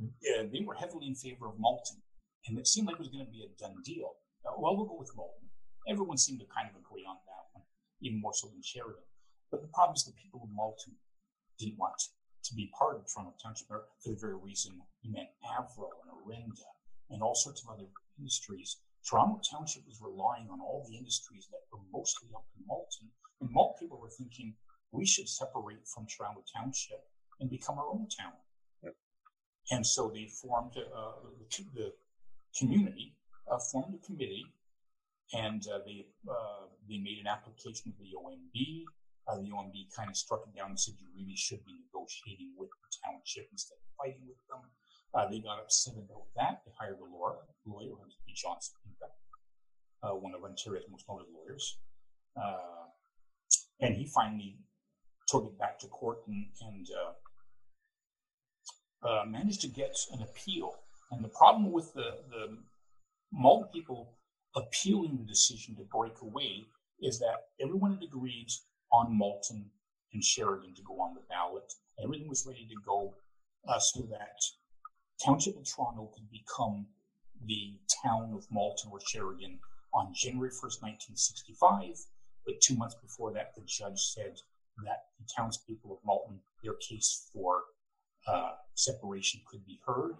uh, 0.04 0.43
they 0.52 0.65
were 0.65 0.75
heavily 0.75 1.08
in 1.08 1.15
favor 1.15 1.47
of 1.47 1.56
Malton, 1.60 2.02
and 2.47 2.58
it 2.60 2.67
seemed 2.67 2.88
like 2.88 2.95
it 2.95 3.04
was 3.06 3.10
going 3.10 3.25
to 3.25 3.32
be 3.32 3.43
a 3.43 3.52
done 3.60 3.78
deal. 3.86 4.19
well, 4.43 4.75
we'll 4.75 4.86
go 4.86 4.97
with 4.97 5.12
Malton. 5.15 5.47
Everyone 5.88 6.17
seemed 6.17 6.39
to 6.39 6.47
kind 6.52 6.67
of 6.67 6.75
agree 6.75 7.06
on 7.08 7.15
that 7.15 7.43
one, 7.54 7.63
even 8.02 8.19
more 8.19 8.34
so 8.34 8.47
than 8.47 8.62
Sheridan. 8.62 9.04
But 9.52 9.62
the 9.62 9.71
problem 9.71 9.95
is 9.95 10.04
the 10.04 10.13
people 10.13 10.41
of 10.43 10.49
Malton 10.52 10.93
didn't 11.58 11.80
want 11.80 11.95
to 12.43 12.56
be 12.56 12.71
part 12.78 12.95
of 12.95 13.06
Toronto 13.08 13.34
Township 13.41 13.67
for 13.67 13.86
the 14.06 14.17
very 14.19 14.36
reason 14.36 14.80
you 15.02 15.12
meant 15.12 15.30
Avro 15.43 15.91
and 16.27 16.58
and 17.10 17.21
all 17.23 17.36
sorts 17.36 17.63
of 17.63 17.69
other 17.73 17.88
industries. 18.17 18.77
Toronto 19.08 19.41
Township 19.49 19.88
was 19.88 19.99
relying 20.01 20.47
on 20.51 20.60
all 20.62 20.86
the 20.88 20.97
industries 20.97 21.47
that 21.51 21.62
were 21.71 21.84
mostly 21.91 22.29
up 22.36 22.45
in 22.58 22.65
Malton. 22.67 23.10
And 23.41 23.49
Malton 23.51 23.79
people 23.79 23.99
were 23.99 24.10
thinking 24.10 24.53
we 24.91 25.05
should 25.05 25.29
separate 25.29 25.88
from 25.88 26.05
Toronto 26.05 26.43
Township 26.55 27.01
and 27.39 27.49
become 27.49 27.79
our 27.79 27.88
own 27.88 28.08
town. 28.10 28.34
Yep. 28.84 28.95
And 29.71 29.86
so 29.86 30.12
they 30.13 30.27
formed 30.27 30.77
uh, 30.77 31.32
the, 31.49 31.63
the, 31.73 31.93
community, 32.58 33.15
uh, 33.49 33.60
formed 33.71 33.93
a 33.93 34.05
committee, 34.05 34.45
and 35.34 35.62
uh, 35.69 35.79
they 35.86 36.05
uh, 36.27 36.65
they 36.89 36.97
made 36.97 37.21
an 37.21 37.27
application 37.27 37.93
to 37.93 37.99
the 38.01 38.17
OMB. 38.17 38.84
Uh, 39.29 39.38
the 39.38 39.53
OMB 39.53 39.77
kind 39.95 40.10
of 40.10 40.17
struck 40.17 40.41
it 40.49 40.58
down 40.58 40.73
and 40.73 40.79
said 40.79 40.95
you 40.97 41.05
really 41.13 41.38
should 41.38 41.63
be 41.65 41.77
negotiating 41.77 42.58
with 42.58 42.69
the 42.82 42.89
township 43.05 43.47
instead 43.53 43.77
of 43.77 43.86
fighting 43.93 44.25
with 44.25 44.41
them. 44.49 44.65
Uh, 45.13 45.28
they 45.30 45.39
got 45.39 45.60
upset 45.60 45.95
about 45.95 46.28
that. 46.36 46.62
They 46.65 46.72
hired 46.80 46.98
a 47.00 47.06
lawyer, 47.06 47.38
lawyer 47.65 47.95
B. 48.26 48.34
Johnson, 48.36 48.76
uh, 50.04 50.12
one 50.12 50.34
of 50.34 50.43
Ontario's 50.43 50.86
most 50.89 51.06
noted 51.10 51.28
lawyers. 51.34 51.78
Uh, 52.36 52.86
and 53.82 53.95
he 53.95 54.06
finally 54.06 54.58
took 55.28 55.45
it 55.45 55.58
back 55.58 55.80
to 55.80 55.88
court 55.88 56.19
and, 56.28 56.45
and 56.62 56.88
uh, 59.04 59.08
uh, 59.08 59.26
managed 59.26 59.62
to 59.62 59.67
get 59.67 59.95
an 60.13 60.22
appeal. 60.22 60.74
And 61.12 61.24
the 61.24 61.30
problem 61.30 61.72
with 61.72 61.93
the, 61.93 62.17
the 62.30 62.58
Malton 63.32 63.69
people 63.74 64.13
appealing 64.56 65.17
the 65.17 65.26
decision 65.26 65.76
to 65.76 65.84
break 65.91 66.22
away 66.22 66.67
is 67.02 67.19
that 67.19 67.48
everyone 67.62 67.93
had 67.93 68.04
agreed 68.04 68.50
on 68.91 69.17
Malton 69.17 69.72
and 70.13 70.24
Sheridan 70.24 70.74
to 70.76 70.82
go 70.84 71.00
on 71.02 71.13
the 71.13 71.22
ballot. 71.30 71.72
Everything 72.04 72.28
was 72.28 72.45
ready 72.48 72.67
to 72.67 72.76
go 72.86 73.13
uh, 73.67 73.80
so 73.80 74.02
that 74.10 74.38
Township 75.23 75.58
of 75.58 75.65
Toronto 75.65 76.10
could 76.13 76.29
become 76.32 76.88
the 77.45 77.77
town 78.03 78.34
of 78.34 78.45
Malton 78.51 78.89
or 78.91 78.99
Sheridan 79.05 79.60
on 79.93 80.13
January 80.13 80.49
1st, 80.49 80.82
1965. 80.82 81.99
But 82.45 82.62
two 82.62 82.75
months 82.75 82.95
before 82.95 83.34
that, 83.34 83.53
the 83.55 83.62
judge 83.65 83.99
said 83.99 84.39
that 84.86 85.12
the 85.19 85.27
townspeople 85.36 85.91
of 85.91 85.99
Malton, 86.05 86.39
their 86.63 86.75
case 86.75 87.29
for 87.34 87.63
uh, 88.27 88.51
separation 88.75 89.41
could 89.49 89.65
be 89.65 89.79
heard, 89.86 90.15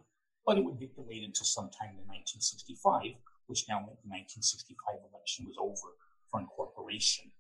but 0.46 0.58
it 0.58 0.64
would 0.64 0.80
get 0.80 0.96
delayed 0.96 1.24
until 1.24 1.46
sometime 1.46 1.96
in 1.96 2.08
1965, 2.08 3.16
which 3.48 3.66
now 3.70 3.80
meant 3.80 4.02
the 4.04 4.12
1965 4.12 4.76
election 5.14 5.46
was 5.48 5.56
over 5.60 5.96
for 6.30 6.40
incorporation. 6.40 7.32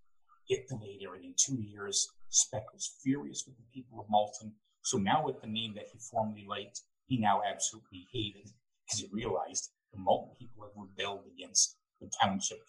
It 0.47 0.67
delayed 0.67 1.01
everything 1.05 1.35
two 1.37 1.61
years. 1.61 2.07
Speck 2.29 2.73
was 2.73 2.95
furious 3.03 3.43
with 3.45 3.57
the 3.57 3.67
people 3.73 3.99
of 3.99 4.09
Malton. 4.09 4.53
So 4.81 4.97
now 4.97 5.25
with 5.25 5.41
the 5.41 5.47
name 5.47 5.73
that 5.75 5.89
he 5.91 5.99
formerly 5.99 6.45
liked, 6.47 6.81
he 7.09 7.17
now 7.17 7.41
absolutely 7.43 8.07
hated 8.11 8.49
because 8.85 9.01
he 9.01 9.09
realized 9.11 9.71
the 9.91 9.99
Malton 9.99 10.35
people 10.39 10.63
had 10.63 10.79
rebelled 10.79 11.25
against 11.35 11.75
the 11.99 12.09
township. 12.21 12.59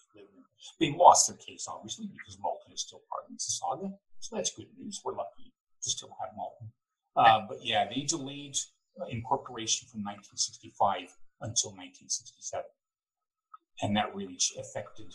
They 0.78 0.94
lost 0.96 1.28
their 1.28 1.36
case, 1.36 1.66
obviously, 1.68 2.06
because 2.06 2.38
Malton 2.40 2.72
is 2.72 2.82
still 2.82 3.02
part 3.08 3.24
of 3.28 3.36
Mississauga. 3.36 3.92
So 4.18 4.36
that's 4.36 4.54
good 4.54 4.66
news. 4.78 5.00
We're 5.04 5.14
lucky 5.14 5.52
to 5.82 5.90
still 5.90 6.16
have 6.20 6.30
Malton. 6.36 6.72
Uh, 7.16 7.46
but 7.48 7.64
yeah, 7.64 7.86
they 7.88 8.02
delayed 8.02 8.56
incorporation 9.10 9.88
from 9.88 10.00
1965 10.00 11.12
until 11.42 11.70
1967. 11.72 12.64
And 13.82 13.96
that 13.96 14.14
really 14.14 14.38
affected 14.58 15.12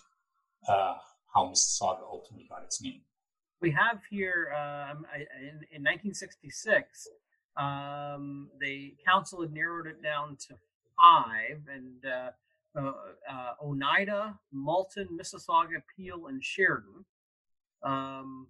uh, 0.67 0.95
how 1.33 1.45
Mississauga 1.49 2.01
ultimately 2.01 2.47
got 2.49 2.63
its 2.63 2.81
name. 2.81 3.01
We 3.61 3.71
have 3.71 4.01
here 4.09 4.53
um, 4.53 5.05
in, 5.41 5.65
in 5.71 5.81
1966, 5.81 7.07
um, 7.57 8.49
the 8.59 8.95
council 9.05 9.41
had 9.41 9.53
narrowed 9.53 9.87
it 9.87 10.01
down 10.01 10.37
to 10.47 10.55
five, 10.97 11.61
and 11.73 12.05
uh, 12.05 12.31
uh, 12.77 12.93
uh, 13.31 13.53
Oneida, 13.63 14.37
Malton, 14.51 15.07
Mississauga, 15.19 15.81
Peel, 15.95 16.27
and 16.27 16.43
Sheridan. 16.43 17.05
Um, 17.83 18.47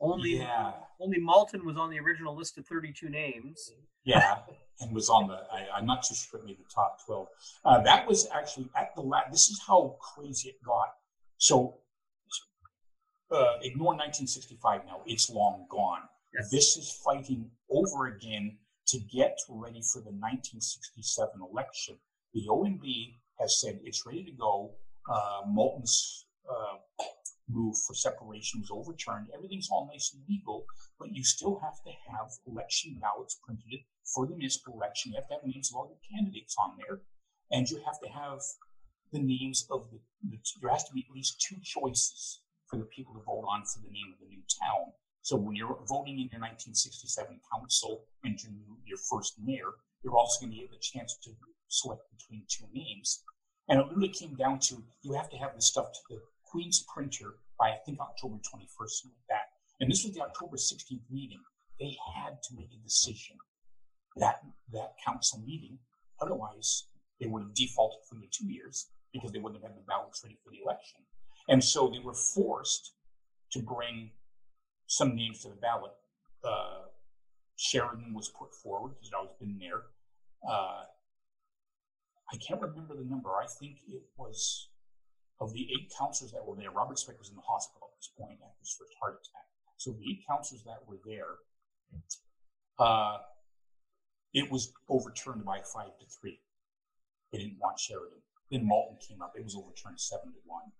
only 0.00 0.38
yeah. 0.38 0.72
only 1.00 1.18
Malton 1.18 1.66
was 1.66 1.76
on 1.76 1.90
the 1.90 1.98
original 1.98 2.34
list 2.34 2.56
of 2.56 2.66
32 2.66 3.10
names. 3.10 3.72
Yeah, 4.04 4.38
and 4.80 4.94
was 4.94 5.10
on 5.10 5.28
the 5.28 5.42
I, 5.52 5.78
am 5.78 5.86
not 5.86 6.02
too 6.02 6.14
sure 6.14 6.40
maybe 6.42 6.62
the 6.62 6.74
top 6.74 7.04
12. 7.04 7.26
Uh, 7.64 7.82
that 7.82 8.08
was 8.08 8.26
actually 8.32 8.70
at 8.76 8.94
the 8.94 9.02
last. 9.02 9.30
This 9.30 9.50
is 9.50 9.60
how 9.66 9.96
crazy 10.00 10.48
it 10.48 10.56
got. 10.64 10.94
So 11.36 11.80
uh, 13.30 13.58
ignore 13.62 13.92
1965 13.94 14.86
now; 14.86 15.02
it's 15.04 15.28
long 15.28 15.66
gone. 15.68 16.02
Yes. 16.34 16.50
This 16.50 16.76
is 16.76 17.00
fighting 17.04 17.50
over 17.70 18.06
again 18.06 18.58
to 18.88 18.98
get 18.98 19.36
ready 19.48 19.82
for 19.92 20.00
the 20.00 20.10
1967 20.10 21.28
election. 21.40 21.96
The 22.34 22.46
OMB 22.48 23.14
has 23.40 23.60
said 23.60 23.80
it's 23.84 24.04
ready 24.06 24.24
to 24.24 24.32
go. 24.32 24.74
Uh, 25.10 25.42
Malton's 25.46 26.26
uh, 26.48 27.04
move 27.48 27.74
for 27.86 27.94
separation 27.94 28.60
was 28.60 28.70
overturned. 28.70 29.28
Everything's 29.34 29.68
all 29.70 29.88
nice 29.92 30.12
and 30.14 30.22
legal, 30.28 30.64
but 30.98 31.14
you 31.14 31.24
still 31.24 31.58
have 31.62 31.82
to 31.84 31.90
have 32.10 32.30
election 32.46 32.98
ballots 33.00 33.38
printed 33.44 33.80
for 34.14 34.26
the 34.26 34.34
municipal 34.34 34.74
election. 34.74 35.12
You 35.12 35.18
have 35.18 35.28
to 35.28 35.34
have 35.34 35.44
names 35.44 35.70
of 35.70 35.76
all 35.76 35.88
the 35.88 36.16
candidates 36.16 36.56
on 36.62 36.76
there, 36.78 37.00
and 37.50 37.68
you 37.68 37.78
have 37.84 37.98
to 38.00 38.08
have 38.08 38.40
the 39.12 39.20
names 39.20 39.66
of 39.70 39.90
the, 39.90 39.98
the 40.30 40.38
there 40.60 40.70
has 40.70 40.84
to 40.84 40.92
be 40.92 41.04
at 41.08 41.14
least 41.14 41.40
two 41.40 41.56
choices 41.62 42.40
for 42.66 42.78
the 42.78 42.84
people 42.84 43.14
to 43.14 43.20
vote 43.26 43.44
on 43.48 43.64
for 43.64 43.80
the 43.82 43.90
name 43.90 44.14
of 44.14 44.20
the 44.20 44.28
new 44.30 44.42
town. 44.62 44.92
So 45.22 45.36
when 45.36 45.54
you're 45.54 45.78
voting 45.86 46.14
in 46.14 46.28
your 46.32 46.40
1967 46.40 47.40
council 47.52 48.04
and 48.24 48.38
your, 48.42 48.52
your 48.86 48.98
first 48.98 49.34
mayor, 49.42 49.76
you're 50.02 50.16
also 50.16 50.40
going 50.40 50.52
to 50.52 50.60
get 50.60 50.70
the 50.70 50.78
chance 50.80 51.16
to 51.24 51.30
select 51.68 52.02
between 52.10 52.44
two 52.48 52.64
names. 52.72 53.22
And 53.68 53.80
it 53.80 53.86
really 53.94 54.08
came 54.08 54.34
down 54.34 54.58
to 54.70 54.82
you 55.02 55.12
have 55.12 55.30
to 55.30 55.36
have 55.36 55.54
this 55.54 55.66
stuff 55.66 55.92
to 55.92 56.00
the 56.08 56.20
Queen's 56.44 56.84
printer 56.92 57.36
by 57.58 57.70
I 57.70 57.78
think 57.86 58.00
October 58.00 58.36
21st, 58.36 58.90
something 58.90 59.16
like 59.16 59.28
that. 59.28 59.46
And 59.80 59.90
this 59.90 60.04
was 60.04 60.14
the 60.14 60.22
October 60.22 60.56
16th 60.56 61.08
meeting. 61.10 61.40
They 61.78 61.96
had 62.14 62.42
to 62.42 62.56
make 62.56 62.70
a 62.74 62.82
decision 62.82 63.36
that 64.16 64.40
that 64.72 64.94
council 65.04 65.40
meeting. 65.46 65.78
Otherwise, 66.20 66.88
they 67.20 67.26
would 67.26 67.42
have 67.42 67.54
defaulted 67.54 68.00
for 68.08 68.16
the 68.16 68.26
two 68.30 68.46
years 68.46 68.88
because 69.12 69.32
they 69.32 69.38
wouldn't 69.38 69.62
have 69.62 69.70
had 69.70 69.78
the 69.78 69.86
ballots 69.86 70.22
ready 70.24 70.38
for 70.42 70.50
the 70.50 70.60
election. 70.64 71.00
And 71.48 71.62
so 71.62 71.88
they 71.88 71.98
were 71.98 72.14
forced 72.14 72.94
to 73.52 73.60
bring 73.60 74.10
some 74.90 75.14
names 75.14 75.42
to 75.42 75.48
the 75.48 75.54
ballot. 75.54 75.92
Uh, 76.42 76.90
Sheridan 77.54 78.12
was 78.12 78.28
put 78.28 78.52
forward 78.52 78.90
because 78.90 79.08
it 79.08 79.14
always 79.14 79.38
been 79.38 79.56
there. 79.56 79.86
Uh, 80.42 80.82
I 82.32 82.36
can't 82.36 82.60
remember 82.60 82.96
the 82.96 83.04
number. 83.04 83.30
I 83.30 83.46
think 83.46 83.78
it 83.86 84.02
was 84.18 84.68
of 85.40 85.52
the 85.52 85.62
eight 85.70 85.92
counselors 85.96 86.32
that 86.32 86.44
were 86.44 86.56
there. 86.56 86.72
Robert 86.72 86.98
Speck 86.98 87.18
was 87.18 87.30
in 87.30 87.36
the 87.36 87.46
hospital 87.46 87.88
at 87.92 87.96
this 87.98 88.10
point 88.18 88.42
after 88.42 88.58
his 88.58 88.74
first 88.76 88.92
heart 89.00 89.22
attack. 89.22 89.46
So 89.76 89.92
the 89.92 90.10
eight 90.10 90.26
counselors 90.26 90.64
that 90.64 90.82
were 90.86 90.98
there, 91.06 91.38
uh, 92.78 93.18
it 94.34 94.50
was 94.50 94.72
overturned 94.88 95.44
by 95.44 95.60
five 95.72 95.94
to 96.00 96.06
three. 96.20 96.40
They 97.32 97.38
didn't 97.38 97.62
want 97.62 97.78
Sheridan. 97.78 98.18
Then 98.50 98.66
Malton 98.66 98.98
came 98.98 99.22
up. 99.22 99.34
It 99.38 99.44
was 99.44 99.54
overturned 99.54 100.00
seven 100.00 100.34
to 100.34 100.40
one. 100.44 100.74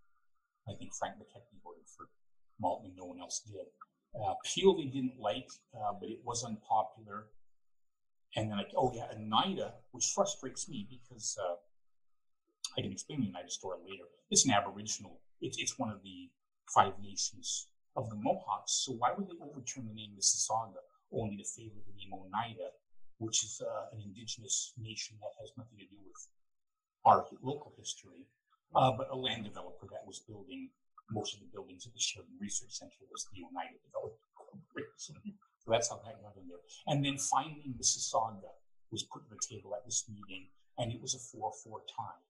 I 0.69 0.75
think 0.75 0.95
Frank 0.95 1.15
McKechnie 1.15 1.63
voted 1.63 1.87
for 1.87 2.11
Malton 2.59 2.91
and 2.91 2.97
no 2.97 3.05
one 3.05 3.21
else 3.21 3.41
did. 3.47 3.71
Uh, 4.15 4.35
Peel 4.45 4.77
they 4.77 4.85
didn't 4.87 5.19
like, 5.19 5.49
uh, 5.75 5.93
but 5.99 6.09
it 6.09 6.21
was 6.25 6.45
unpopular. 6.45 7.27
And 8.37 8.51
then, 8.51 8.59
like, 8.59 8.73
oh 8.77 8.93
yeah, 8.95 9.07
Oneida, 9.15 9.75
which 9.93 10.13
frustrates 10.15 10.69
me 10.69 10.87
because 10.89 11.37
uh, 11.43 11.55
I 12.79 12.83
can 12.83 12.93
explain 12.93 13.21
the 13.21 13.29
Oneida 13.29 13.51
story 13.51 13.79
later. 13.85 14.05
It's 14.31 14.45
an 14.45 14.53
Aboriginal. 14.53 15.21
It's 15.41 15.59
it's 15.59 15.79
one 15.79 15.91
of 15.91 16.03
the 16.03 16.31
five 16.75 16.95
nations 17.03 17.69
of 17.97 18.09
the 18.11 18.17
Mohawks. 18.17 18.73
So 18.85 18.93
why 18.93 19.13
would 19.17 19.27
they 19.27 19.39
overturn 19.43 19.87
the 19.87 19.95
name 19.95 20.13
Mississauga 20.17 20.83
only 21.13 21.37
to 21.37 21.45
favor 21.45 21.81
the 21.87 21.95
name 21.99 22.13
Oneida, 22.13 22.71
which 23.19 23.43
is 23.43 23.61
uh, 23.61 23.95
an 23.95 24.01
indigenous 24.03 24.73
nation 24.79 25.17
that 25.21 25.35
has 25.41 25.51
nothing 25.57 25.79
to 25.79 25.87
do 25.87 25.97
with 26.07 26.29
our 27.05 27.27
local 27.43 27.73
history, 27.79 28.27
uh, 28.75 28.93
but 28.97 29.09
a 29.11 29.17
land 29.17 29.45
developer 29.45 29.87
that 29.91 30.07
was 30.07 30.21
building 30.21 30.71
most 31.11 31.35
of 31.35 31.41
the 31.41 31.51
buildings 31.53 31.87
at 31.87 31.93
the 31.93 32.01
Sheridan 32.01 32.35
Research 32.41 32.73
Center 32.73 33.03
was 33.11 33.27
the 33.33 33.43
Oneida 33.43 33.79
Development 33.83 34.31
Corporation. 34.35 35.19
So 35.59 35.71
that's 35.71 35.91
how 35.91 36.01
that 36.05 36.23
got 36.23 36.37
in 36.39 36.49
there. 36.49 36.63
And 36.87 37.05
then 37.05 37.19
finally, 37.19 37.75
Mississauga 37.77 38.55
was 38.91 39.05
put 39.05 39.25
to 39.25 39.31
the 39.31 39.41
table 39.43 39.75
at 39.75 39.85
this 39.85 40.09
meeting, 40.09 40.49
and 40.79 40.93
it 40.93 41.01
was 41.01 41.15
a 41.15 41.19
4 41.19 41.53
4 41.65 41.83
tie. 41.87 42.23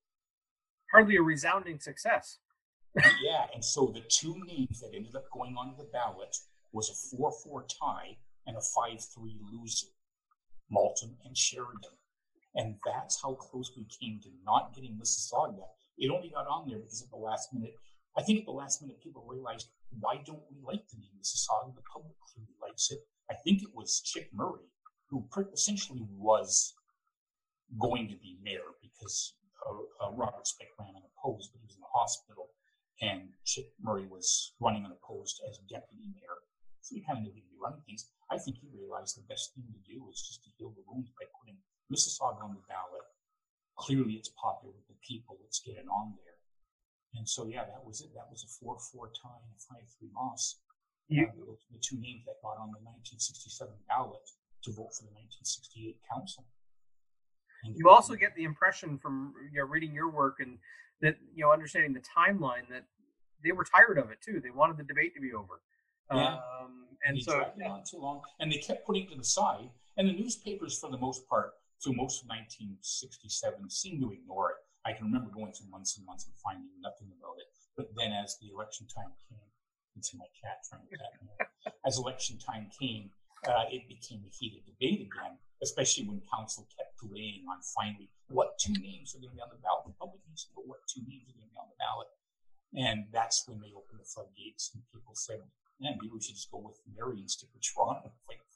Hardly 0.93 1.17
a 1.17 1.23
resounding 1.23 1.79
success. 1.79 2.39
yeah, 3.23 3.47
and 3.55 3.65
so 3.65 3.87
the 3.95 4.03
two 4.09 4.35
names 4.47 4.81
that 4.81 4.95
ended 4.95 5.15
up 5.15 5.31
going 5.33 5.55
on 5.57 5.75
the 5.79 5.89
ballot 5.93 6.37
was 6.73 6.91
a 6.91 7.17
4 7.17 7.33
4 7.45 7.67
tie 7.81 8.17
and 8.47 8.57
a 8.57 8.61
5 8.61 9.01
3 9.15 9.37
loser 9.53 9.89
Malton 10.71 11.17
and 11.25 11.37
Sheridan. 11.37 11.97
And 12.55 12.77
that's 12.85 13.23
how 13.23 13.35
close 13.35 13.71
we 13.77 13.87
came 14.01 14.21
to 14.23 14.29
not 14.45 14.75
getting 14.75 14.99
Mississauga. 14.99 15.67
It 15.99 16.11
only 16.11 16.31
got 16.31 16.49
on 16.49 16.69
there 16.69 16.79
because 16.79 17.03
at 17.03 17.11
the 17.11 17.17
last 17.17 17.53
minute, 17.53 17.75
I 18.17 18.23
think 18.23 18.41
at 18.41 18.45
the 18.45 18.53
last 18.53 18.83
minute, 18.83 19.03
people 19.03 19.25
realized, 19.27 19.69
why 19.99 20.21
don't 20.27 20.43
we 20.51 20.59
like 20.63 20.87
the 20.89 20.99
name 20.99 21.15
Mississauga? 21.19 21.75
The 21.75 21.83
public 21.93 22.15
clearly 22.35 22.55
likes 22.61 22.91
it. 22.91 22.99
I 23.31 23.35
think 23.45 23.63
it 23.63 23.71
was 23.75 24.01
Chick 24.01 24.31
Murray 24.33 24.71
who 25.11 25.27
essentially 25.53 26.07
was 26.17 26.75
going 27.79 28.09
to 28.09 28.17
be 28.23 28.39
mayor 28.43 28.79
because 28.81 29.35
uh, 29.67 30.07
uh, 30.07 30.11
Robert 30.15 30.47
Speck 30.47 30.71
ran 30.79 30.95
unopposed, 30.95 31.51
but 31.53 31.59
he 31.61 31.67
was 31.67 31.75
in 31.75 31.83
the 31.83 31.95
hospital, 31.95 32.55
and 33.03 33.35
Chick 33.45 33.75
Murray 33.83 34.07
was 34.07 34.55
running 34.61 34.87
unopposed 34.87 35.43
as 35.51 35.59
deputy 35.67 36.07
mayor. 36.15 36.39
So 36.81 36.95
he 36.95 37.03
kind 37.03 37.19
of 37.19 37.25
knew 37.27 37.35
he'd 37.35 37.51
be 37.51 37.59
running 37.61 37.83
things. 37.85 38.09
I 38.31 38.39
think 38.39 38.57
he 38.63 38.71
realized 38.71 39.19
the 39.19 39.27
best 39.27 39.53
thing 39.53 39.67
to 39.67 39.83
do 39.83 40.01
was 40.07 40.23
just 40.23 40.43
to 40.47 40.51
heal 40.57 40.71
the 40.73 40.87
wounds 40.87 41.11
by 41.19 41.27
putting 41.43 41.59
Mississauga 41.91 42.41
on 42.47 42.55
the 42.55 42.65
ballot. 42.71 43.05
Clearly, 43.77 44.15
it's 44.15 44.31
popular 44.39 44.73
with 44.73 44.87
the 44.87 44.99
people. 45.03 45.37
Let's 45.43 45.61
get 45.61 45.77
it 45.77 45.91
on 45.91 46.15
there. 46.23 46.30
And 47.15 47.29
so, 47.29 47.47
yeah, 47.47 47.65
that 47.65 47.83
was 47.85 48.01
it. 48.01 48.15
That 48.15 48.31
was 48.31 48.45
a 48.45 48.51
4 48.65 48.79
4 48.79 49.11
tie 49.11 49.41
and 49.43 49.53
a 49.55 49.61
5 49.75 49.83
3 49.99 50.09
loss. 50.15 50.61
Yeah. 51.09 51.25
Uh, 51.25 51.59
the, 51.73 51.79
two 51.83 51.99
names 51.99 52.23
that 52.27 52.39
got 52.43 52.55
on 52.63 52.71
the 52.71 52.79
1967 52.87 53.67
ballot 53.89 54.23
to 54.63 54.71
vote 54.71 54.95
for 54.95 55.03
the 55.03 55.15
1968 55.19 55.99
council. 56.07 56.47
And 57.65 57.75
you 57.77 57.91
also 57.91 58.15
get 58.15 58.35
the 58.37 58.45
impression 58.45 58.97
from 58.97 59.35
you 59.53 59.59
know, 59.59 59.67
reading 59.67 59.93
your 59.93 60.09
work 60.09 60.37
and 60.39 60.59
that 61.03 61.17
you 61.35 61.45
know 61.45 61.53
understanding 61.53 61.93
the 61.93 62.01
timeline 62.01 62.69
that 62.71 62.85
they 63.43 63.53
were 63.53 63.65
tired 63.65 63.99
of 63.99 64.11
it 64.11 64.19
too. 64.23 64.41
They 64.41 64.51
wanted 64.51 64.77
the 64.77 64.85
debate 64.85 65.15
to 65.15 65.21
be 65.21 65.33
over. 65.33 65.61
Yeah. 66.13 66.35
Um, 66.35 66.87
and, 67.07 67.17
and 67.17 67.23
so 67.23 67.45
on 67.65 67.83
too 67.85 67.99
long, 67.99 68.21
and 68.41 68.53
they 68.53 68.59
kept 68.59 68.87
putting 68.87 69.05
it 69.05 69.11
to 69.11 69.17
the 69.17 69.25
side. 69.25 69.71
And 69.97 70.09
the 70.09 70.13
newspapers, 70.13 70.79
for 70.79 70.91
the 70.91 70.99
most 70.99 71.29
part, 71.29 71.53
through 71.83 71.95
most 71.95 72.23
of 72.23 72.29
1967, 72.29 73.71
seemed 73.71 74.03
to 74.03 74.13
ignore 74.13 74.51
it. 74.51 74.57
I 74.85 74.93
can 74.93 75.07
remember 75.07 75.29
going 75.29 75.53
through 75.53 75.69
months 75.69 75.97
and 75.97 76.07
months 76.07 76.25
and 76.25 76.35
finding 76.41 76.69
nothing 76.81 77.13
about 77.13 77.37
it. 77.37 77.49
But 77.77 77.93
then, 77.97 78.13
as 78.13 78.37
the 78.41 78.49
election 78.49 78.89
time 78.89 79.13
came, 79.29 79.45
it's 79.97 80.15
my 80.15 80.29
cat 80.41 80.65
trying 80.65 80.89
to 80.89 80.97
me. 81.25 81.37
As 81.85 81.99
election 81.99 82.39
time 82.39 82.73
came, 82.73 83.11
uh, 83.49 83.69
it 83.73 83.89
became 83.89 84.25
a 84.25 84.33
heated 84.33 84.65
debate 84.65 85.05
again, 85.05 85.37
especially 85.63 86.09
when 86.09 86.21
council 86.29 86.69
kept 86.73 86.97
delaying 87.01 87.45
on 87.49 87.61
finally 87.77 88.09
what 88.29 88.57
two 88.61 88.73
names 88.81 89.17
are 89.17 89.21
going 89.21 89.33
to 89.33 89.37
be 89.37 89.45
on 89.45 89.53
the 89.53 89.61
ballot. 89.61 89.89
The 89.89 89.97
public 89.97 90.21
needs 90.29 90.45
to 90.49 90.51
know 90.57 90.65
what 90.65 90.85
two 90.89 91.05
names 91.05 91.29
are 91.29 91.37
going 91.37 91.49
to 91.49 91.53
be 91.53 91.61
on 91.61 91.69
the 91.69 91.81
ballot. 91.81 92.11
And 92.77 92.99
that's 93.13 93.49
when 93.49 93.61
they 93.61 93.73
opened 93.73 94.01
the 94.01 94.09
floodgates 94.09 94.71
and 94.73 94.85
people 94.93 95.17
said, 95.17 95.41
yeah, 95.81 95.97
maybe 95.97 96.13
we 96.13 96.21
should 96.21 96.37
just 96.37 96.53
go 96.53 96.61
with 96.61 96.79
Mary 96.93 97.19
and 97.21 97.31
stick 97.31 97.49
with 97.53 97.65
Toronto 97.65 98.13
for 98.25 98.37
it. 98.37 98.50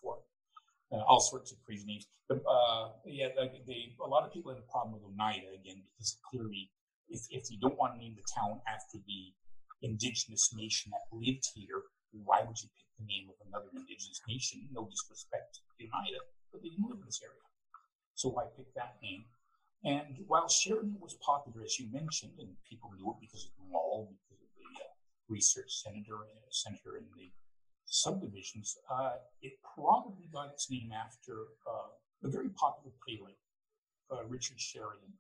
Uh, 0.94 1.02
all 1.11 1.18
sorts 1.18 1.50
of 1.50 1.59
crazy 1.66 1.83
names. 1.83 2.07
But, 2.28 2.38
uh, 2.46 2.94
yeah, 3.04 3.35
they, 3.35 3.90
a 3.98 4.07
lot 4.07 4.22
of 4.22 4.30
people 4.30 4.54
have 4.54 4.62
a 4.62 4.70
problem 4.70 4.94
with 4.94 5.02
Oneida 5.02 5.50
again 5.50 5.83
because 5.90 6.14
clearly, 6.30 6.70
if, 7.11 7.26
if 7.35 7.50
you 7.50 7.59
don't 7.59 7.74
want 7.74 7.94
to 7.94 7.98
name 7.98 8.14
the 8.14 8.22
town 8.30 8.62
after 8.70 9.02
the 9.02 9.35
indigenous 9.83 10.54
nation 10.54 10.94
that 10.94 11.11
lived 11.11 11.50
here, 11.50 11.83
why 12.14 12.46
would 12.46 12.54
you 12.62 12.70
pick 12.70 12.87
the 13.02 13.07
name 13.11 13.26
of 13.26 13.35
another 13.42 13.74
indigenous 13.74 14.22
nation? 14.30 14.70
No 14.70 14.87
disrespect 14.87 15.59
to 15.59 15.83
Oneida, 15.83 16.22
but 16.54 16.62
they 16.62 16.70
didn't 16.70 16.87
live 16.87 17.02
in 17.02 17.11
this 17.11 17.18
area. 17.26 17.42
So 18.14 18.30
why 18.30 18.46
pick 18.54 18.70
that 18.78 18.94
name? 19.02 19.26
And 19.83 20.22
while 20.30 20.48
Sheridan 20.48 20.96
was 21.02 21.18
popular, 21.18 21.66
as 21.66 21.76
you 21.83 21.90
mentioned, 21.90 22.38
and 22.38 22.54
people 22.70 22.94
knew 22.94 23.11
it 23.11 23.20
because 23.20 23.50
of 23.50 23.52
the 23.59 23.66
mall, 23.66 24.14
because 24.14 24.40
of 24.40 24.50
the 24.54 24.70
uh, 24.78 24.94
research 25.28 25.83
center, 25.83 26.22
uh, 26.22 26.48
center 26.54 26.96
in 26.96 27.04
the 27.18 27.35
subdivisions, 27.87 28.77
uh, 28.90 29.12
it 29.42 29.53
probably 29.75 30.29
got 30.33 30.51
its 30.51 30.70
name 30.70 30.90
after 30.92 31.33
uh, 31.66 31.92
a 32.25 32.29
very 32.29 32.49
popular 32.51 32.92
playwright, 33.05 33.37
uh, 34.11 34.25
Richard 34.29 34.61
Sheridan. 34.61 35.12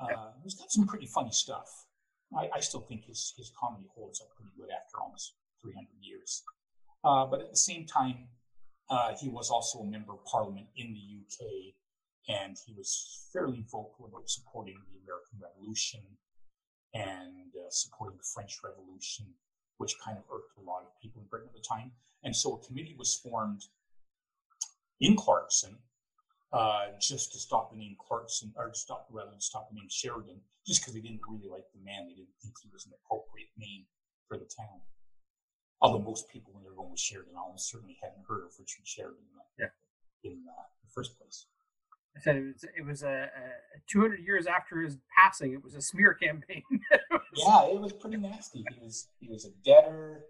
Uh, 0.00 0.30
he's 0.44 0.54
got 0.54 0.70
some 0.70 0.86
pretty 0.86 1.06
funny 1.06 1.32
stuff. 1.32 1.86
I, 2.36 2.48
I, 2.54 2.60
still 2.60 2.80
think 2.80 3.06
his, 3.06 3.34
his 3.36 3.50
comedy 3.58 3.86
holds 3.92 4.20
up 4.20 4.28
pretty 4.36 4.52
good 4.56 4.68
after 4.70 5.00
almost 5.00 5.34
300 5.60 5.88
years. 6.00 6.44
but 7.02 7.40
at 7.40 7.50
the 7.50 7.56
same 7.56 7.84
time, 7.84 8.28
he 9.18 9.28
was 9.28 9.50
also 9.50 9.80
a 9.80 9.86
member 9.86 10.12
of 10.12 10.24
parliament 10.24 10.68
in 10.76 10.94
the 10.94 11.22
UK 11.22 11.74
and 12.28 12.56
he 12.66 12.74
was 12.76 13.26
fairly 13.32 13.64
vocal 13.72 14.06
about 14.06 14.28
supporting 14.28 14.76
the 14.92 15.00
American 15.00 15.40
Revolution 15.40 16.00
and 16.94 17.52
uh, 17.56 17.70
supporting 17.70 18.18
the 18.18 18.28
French 18.34 18.58
Revolution, 18.62 19.26
which 19.78 19.98
kind 20.04 20.18
of 20.18 20.24
irked 20.32 20.58
a 20.58 20.62
lot 20.62 20.82
of 20.82 21.00
people 21.00 21.22
in 21.22 21.28
Britain 21.28 21.48
at 21.48 21.56
the 21.56 21.66
time. 21.66 21.92
And 22.22 22.34
so 22.34 22.54
a 22.54 22.66
committee 22.66 22.96
was 22.98 23.14
formed 23.14 23.64
in 25.00 25.16
Clarkson 25.16 25.78
uh, 26.52 26.96
just 27.00 27.32
to 27.32 27.38
stop 27.38 27.70
the 27.70 27.76
name 27.76 27.96
Clarkson, 28.00 28.52
or 28.56 28.68
to 28.68 28.78
stop 28.78 29.06
rather 29.10 29.30
than 29.30 29.40
stop 29.40 29.68
the 29.68 29.76
name 29.76 29.88
Sheridan, 29.90 30.40
just 30.66 30.80
because 30.80 30.94
they 30.94 31.00
didn't 31.00 31.20
really 31.28 31.48
like 31.48 31.68
the 31.74 31.84
man. 31.84 32.08
They 32.08 32.14
didn't 32.14 32.36
think 32.40 32.54
he 32.62 32.70
was 32.72 32.86
an 32.86 32.92
appropriate 33.04 33.52
name 33.56 33.84
for 34.26 34.38
the 34.38 34.48
town. 34.48 34.80
Although 35.80 36.02
most 36.02 36.28
people, 36.28 36.52
when 36.52 36.64
they 36.64 36.70
were 36.70 36.76
going 36.76 36.90
with 36.90 37.00
Sheridan, 37.00 37.36
almost 37.36 37.70
certainly 37.70 37.98
hadn't 38.02 38.24
heard 38.26 38.44
of 38.44 38.56
Richard 38.58 38.86
Sheridan 38.88 39.28
yeah. 39.60 39.70
in 40.24 40.42
uh, 40.48 40.66
the 40.82 40.90
first 40.90 41.18
place. 41.20 41.46
I 42.18 42.20
said 42.20 42.36
it 42.36 42.44
was 42.44 42.64
it 42.78 42.84
was 42.84 43.02
a, 43.02 43.30
a 43.30 43.78
200 43.90 44.20
years 44.20 44.46
after 44.46 44.82
his 44.82 44.96
passing. 45.16 45.52
It 45.52 45.62
was 45.62 45.74
a 45.74 45.82
smear 45.82 46.14
campaign. 46.14 46.62
yeah, 47.36 47.66
it 47.66 47.80
was 47.80 47.92
pretty 47.92 48.16
nasty. 48.16 48.64
He 48.68 48.84
was 48.84 49.08
he 49.20 49.28
was 49.28 49.44
a 49.44 49.50
debtor, 49.64 50.24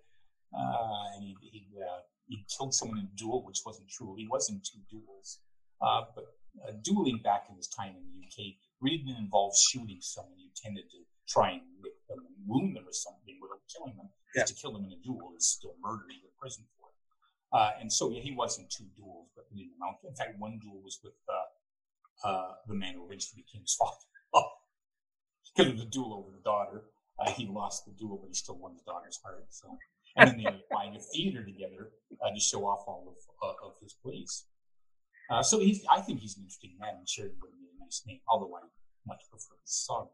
uh, 0.53 1.16
and 1.16 1.24
he 1.24 1.37
he, 1.40 1.66
uh, 1.81 2.01
he 2.27 2.44
killed 2.57 2.74
someone 2.74 2.98
in 2.98 3.05
a 3.07 3.16
duel, 3.16 3.44
which 3.44 3.61
wasn't 3.64 3.88
true. 3.88 4.14
He 4.16 4.29
was 4.29 4.51
in 4.51 4.61
two 4.61 4.81
duels, 4.90 5.40
uh, 5.81 6.03
but 6.14 6.24
uh, 6.66 6.72
dueling 6.83 7.20
back 7.24 7.46
in 7.48 7.57
his 7.57 7.68
time 7.68 7.94
in 7.96 8.05
the 8.05 8.27
UK 8.27 8.55
really 8.81 8.98
didn't 8.98 9.24
involve 9.24 9.55
shooting 9.57 9.98
someone. 10.01 10.37
You 10.37 10.51
tended 10.55 10.85
to 10.90 10.98
try 11.27 11.53
and 11.53 11.62
lick 11.83 11.96
them 12.09 12.18
and 12.20 12.37
wound 12.46 12.77
them 12.77 12.85
or 12.85 12.92
something 12.92 13.38
without 13.40 13.64
killing 13.72 13.96
them. 13.96 14.09
Yeah. 14.37 14.44
to 14.44 14.53
kill 14.53 14.77
them 14.77 14.85
in 14.85 14.92
a 14.92 15.01
duel 15.01 15.33
is 15.38 15.48
still 15.48 15.72
murder. 15.81 16.05
You're 16.12 16.29
to 16.29 16.37
prison 16.37 16.64
for 16.77 16.92
it. 16.92 16.98
Uh, 17.48 17.81
and 17.81 17.88
so 17.90 18.11
yeah, 18.12 18.20
he 18.20 18.33
was 18.37 18.59
in 18.59 18.68
two 18.68 18.85
duels, 18.92 19.33
but 19.35 19.48
didn't 19.48 19.72
amount. 19.81 20.05
In 20.05 20.14
fact, 20.14 20.37
one 20.38 20.61
duel 20.61 20.85
was 20.85 21.01
with 21.03 21.16
uh, 21.24 21.47
uh, 22.24 22.52
the 22.66 22.74
man 22.74 22.94
who 22.94 23.07
eventually 23.07 23.42
became 23.42 23.62
his 23.62 23.74
father. 23.74 24.04
because 25.57 25.72
of 25.72 25.78
the 25.78 25.87
duel 25.87 26.14
over 26.14 26.37
the 26.37 26.42
daughter, 26.42 26.85
uh, 27.18 27.31
he 27.31 27.46
lost 27.46 27.85
the 27.85 27.92
duel, 27.92 28.18
but 28.20 28.28
he 28.28 28.35
still 28.35 28.59
won 28.59 28.72
his 28.72 28.83
daughter's 28.83 29.18
heart. 29.24 29.46
So, 29.50 29.76
and 30.16 30.31
then 30.31 30.38
they 30.38 30.62
find 30.72 30.96
a 30.96 31.00
theater 31.00 31.44
together 31.44 31.90
uh, 32.22 32.33
to 32.33 32.40
show 32.40 32.66
off 32.66 32.85
all 32.87 33.14
of, 33.14 33.16
uh, 33.42 33.66
of 33.66 33.74
his 33.83 33.94
plays. 33.94 34.44
Uh, 35.31 35.42
so 35.42 35.59
he's, 35.59 35.85
I 35.90 36.00
think 36.00 36.20
he's 36.20 36.37
an 36.37 36.44
interesting 36.44 36.76
man, 36.81 36.94
and 36.96 37.09
Sheridan 37.09 37.37
would 37.42 37.50
have 37.50 37.61
made 37.61 37.76
a 37.76 37.85
nice 37.85 38.02
name, 38.07 38.20
although 38.28 38.54
I 38.57 38.61
much 39.07 39.22
prefer 39.31 39.54
the 39.54 39.64
song. 39.64 40.09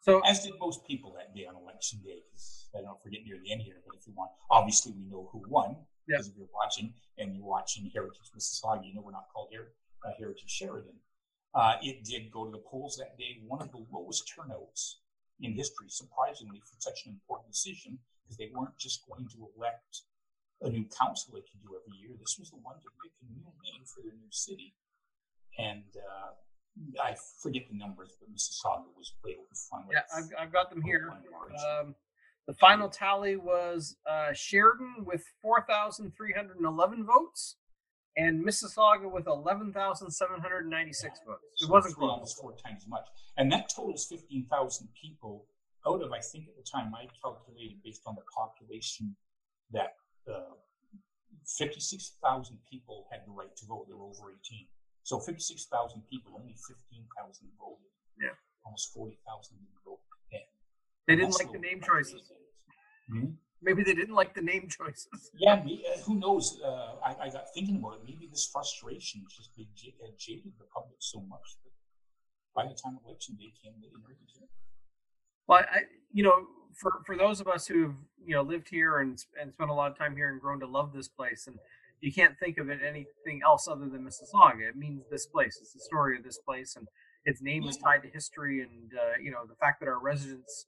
So, 0.00 0.20
as 0.20 0.44
did 0.44 0.54
most 0.60 0.86
people 0.86 1.14
that 1.16 1.34
day 1.34 1.46
on 1.46 1.56
election 1.56 2.00
day, 2.04 2.22
because 2.28 2.68
I 2.76 2.82
don't 2.82 3.00
forget 3.02 3.20
near 3.24 3.36
the 3.42 3.52
end 3.52 3.62
here, 3.62 3.80
but 3.84 3.96
if 3.96 4.06
you 4.06 4.12
want, 4.16 4.30
obviously 4.50 4.92
we 4.92 5.04
know 5.04 5.28
who 5.32 5.42
won, 5.48 5.76
because 6.06 6.28
if 6.28 6.34
you're 6.36 6.48
watching 6.54 6.94
and 7.18 7.34
you're 7.34 7.44
watching 7.44 7.90
Heritage 7.92 8.32
Mississauga, 8.36 8.86
you 8.86 8.94
know 8.94 9.02
we're 9.02 9.12
not 9.12 9.28
called 9.32 9.48
here 9.50 9.72
uh, 10.04 10.12
Heritage 10.18 10.48
Sheridan. 10.48 10.96
Uh, 11.54 11.74
it 11.82 12.04
did 12.04 12.30
go 12.30 12.44
to 12.44 12.50
the 12.50 12.62
polls 12.70 12.96
that 12.96 13.16
day, 13.18 13.40
one 13.46 13.62
of 13.62 13.70
the 13.72 13.84
lowest 13.90 14.30
turnouts 14.34 15.00
in 15.40 15.52
history, 15.52 15.86
surprisingly, 15.88 16.60
for 16.60 16.76
such 16.78 17.06
an 17.06 17.12
important 17.12 17.50
decision, 17.52 17.98
because 18.22 18.36
they 18.36 18.50
weren't 18.54 18.76
just 18.78 19.06
going 19.08 19.26
to 19.28 19.48
elect 19.56 20.02
a 20.62 20.68
new 20.68 20.84
council 21.00 21.34
like 21.34 21.44
you 21.54 21.60
do 21.62 21.74
every 21.74 21.96
year. 21.98 22.10
This 22.18 22.36
was 22.38 22.50
the 22.50 22.56
one 22.56 22.76
to 22.76 22.88
pick 23.02 23.12
a 23.22 23.26
new 23.32 23.46
name 23.64 23.84
for 23.86 24.02
their 24.02 24.12
new 24.12 24.30
city. 24.30 24.74
And 25.58 25.84
uh, 25.96 27.02
I 27.02 27.16
forget 27.40 27.62
the 27.70 27.76
numbers, 27.76 28.12
but 28.18 28.28
Mississauga 28.30 28.90
was 28.96 29.14
way 29.24 29.34
over 29.38 29.54
front. 29.68 29.86
Yeah, 29.92 30.00
I've, 30.14 30.46
I've 30.46 30.52
got 30.52 30.70
them 30.70 30.82
here. 30.82 31.12
Um, 31.64 31.94
the 32.46 32.54
final 32.54 32.88
tally 32.88 33.36
was 33.36 33.96
uh, 34.06 34.32
Sheridan 34.32 35.04
with 35.04 35.22
4,311 35.42 37.04
votes 37.04 37.56
and 38.18 38.44
Mississauga 38.44 39.10
with 39.10 39.28
11,796 39.28 41.20
votes. 41.24 41.62
It 41.62 41.70
wasn't 41.70 41.94
close. 41.94 42.10
Almost 42.10 42.40
four 42.40 42.52
times 42.52 42.82
as 42.82 42.88
much. 42.88 43.06
And 43.36 43.50
that 43.52 43.70
totals 43.70 44.06
15,000 44.10 44.88
people 45.00 45.46
out 45.86 46.02
of, 46.02 46.10
I 46.10 46.18
think 46.18 46.48
at 46.48 46.56
the 46.56 46.66
time 46.66 46.92
I 46.94 47.06
calculated 47.22 47.78
based 47.84 48.02
on 48.06 48.16
the 48.16 48.26
population 48.34 49.14
that 49.70 49.94
uh, 50.26 50.58
56,000 51.46 52.58
people 52.68 53.06
had 53.12 53.20
the 53.24 53.30
right 53.30 53.54
to 53.54 53.66
vote. 53.66 53.86
They 53.88 53.94
were 53.94 54.10
over 54.10 54.34
18. 54.34 54.66
So 55.04 55.20
56,000 55.20 56.02
people, 56.10 56.32
only 56.34 56.56
15,000 56.66 57.48
voted. 57.56 57.86
Yeah. 58.20 58.34
Almost 58.66 58.92
40,000 58.94 59.56
didn't 59.56 59.78
vote. 59.86 60.02
Yeah. 60.32 60.40
They 61.06 61.14
didn't 61.14 61.38
like 61.38 61.52
the 61.52 61.62
name 61.62 61.80
choices. 61.80 62.32
Hmm? 63.08 63.38
Maybe 63.60 63.82
they 63.82 63.94
didn't 63.94 64.14
like 64.14 64.34
the 64.34 64.40
name 64.40 64.68
choices. 64.68 65.30
Yeah, 65.34 65.54
uh, 65.54 65.98
who 66.04 66.16
knows? 66.16 66.60
Uh, 66.64 66.94
I, 67.04 67.16
I, 67.22 67.28
got 67.28 67.52
thinking 67.54 67.76
about 67.76 67.94
it. 67.94 68.00
Maybe 68.04 68.28
this 68.30 68.48
frustration 68.52 69.24
just 69.28 69.50
j- 69.56 69.94
jaded 70.16 70.52
the 70.58 70.64
public 70.72 70.98
so 71.00 71.20
much 71.20 71.56
that 71.64 71.72
by 72.54 72.64
the 72.68 72.74
time 72.74 72.98
election 73.04 73.34
day 73.34 73.52
came, 73.62 73.72
they 73.80 73.88
didn't 73.88 74.04
really 74.04 74.26
care. 74.32 74.48
Well, 75.48 75.60
I, 75.60 75.82
you 76.12 76.22
know, 76.22 76.46
for 76.74 77.02
for 77.04 77.16
those 77.16 77.40
of 77.40 77.48
us 77.48 77.66
who've 77.66 77.96
you 78.24 78.34
know 78.34 78.42
lived 78.42 78.68
here 78.68 78.98
and 78.98 79.18
and 79.40 79.52
spent 79.52 79.70
a 79.70 79.74
lot 79.74 79.90
of 79.90 79.98
time 79.98 80.14
here 80.14 80.30
and 80.30 80.40
grown 80.40 80.60
to 80.60 80.66
love 80.66 80.92
this 80.92 81.08
place, 81.08 81.46
and 81.48 81.56
you 82.00 82.12
can't 82.12 82.38
think 82.38 82.58
of 82.58 82.68
it 82.68 82.80
anything 82.86 83.40
else 83.44 83.66
other 83.66 83.88
than 83.88 84.04
Mississauga. 84.04 84.68
It 84.68 84.76
means 84.76 85.02
this 85.10 85.26
place. 85.26 85.58
It's 85.60 85.72
the 85.72 85.80
story 85.80 86.16
of 86.16 86.22
this 86.22 86.38
place, 86.38 86.76
and 86.76 86.86
its 87.24 87.42
name 87.42 87.64
is 87.64 87.76
tied 87.76 88.02
to 88.02 88.08
history. 88.08 88.62
And 88.62 88.92
uh, 88.94 89.18
you 89.20 89.32
know, 89.32 89.46
the 89.48 89.56
fact 89.56 89.80
that 89.80 89.88
our 89.88 90.00
residents 90.00 90.66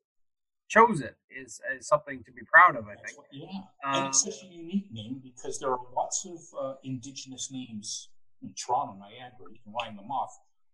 chose 0.71 1.01
it 1.03 1.17
is, 1.29 1.61
is 1.77 1.87
something 1.87 2.23
to 2.25 2.33
be 2.33 2.43
proud 2.47 2.79
of. 2.79 2.87
I 2.87 2.95
think. 2.95 3.19
yeah, 3.33 3.67
um, 3.85 3.95
and 3.95 4.07
it's 4.09 4.23
such 4.23 4.43
a 4.43 4.47
unique 4.47 4.87
name 4.91 5.21
because 5.23 5.59
there 5.59 5.71
are 5.71 5.85
lots 5.95 6.25
of 6.25 6.39
uh, 6.59 6.75
indigenous 6.85 7.51
names 7.51 8.09
in 8.41 8.55
Toronto, 8.55 8.95
Niagara. 8.95 9.51
You 9.51 9.59
can 9.63 9.75
line 9.75 9.97
them 9.97 10.11
off. 10.11 10.31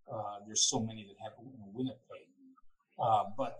Uh, 0.06 0.44
there's 0.46 0.68
so 0.68 0.78
many 0.78 1.02
that 1.08 1.16
have 1.24 1.32
you 1.42 1.58
know, 1.58 1.72
Winnipeg, 1.74 2.28
uh, 3.02 3.24
but 3.36 3.58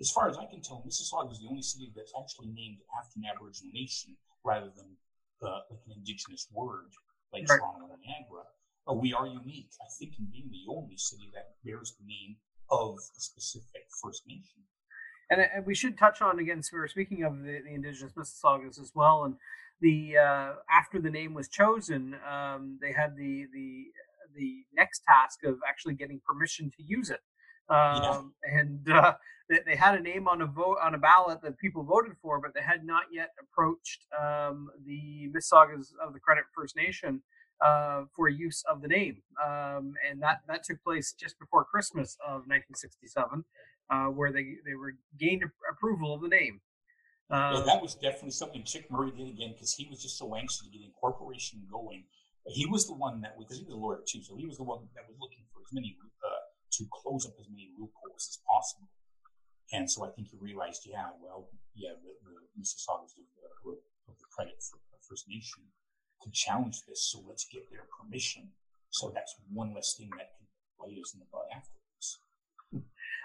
as 0.00 0.10
far 0.10 0.30
as 0.30 0.38
I 0.38 0.46
can 0.46 0.62
tell, 0.62 0.82
Mississauga 0.86 1.32
is 1.32 1.40
the 1.40 1.48
only 1.50 1.60
city 1.60 1.92
that's 1.94 2.12
actually 2.16 2.48
named 2.54 2.78
after 2.96 3.18
an 3.18 3.24
Aboriginal 3.28 3.72
nation 3.74 4.16
rather 4.44 4.70
than 4.74 4.96
like 5.42 5.82
an 5.86 5.92
indigenous 5.98 6.48
word 6.54 6.88
like 7.32 7.44
right. 7.50 7.58
Toronto 7.58 7.92
and 7.92 8.00
Niagara. 8.00 8.46
Uh, 8.88 8.94
we 8.94 9.12
are 9.12 9.26
unique, 9.26 9.68
I 9.82 9.88
think, 9.98 10.16
in 10.18 10.26
being 10.32 10.48
the 10.48 10.64
only 10.72 10.96
city 10.96 11.28
that 11.34 11.60
bears 11.64 11.92
the 12.00 12.06
name 12.06 12.36
of 12.70 12.96
a 12.96 13.20
specific 13.20 13.84
First 14.00 14.24
Nation 14.26 14.64
and, 15.30 15.40
and 15.40 15.66
we 15.66 15.74
should 15.74 15.98
touch 15.98 16.22
on 16.22 16.38
again. 16.38 16.62
So 16.62 16.70
we 16.74 16.80
were 16.80 16.88
speaking 16.88 17.24
of 17.24 17.42
the, 17.42 17.60
the 17.64 17.74
indigenous 17.74 18.12
Mississaugas 18.12 18.80
as 18.80 18.92
well, 18.94 19.24
and 19.24 19.34
the 19.80 20.16
uh, 20.18 20.52
after 20.70 21.00
the 21.00 21.10
name 21.10 21.34
was 21.34 21.48
chosen, 21.48 22.16
um, 22.28 22.78
they 22.80 22.92
had 22.92 23.16
the 23.16 23.46
the 23.52 23.84
the 24.36 24.64
next 24.74 25.02
task 25.06 25.44
of 25.44 25.58
actually 25.68 25.94
getting 25.94 26.20
permission 26.26 26.70
to 26.76 26.82
use 26.82 27.10
it. 27.10 27.20
Um, 27.68 28.32
yeah. 28.46 28.60
And 28.60 28.90
uh, 28.90 29.14
they, 29.50 29.60
they, 29.66 29.76
had 29.76 29.94
a 29.94 30.00
name 30.00 30.26
on 30.26 30.40
a 30.40 30.46
vote 30.46 30.78
on 30.82 30.94
a 30.94 30.98
ballot 30.98 31.40
that 31.42 31.58
people 31.58 31.82
voted 31.82 32.12
for, 32.22 32.40
but 32.40 32.54
they 32.54 32.62
had 32.62 32.84
not 32.84 33.04
yet 33.12 33.30
approached 33.40 34.06
um, 34.18 34.70
the 34.86 35.30
Mississaugas 35.34 35.92
of 36.02 36.14
the 36.14 36.20
Credit 36.20 36.44
First 36.54 36.76
Nation 36.76 37.22
uh, 37.60 38.04
for 38.14 38.28
use 38.28 38.64
of 38.70 38.80
the 38.80 38.88
name, 38.88 39.18
um, 39.44 39.94
and 40.08 40.22
that 40.22 40.40
that 40.48 40.64
took 40.64 40.82
place 40.82 41.12
just 41.12 41.38
before 41.38 41.64
Christmas 41.64 42.16
of 42.24 42.46
1967 42.46 43.44
uh, 43.90 44.06
where 44.06 44.32
they 44.32 44.56
they 44.64 44.74
were 44.74 44.94
gained 45.18 45.42
approval 45.70 46.14
of 46.14 46.22
the 46.22 46.28
name. 46.28 46.60
Uh, 47.30 47.60
yeah, 47.60 47.64
that 47.64 47.82
was 47.82 47.94
definitely 47.94 48.32
something 48.32 48.64
Chick 48.64 48.90
Murray 48.90 49.12
did 49.12 49.28
again 49.28 49.52
because 49.52 49.74
he 49.74 49.86
was 49.90 50.00
just 50.00 50.16
so 50.16 50.34
anxious 50.34 50.64
to 50.64 50.70
get 50.70 50.80
incorporation 50.84 51.60
going. 51.70 52.04
He 52.46 52.64
was 52.64 52.86
the 52.86 52.94
one 52.94 53.20
that 53.20 53.36
because 53.38 53.58
he 53.58 53.64
was 53.64 53.74
a 53.74 53.76
lawyer 53.76 54.00
too, 54.08 54.22
so 54.22 54.36
he 54.36 54.46
was 54.46 54.56
the 54.56 54.64
one 54.64 54.88
that 54.96 55.04
was 55.04 55.16
looking 55.20 55.44
for 55.52 55.60
as 55.60 55.68
many 55.72 55.96
uh, 56.24 56.44
to 56.72 56.88
close 56.88 57.26
up 57.26 57.36
as 57.38 57.48
many 57.50 57.68
loopholes 57.76 58.24
as 58.24 58.40
possible. 58.48 58.88
And 59.72 59.84
so 59.84 60.08
I 60.08 60.10
think 60.16 60.32
he 60.32 60.40
realized, 60.40 60.88
yeah, 60.88 61.12
well, 61.20 61.52
yeah, 61.76 61.92
the, 62.00 62.08
the 62.24 62.32
Mississaugas 62.56 63.12
the 63.12 64.28
credit 64.32 64.56
for 64.64 64.80
First 65.08 65.28
Nation 65.28 65.64
to 66.22 66.30
challenge 66.32 66.84
this. 66.88 67.08
So 67.10 67.24
let's 67.26 67.46
get 67.48 67.70
their 67.70 67.88
permission. 67.88 68.52
So 68.90 69.12
that's 69.14 69.34
one 69.52 69.74
less 69.74 69.94
thing 69.96 70.10
that 70.16 70.36
can 70.36 70.46
bite 70.78 71.00
us 71.00 71.14
in 71.14 71.20
the 71.20 71.26
butt 71.32 71.48
afterwards. 71.52 71.77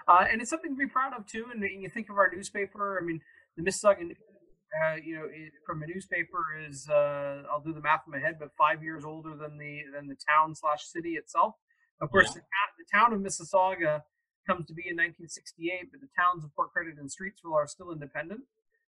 Uh, 0.08 0.26
and 0.32 0.42
it's 0.42 0.50
something 0.50 0.72
to 0.72 0.78
be 0.78 0.88
proud 0.88 1.13
of 1.18 1.26
too. 1.26 1.46
And 1.54 1.63
you 1.63 1.89
think 1.89 2.10
of 2.10 2.18
our 2.18 2.30
newspaper. 2.34 3.00
I 3.02 3.06
mean, 3.06 3.22
the 3.58 3.63
Mississauga, 3.63 4.12
uh, 4.12 4.96
you 5.04 5.16
know, 5.16 5.26
it, 5.26 5.54
from 5.66 5.84
a 5.84 5.88
newspaper 5.88 6.44
is 6.68 6.88
uh, 6.89 7.44
I'll 7.52 7.62
do 7.62 7.74
the 7.74 7.82
math 7.82 8.02
in 8.08 8.12
my 8.12 8.20
head, 8.20 8.38
but 8.39 8.50
five 8.58 8.84
years 8.84 9.06
older 9.06 9.36
than 9.36 9.58
the 9.58 9.82
than 9.94 10.08
the 10.08 10.18
town 10.30 10.56
slash 10.56 10.84
city 10.86 11.12
itself. 11.12 11.56
Of 12.02 12.12
course, 12.12 12.30
yeah. 12.30 12.42
the, 12.42 12.84
the, 12.84 12.98
town 12.98 13.13
of 13.13 13.22
Mississauga 13.22 14.02
comes 14.50 14.66
to 14.68 14.74
be 14.74 14.84
in 14.89 14.98
1968, 14.98 15.89
but 15.92 16.02
the 16.02 16.10
towns 16.20 16.44
of 16.44 16.54
Port 16.56 16.72
Credit 16.74 16.96
and 16.98 17.08
Streetsville 17.08 17.54
are 17.54 17.68
still 17.68 17.92
independent. 17.92 18.42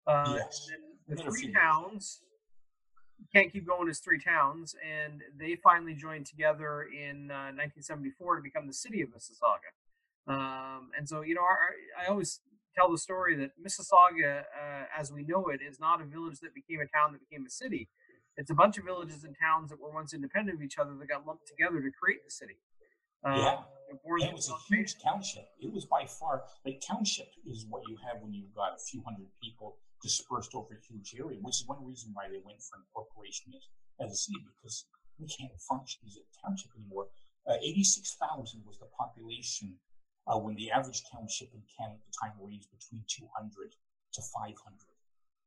Uh, 0.07 0.39
yes. 0.39 0.71
the 1.09 1.17
three 1.17 1.53
towns 1.53 2.23
can't 3.33 3.53
keep 3.53 3.67
going 3.67 3.89
as 3.89 3.99
three 3.99 4.19
towns, 4.19 4.75
and 4.83 5.21
they 5.39 5.57
finally 5.63 5.95
joined 5.95 6.27
together 6.27 6.89
in 6.93 7.31
uh, 7.31 7.53
1974 7.55 8.37
to 8.37 8.43
become 8.43 8.67
the 8.67 8.73
city 8.73 9.03
of 9.03 9.11
Mississauga. 9.11 9.71
Um, 10.27 10.91
and 10.97 11.09
so, 11.09 11.23
you 11.23 11.35
know, 11.35 11.43
our, 11.43 11.59
I 12.01 12.11
always 12.11 12.41
tell 12.75 12.91
the 12.91 12.99
story 12.99 13.37
that 13.37 13.51
Mississauga, 13.61 14.41
uh, 14.41 14.85
as 14.99 15.13
we 15.13 15.25
know 15.25 15.47
it, 15.49 15.61
is 15.61 15.81
not 15.81 16.01
a 16.01 16.05
village 16.05 16.41
that 16.41 16.55
became 16.55 16.81
a 16.81 16.87
town 16.87 17.13
that 17.13 17.21
became 17.29 17.45
a 17.47 17.51
city. 17.51 17.89
It's 18.37 18.51
a 18.51 18.55
bunch 18.55 18.79
of 18.79 18.85
villages 18.85 19.25
and 19.25 19.37
towns 19.39 19.71
that 19.71 19.81
were 19.81 19.91
once 19.93 20.15
independent 20.15 20.57
of 20.57 20.63
each 20.63 20.79
other 20.79 20.95
that 20.99 21.09
got 21.09 21.27
lumped 21.27 21.47
together 21.47 21.83
to 21.83 21.91
create 21.91 22.25
the 22.25 22.31
city. 22.31 22.57
Uh, 23.25 23.37
yeah, 23.37 23.59
it 23.93 24.33
was 24.33 24.51
a 24.51 24.75
huge 24.75 24.97
township. 24.99 25.47
It 25.61 25.71
was 25.73 25.85
by 25.85 26.07
far 26.07 26.43
like 26.65 26.81
township 26.81 27.29
is 27.47 27.67
what 27.69 27.83
you 27.87 27.97
have 28.03 28.21
when 28.21 28.33
you've 28.33 28.55
got 28.55 28.75
a 28.75 28.83
few 28.83 29.03
hundred 29.05 29.29
people 29.41 29.77
dispersed 30.03 30.55
over 30.55 30.75
a 30.75 30.83
huge 30.83 31.15
area, 31.15 31.39
which 31.41 31.63
is 31.63 31.69
one 31.69 31.85
reason 31.85 32.11
why 32.15 32.27
they 32.27 32.43
went 32.45 32.59
for 32.61 32.79
incorporation 32.83 33.53
as, 33.55 33.63
as 34.05 34.13
a 34.13 34.17
city 34.17 34.43
because 34.43 34.87
we 35.21 35.29
can't 35.29 35.53
function 35.61 36.01
as 36.07 36.19
a 36.19 36.25
township 36.43 36.73
anymore. 36.75 37.07
Uh, 37.47 37.55
86,000 37.63 38.63
was 38.67 38.79
the 38.79 38.87
population 38.99 39.79
uh, 40.27 40.39
when 40.39 40.55
the 40.55 40.71
average 40.71 41.03
township 41.11 41.53
in 41.55 41.63
Canada 41.77 41.99
at 41.99 42.07
the 42.07 42.15
time 42.21 42.33
ranged 42.41 42.69
between 42.71 43.03
200 43.09 43.75
to 44.15 44.23
500. 44.23 44.55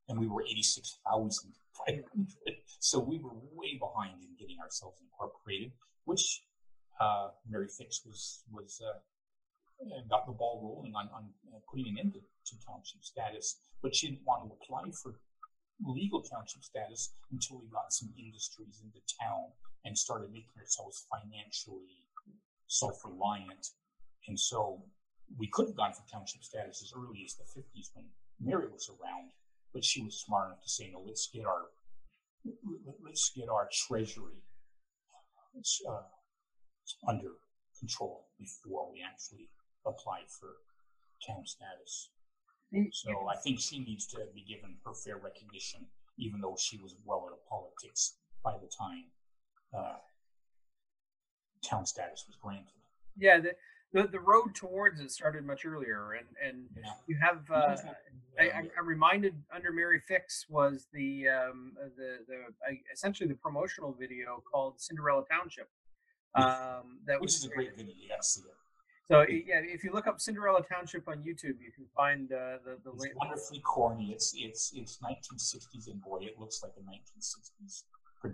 And 0.07 0.19
we 0.19 0.27
were 0.27 0.43
86,500. 0.43 2.05
so 2.79 2.99
we 2.99 3.19
were 3.19 3.33
way 3.53 3.79
behind 3.79 4.21
in 4.21 4.35
getting 4.37 4.59
ourselves 4.59 5.01
incorporated, 5.01 5.71
which 6.05 6.43
uh, 6.99 7.29
Mary 7.49 7.67
Fix 7.67 8.05
was, 8.05 8.43
was 8.51 8.81
uh, 8.85 8.99
got 10.09 10.25
the 10.25 10.33
ball 10.33 10.61
rolling 10.63 10.95
on, 10.95 11.09
on 11.13 11.23
uh, 11.53 11.59
putting 11.69 11.87
an 11.87 11.97
end 11.99 12.13
to, 12.13 12.19
to 12.19 12.65
township 12.65 13.03
status, 13.03 13.57
but 13.81 13.95
she 13.95 14.09
didn't 14.09 14.25
want 14.25 14.47
to 14.47 14.53
apply 14.53 14.91
for 14.91 15.15
legal 15.83 16.21
township 16.21 16.63
status 16.63 17.13
until 17.31 17.59
we 17.59 17.67
got 17.67 17.91
some 17.91 18.09
industries 18.17 18.81
into 18.83 18.99
town 19.19 19.51
and 19.83 19.97
started 19.97 20.31
making 20.31 20.55
ourselves 20.59 21.05
financially 21.11 22.07
self-reliant 22.67 23.67
and 24.27 24.39
so 24.39 24.81
we 25.37 25.47
could 25.47 25.67
have 25.67 25.75
gone 25.75 25.93
for 25.93 26.03
township 26.11 26.43
status 26.43 26.81
as 26.83 26.93
early 26.95 27.23
as 27.25 27.35
the 27.35 27.43
50s 27.43 27.89
when 27.93 28.05
Mary 28.39 28.67
was 28.71 28.89
around, 28.89 29.31
but 29.73 29.83
she 29.83 30.03
was 30.03 30.21
smart 30.21 30.47
enough 30.47 30.61
to 30.61 30.69
say, 30.69 30.89
no, 30.91 31.01
let's 31.05 31.29
get 31.33 31.45
our 31.45 31.65
let's 33.03 33.31
get 33.35 33.49
our 33.49 33.67
treasury 33.71 34.43
uh, 35.89 36.01
under 37.07 37.31
control 37.79 38.27
before 38.39 38.91
we 38.91 39.01
actually 39.01 39.49
apply 39.85 40.19
for 40.39 40.49
town 41.25 41.43
status. 41.45 42.09
So 42.91 43.27
I 43.31 43.37
think 43.37 43.59
she 43.61 43.79
needs 43.79 44.05
to 44.07 44.17
be 44.35 44.43
given 44.43 44.75
her 44.85 44.93
fair 44.93 45.17
recognition, 45.17 45.87
even 46.19 46.41
though 46.41 46.57
she 46.59 46.77
was 46.77 46.95
well 47.05 47.23
into 47.25 47.39
politics 47.49 48.17
by 48.43 48.53
the 48.53 48.67
time 48.67 49.05
uh, 49.73 49.97
town 51.63 51.85
status 51.85 52.25
was 52.27 52.37
granted. 52.41 52.73
Yeah, 53.17 53.39
the, 53.39 53.51
the 53.95 54.03
the 54.07 54.19
road 54.19 54.53
towards 54.53 54.99
it 54.99 55.09
started 55.09 55.45
much 55.45 55.65
earlier, 55.65 56.13
and 56.19 56.27
and 56.45 56.65
yeah. 56.75 56.91
you 57.07 57.15
have. 57.15 57.49
Uh, 57.49 57.77
I, 58.37 58.51
am 58.77 58.85
reminded 58.85 59.33
under 59.55 59.71
Mary 59.71 60.01
Fix 60.05 60.45
was 60.49 60.87
the 60.93 61.29
um, 61.29 61.71
the 61.97 62.17
the 62.27 62.77
essentially 62.93 63.29
the 63.29 63.35
promotional 63.35 63.95
video 63.97 64.43
called 64.51 64.73
Cinderella 64.81 65.23
Township. 65.31 65.69
Um, 66.35 66.99
that 67.07 67.21
which 67.21 67.29
was 67.29 67.35
is 67.37 67.45
a 67.45 67.49
great 67.49 67.77
video. 67.77 67.93
You 67.97 68.09
got 68.09 68.21
to 68.21 68.27
see 68.27 68.41
it. 68.41 68.55
So 69.07 69.21
yeah, 69.21 69.61
if 69.63 69.85
you 69.85 69.93
look 69.93 70.07
up 70.07 70.19
Cinderella 70.19 70.61
Township 70.69 71.07
on 71.07 71.19
YouTube, 71.19 71.61
you 71.63 71.71
can 71.73 71.85
find 71.95 72.29
uh, 72.33 72.57
the 72.65 72.77
the. 72.83 72.91
It's 72.91 73.15
wonderfully 73.15 73.59
corny. 73.61 74.11
It's 74.11 74.33
it's 74.35 74.73
it's 74.75 74.97
1960s, 74.97 75.87
and 75.87 76.01
boy, 76.01 76.19
it 76.23 76.37
looks 76.37 76.61
like 76.61 76.73
a 76.77 76.81
1960s. 76.81 77.83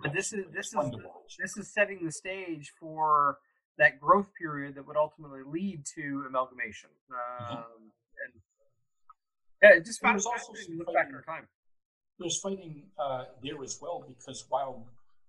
But 0.02 0.12
this 0.12 0.32
is 0.32 0.46
this 0.52 0.74
is 0.74 0.90
this 1.38 1.56
is 1.56 1.72
setting 1.72 2.04
the 2.04 2.10
stage 2.10 2.72
for 2.80 3.38
that 3.82 3.98
growth 4.00 4.30
period 4.38 4.76
that 4.76 4.86
would 4.86 4.96
ultimately 4.96 5.40
lead 5.44 5.84
to 5.96 6.24
amalgamation. 6.28 6.90
Mm-hmm. 7.10 7.56
Um, 7.56 7.82
and 8.22 8.32
yeah, 9.60 9.76
it 9.78 9.84
just 9.84 10.00
found 10.00 10.20
it 10.20 10.24
also 10.24 10.52
look 10.78 10.94
back 10.94 11.08
in 11.08 11.14
our 11.16 11.22
time. 11.22 11.48
There's 12.18 12.38
fighting 12.38 12.84
uh, 12.96 13.24
there 13.42 13.60
as 13.62 13.78
well 13.82 14.04
because 14.06 14.46
while 14.48 14.86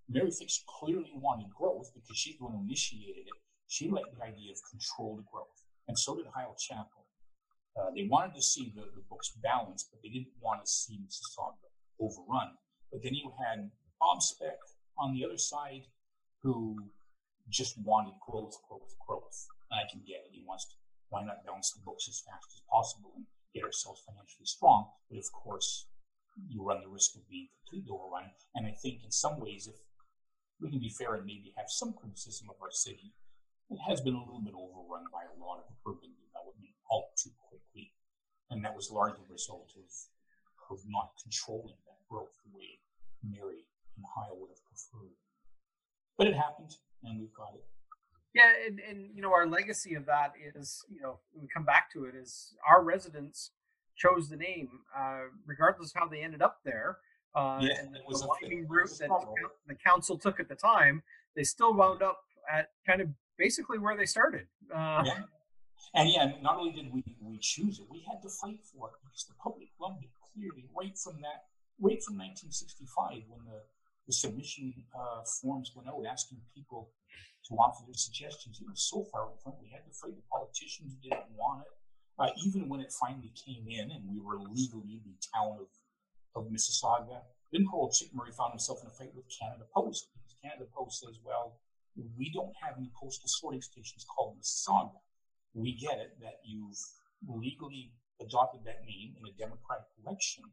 Mary 0.08 0.30
Fix 0.30 0.62
clearly 0.78 1.10
wanted 1.16 1.50
growth 1.50 1.90
because 1.94 2.16
she's 2.16 2.38
the 2.38 2.44
one 2.44 2.52
who 2.54 2.62
initiated 2.62 3.26
it, 3.26 3.38
she 3.66 3.90
liked 3.90 4.14
the 4.16 4.22
idea 4.22 4.52
of 4.52 4.58
controlled 4.70 5.24
growth, 5.32 5.58
and 5.88 5.98
so 5.98 6.14
did 6.14 6.26
Heil 6.32 6.54
Chapel. 6.56 7.02
Uh, 7.76 7.90
they 7.90 8.06
wanted 8.08 8.36
to 8.36 8.42
see 8.42 8.72
the, 8.76 8.82
the 8.82 9.02
books 9.10 9.32
balanced, 9.42 9.88
but 9.90 10.00
they 10.00 10.10
didn't 10.10 10.30
want 10.40 10.64
to 10.64 10.70
see 10.70 11.00
Mississauga 11.02 11.66
overrun. 11.98 12.52
But 12.92 13.02
then 13.02 13.14
you 13.14 13.32
had 13.44 13.68
Bob 13.98 14.22
Speck 14.22 14.58
on 14.96 15.12
the 15.12 15.24
other 15.24 15.38
side, 15.38 15.82
who 16.40 16.76
just 17.50 17.76
wanted 17.82 18.14
growth, 18.24 18.56
growth, 18.68 18.94
growth. 19.06 19.46
And 19.70 19.80
I 19.80 19.90
can 19.90 20.02
get 20.06 20.24
it. 20.24 20.32
He 20.32 20.44
wants 20.46 20.64
to, 20.66 20.74
why 21.08 21.24
not 21.24 21.44
balance 21.44 21.72
the 21.72 21.84
books 21.84 22.08
as 22.08 22.22
fast 22.24 22.48
as 22.54 22.62
possible 22.70 23.12
and 23.16 23.26
get 23.54 23.64
ourselves 23.64 24.02
financially 24.06 24.46
strong? 24.46 24.88
But 25.10 25.18
of 25.18 25.28
course, 25.32 25.86
you 26.48 26.64
run 26.64 26.82
the 26.82 26.90
risk 26.90 27.14
of 27.14 27.28
being 27.28 27.48
completely 27.62 27.92
overrun. 27.92 28.30
And 28.54 28.66
I 28.66 28.72
think 28.72 29.04
in 29.04 29.10
some 29.10 29.38
ways, 29.38 29.68
if 29.68 29.76
we 30.60 30.70
can 30.70 30.80
be 30.80 30.90
fair 30.90 31.14
and 31.14 31.26
maybe 31.26 31.54
have 31.56 31.68
some 31.68 31.92
criticism 31.92 32.48
of 32.50 32.56
our 32.62 32.72
city, 32.72 33.14
it 33.70 33.80
has 33.88 34.00
been 34.00 34.14
a 34.14 34.24
little 34.24 34.42
bit 34.44 34.54
overrun 34.54 35.08
by 35.12 35.24
a 35.24 35.38
lot 35.40 35.64
of 35.64 35.72
urban 35.86 36.12
development 36.20 36.74
all 36.90 37.10
too 37.16 37.32
quickly. 37.48 37.92
And 38.50 38.64
that 38.64 38.76
was 38.76 38.90
largely 38.90 39.24
a 39.28 39.32
result 39.32 39.72
of, 39.76 39.88
of 40.70 40.80
not 40.86 41.16
controlling 41.22 41.78
that 41.86 42.00
growth 42.08 42.34
the 42.44 42.52
way 42.52 42.78
Mary 43.24 43.64
and 43.96 44.04
Heil 44.04 44.36
would 44.38 44.50
have 44.50 44.64
preferred. 44.64 45.16
But 46.18 46.28
it 46.28 46.36
happened 46.36 46.76
and 47.02 47.20
we've 47.20 47.34
got 47.34 47.54
it. 47.54 47.64
Yeah, 48.34 48.50
and, 48.66 48.80
and 48.80 49.10
you 49.14 49.22
know 49.22 49.32
our 49.32 49.46
legacy 49.46 49.94
of 49.94 50.06
that 50.06 50.32
is 50.56 50.84
you 50.88 51.00
know 51.00 51.20
we 51.34 51.46
come 51.48 51.64
back 51.64 51.92
to 51.92 52.04
it 52.04 52.14
is 52.14 52.54
our 52.68 52.82
residents 52.82 53.52
chose 53.96 54.28
the 54.28 54.36
name 54.36 54.68
uh, 54.96 55.20
regardless 55.46 55.92
of 55.94 56.00
how 56.00 56.08
they 56.08 56.20
ended 56.20 56.42
up 56.42 56.58
there. 56.64 56.98
Uh, 57.34 57.58
yeah, 57.60 57.78
and 57.80 57.96
it 57.96 58.02
was 58.06 58.22
the 58.22 58.56
a, 58.56 58.62
route 58.68 58.90
that 59.00 59.10
the 59.66 59.74
council 59.74 60.16
took 60.16 60.38
at 60.38 60.48
the 60.48 60.54
time, 60.54 61.02
they 61.34 61.42
still 61.42 61.74
wound 61.74 62.02
up 62.02 62.20
at 62.52 62.70
kind 62.86 63.00
of 63.00 63.08
basically 63.38 63.78
where 63.78 63.96
they 63.96 64.06
started. 64.06 64.46
Uh, 64.72 65.02
yeah. 65.04 65.22
And 65.94 66.10
yeah, 66.10 66.32
not 66.42 66.56
only 66.58 66.72
did 66.72 66.92
we, 66.92 67.04
we 67.22 67.38
choose 67.38 67.78
it, 67.78 67.86
we 67.90 68.04
had 68.08 68.20
to 68.22 68.28
fight 68.28 68.58
for 68.62 68.88
it 68.88 68.94
because 69.04 69.24
the 69.26 69.34
public 69.42 69.68
loved 69.80 70.02
it 70.02 70.10
clearly 70.34 70.66
right 70.76 70.96
from 70.98 71.20
that, 71.22 71.46
right 71.80 72.02
from 72.02 72.18
1965 72.18 73.22
when 73.28 73.44
the 73.46 73.62
the 74.06 74.12
submission 74.12 74.74
uh, 74.94 75.22
forms 75.40 75.72
went 75.74 75.88
out 75.88 76.04
asking 76.10 76.38
people 76.54 76.90
to 77.48 77.54
offer 77.56 77.84
their 77.86 77.94
suggestions. 77.94 78.60
It 78.60 78.68
was 78.68 78.82
so 78.82 79.04
far. 79.12 79.28
We 79.60 79.68
had 79.68 79.84
to 79.84 79.92
fight 79.92 80.16
the 80.16 80.24
politicians 80.30 80.92
who 80.92 81.08
didn't 81.08 81.28
want 81.36 81.62
it. 81.62 81.72
Uh, 82.16 82.30
even 82.46 82.68
when 82.68 82.80
it 82.80 82.92
finally 82.92 83.32
came 83.34 83.66
in 83.68 83.90
and 83.90 84.04
we 84.06 84.20
were 84.20 84.38
legally 84.38 85.02
the 85.04 85.16
town 85.34 85.58
of, 85.58 85.68
of 86.36 86.50
Mississauga, 86.50 87.20
then 87.52 87.66
poor 87.68 87.82
old 87.82 87.96
Murray 88.14 88.30
found 88.30 88.52
himself 88.52 88.80
in 88.82 88.88
a 88.88 88.90
fight 88.90 89.14
with 89.14 89.26
Canada 89.28 89.64
Post 89.74 90.08
because 90.14 90.36
Canada 90.42 90.66
Post 90.72 91.00
says, 91.00 91.18
well, 91.24 91.58
we 92.16 92.30
don't 92.32 92.54
have 92.62 92.78
any 92.78 92.90
postal 92.98 93.28
sorting 93.28 93.62
stations 93.62 94.04
called 94.04 94.38
Mississauga. 94.38 94.98
We 95.54 95.74
get 95.74 95.98
it 95.98 96.18
that 96.20 96.38
you've 96.44 96.78
legally 97.26 97.92
adopted 98.20 98.62
that 98.64 98.82
name 98.86 99.14
in 99.18 99.26
a 99.26 99.32
democratic 99.38 99.86
election, 100.04 100.44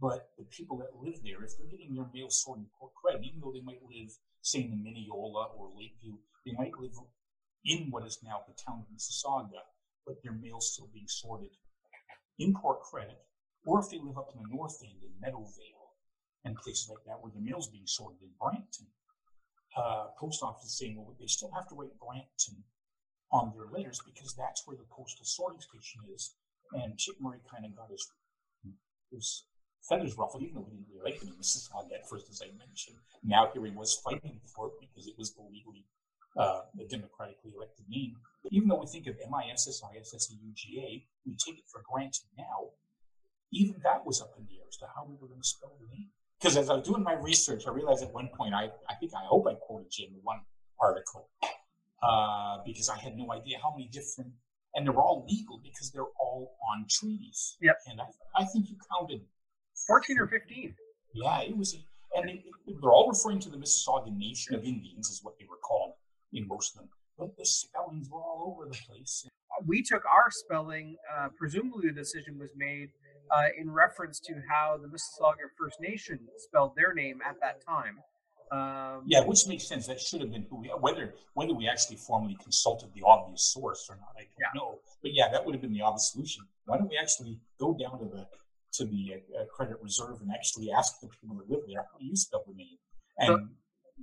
but 0.00 0.30
the 0.38 0.44
people 0.44 0.78
that 0.78 0.96
live 0.96 1.20
there, 1.22 1.44
if 1.44 1.56
they're 1.58 1.70
getting 1.70 1.94
their 1.94 2.08
mail 2.14 2.30
sorted 2.30 2.64
in 2.64 2.70
Port 2.78 2.92
Credit, 2.94 3.22
even 3.24 3.40
though 3.40 3.52
they 3.52 3.60
might 3.60 3.82
live, 3.84 4.10
say, 4.40 4.60
in 4.60 4.82
Mineola 4.82 5.52
or 5.56 5.68
Lakeview, 5.76 6.16
they 6.46 6.52
might 6.52 6.78
live 6.78 6.96
in 7.64 7.90
what 7.90 8.06
is 8.06 8.18
now 8.24 8.40
the 8.48 8.54
town 8.54 8.80
of 8.80 8.88
Mississauga, 8.88 9.60
but 10.06 10.22
their 10.22 10.32
mail's 10.32 10.72
still 10.72 10.88
being 10.92 11.08
sorted 11.08 11.50
in 12.38 12.54
Port 12.54 12.80
Credit, 12.80 13.20
or 13.66 13.80
if 13.80 13.90
they 13.90 13.98
live 13.98 14.16
up 14.16 14.30
in 14.34 14.42
the 14.42 14.48
north 14.48 14.80
end 14.82 15.02
in 15.04 15.12
Meadowvale 15.20 15.92
and 16.44 16.56
places 16.56 16.88
like 16.88 17.04
that 17.04 17.20
where 17.20 17.32
the 17.34 17.40
mail's 17.40 17.68
being 17.68 17.86
sorted 17.86 18.22
in 18.22 18.30
Brampton, 18.40 18.86
uh, 19.76 20.06
post 20.18 20.42
office 20.42 20.78
saying, 20.78 20.96
well, 20.96 21.14
they 21.20 21.26
still 21.26 21.50
have 21.54 21.68
to 21.68 21.74
write 21.74 21.92
Brampton 22.00 22.64
on 23.30 23.52
their 23.54 23.68
letters 23.70 24.00
because 24.04 24.34
that's 24.34 24.66
where 24.66 24.76
the 24.76 24.88
postal 24.90 25.24
sorting 25.24 25.60
station 25.60 26.00
is. 26.14 26.34
And 26.72 26.98
Chic 26.98 27.16
Murray 27.20 27.40
kind 27.50 27.66
of 27.66 27.76
got 27.76 27.90
his, 27.90 28.08
his 29.12 29.44
feathers 29.88 30.16
ruffled, 30.16 30.42
even 30.42 30.54
though 30.56 30.66
we 30.68 30.76
didn't 30.76 30.86
really 30.90 31.04
like 31.04 31.20
the 31.20 31.26
name 31.26 31.36
Mississauga 31.40 31.94
at 31.94 32.08
first, 32.08 32.28
as 32.30 32.42
I 32.42 32.50
mentioned. 32.56 32.96
Now 33.24 33.50
here 33.52 33.64
he 33.64 33.72
was 33.72 34.00
fighting 34.04 34.40
for 34.54 34.68
it 34.68 34.72
because 34.80 35.06
it 35.06 35.14
was 35.18 35.34
the 35.34 35.42
legally 35.42 35.86
uh, 36.36 36.60
the 36.74 36.84
democratically 36.84 37.52
elected 37.56 37.86
name. 37.88 38.16
Even 38.50 38.68
though 38.68 38.80
we 38.80 38.86
think 38.86 39.06
of 39.06 39.16
M-I-S-S-I-S-S-A-U-G-A, 39.26 41.04
we 41.26 41.36
take 41.36 41.58
it 41.58 41.64
for 41.70 41.82
granted 41.90 42.26
now. 42.38 42.70
Even 43.52 43.74
that 43.82 44.06
was 44.06 44.22
up 44.22 44.32
in 44.38 44.46
the 44.46 44.58
air 44.58 44.66
as 44.68 44.76
to 44.76 44.86
how 44.94 45.04
we 45.04 45.16
were 45.20 45.26
going 45.26 45.40
to 45.40 45.48
spell 45.48 45.76
the 45.80 45.88
name. 45.88 46.08
Because 46.40 46.56
as 46.56 46.70
I 46.70 46.74
was 46.74 46.86
doing 46.86 47.02
my 47.02 47.14
research, 47.14 47.64
I 47.66 47.70
realized 47.70 48.02
at 48.02 48.14
one 48.14 48.30
point, 48.34 48.54
I, 48.54 48.70
I 48.88 48.94
think 48.98 49.12
I 49.14 49.26
hope 49.26 49.46
I 49.46 49.54
quoted 49.54 49.90
Jim 49.90 50.10
in 50.14 50.20
one 50.22 50.40
article, 50.80 51.28
uh, 52.02 52.58
because 52.64 52.88
I 52.88 52.96
had 52.96 53.16
no 53.16 53.32
idea 53.32 53.58
how 53.62 53.72
many 53.72 53.88
different, 53.88 54.32
and 54.74 54.86
they're 54.86 54.96
all 54.96 55.26
legal 55.28 55.60
because 55.62 55.90
they're 55.90 56.14
all 56.18 56.56
on 56.72 56.86
treaties. 56.88 57.58
Yep. 57.60 57.76
And 57.88 58.00
I, 58.00 58.04
I 58.40 58.44
think 58.46 58.70
you 58.70 58.76
counted 58.88 59.20
14 59.90 60.18
or 60.20 60.28
15. 60.28 60.74
Yeah, 61.14 61.40
it 61.42 61.56
was, 61.56 61.74
and 62.14 62.30
it, 62.30 62.44
it, 62.68 62.76
they're 62.80 62.92
all 62.92 63.08
referring 63.08 63.40
to 63.40 63.50
the 63.50 63.56
Mississauga 63.56 64.16
Nation 64.16 64.54
of 64.54 64.62
Indians, 64.64 65.08
is 65.10 65.18
what 65.24 65.36
they 65.38 65.46
were 65.50 65.56
called 65.56 65.94
in 66.32 66.46
most 66.46 66.74
of 66.76 66.82
them. 66.82 66.88
But 67.18 67.36
the 67.36 67.44
spellings 67.44 68.08
were 68.08 68.20
all 68.20 68.54
over 68.56 68.70
the 68.70 68.78
place. 68.86 69.26
We 69.66 69.82
took 69.82 70.04
our 70.04 70.30
spelling, 70.30 70.96
uh, 71.12 71.28
presumably 71.36 71.88
the 71.88 71.94
decision 71.94 72.38
was 72.38 72.50
made 72.56 72.90
uh, 73.34 73.48
in 73.58 73.68
reference 73.68 74.20
to 74.20 74.34
how 74.48 74.78
the 74.80 74.86
Mississauga 74.86 75.50
First 75.58 75.80
Nation 75.80 76.20
spelled 76.36 76.74
their 76.76 76.94
name 76.94 77.18
at 77.28 77.34
that 77.42 77.60
time. 77.66 77.98
Um, 78.52 79.02
yeah, 79.06 79.24
which 79.24 79.46
makes 79.48 79.66
sense. 79.66 79.88
That 79.88 80.00
should 80.00 80.20
have 80.20 80.32
been 80.32 80.44
who 80.50 80.56
we 80.60 80.68
whether 80.68 81.14
whether 81.34 81.52
we 81.54 81.68
actually 81.68 81.96
formally 81.96 82.36
consulted 82.42 82.88
the 82.94 83.02
obvious 83.06 83.42
source 83.44 83.86
or 83.88 83.94
not, 83.96 84.08
I 84.18 84.22
don't 84.22 84.30
Yeah. 84.40 84.60
know. 84.60 84.78
But 85.02 85.12
yeah, 85.14 85.28
that 85.30 85.44
would 85.44 85.54
have 85.54 85.62
been 85.62 85.72
the 85.72 85.82
obvious 85.82 86.10
solution. 86.10 86.42
Why 86.64 86.78
don't 86.78 86.88
we 86.90 86.98
actually 86.98 87.38
go 87.60 87.74
down 87.74 88.00
to 88.00 88.06
the 88.06 88.26
to 88.72 88.84
the 88.84 89.14
uh, 89.14 89.42
uh, 89.42 89.44
credit 89.46 89.76
reserve 89.82 90.20
and 90.20 90.30
actually 90.32 90.70
ask 90.70 91.00
the 91.00 91.08
people 91.08 91.36
that 91.36 91.50
live 91.50 91.62
there 91.66 91.82
how 91.92 91.98
do 91.98 92.04
you 92.04 92.16
spell 92.16 92.44
the 92.46 92.54
name? 92.54 92.78
And 93.18 93.50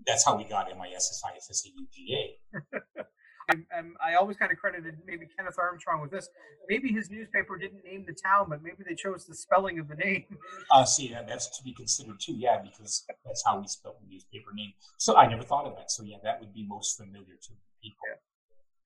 that's 0.06 0.26
how 0.26 0.36
we 0.38 0.44
got 0.44 0.72
M 0.72 0.82
I 0.82 0.90
S 0.90 1.10
S 1.12 1.22
I 1.26 1.36
S 1.36 1.48
S 1.50 1.64
A 1.66 1.70
U 1.70 1.88
G 1.94 2.38
A. 2.56 3.04
I, 3.50 3.80
um, 3.80 3.96
I 4.06 4.16
always 4.16 4.36
kind 4.36 4.52
of 4.52 4.58
credited 4.58 4.98
maybe 5.06 5.26
Kenneth 5.38 5.56
Armstrong 5.58 6.02
with 6.02 6.12
this. 6.12 6.28
Maybe 6.68 6.92
his 6.92 7.10
newspaper 7.10 7.58
didn't 7.58 7.86
name 7.86 8.04
the 8.06 8.14
town, 8.14 8.48
but 8.50 8.62
maybe 8.62 8.84
they 8.88 8.94
chose 8.94 9.26
the 9.26 9.36
spelling 9.36 9.80
of 9.80 9.88
the 9.88 9.96
name. 9.96 10.26
Uh, 10.70 10.84
see, 10.84 11.08
that, 11.08 11.26
that's 11.28 11.58
to 11.58 11.64
be 11.64 11.72
considered 11.74 12.20
too. 12.20 12.34
Yeah, 12.34 12.62
because 12.62 13.06
that's 13.26 13.42
how 13.46 13.58
we 13.58 13.68
spell 13.68 13.96
the 14.02 14.08
newspaper 14.14 14.52
name. 14.54 14.74
So 14.98 15.16
I 15.16 15.26
never 15.28 15.44
thought 15.44 15.66
of 15.66 15.78
that. 15.78 15.90
So 15.92 16.04
yeah, 16.04 16.18
that 16.24 16.42
would 16.42 16.54
be 16.54 16.66
most 16.68 16.98
familiar 16.98 17.36
to 17.42 17.50
people 17.82 18.00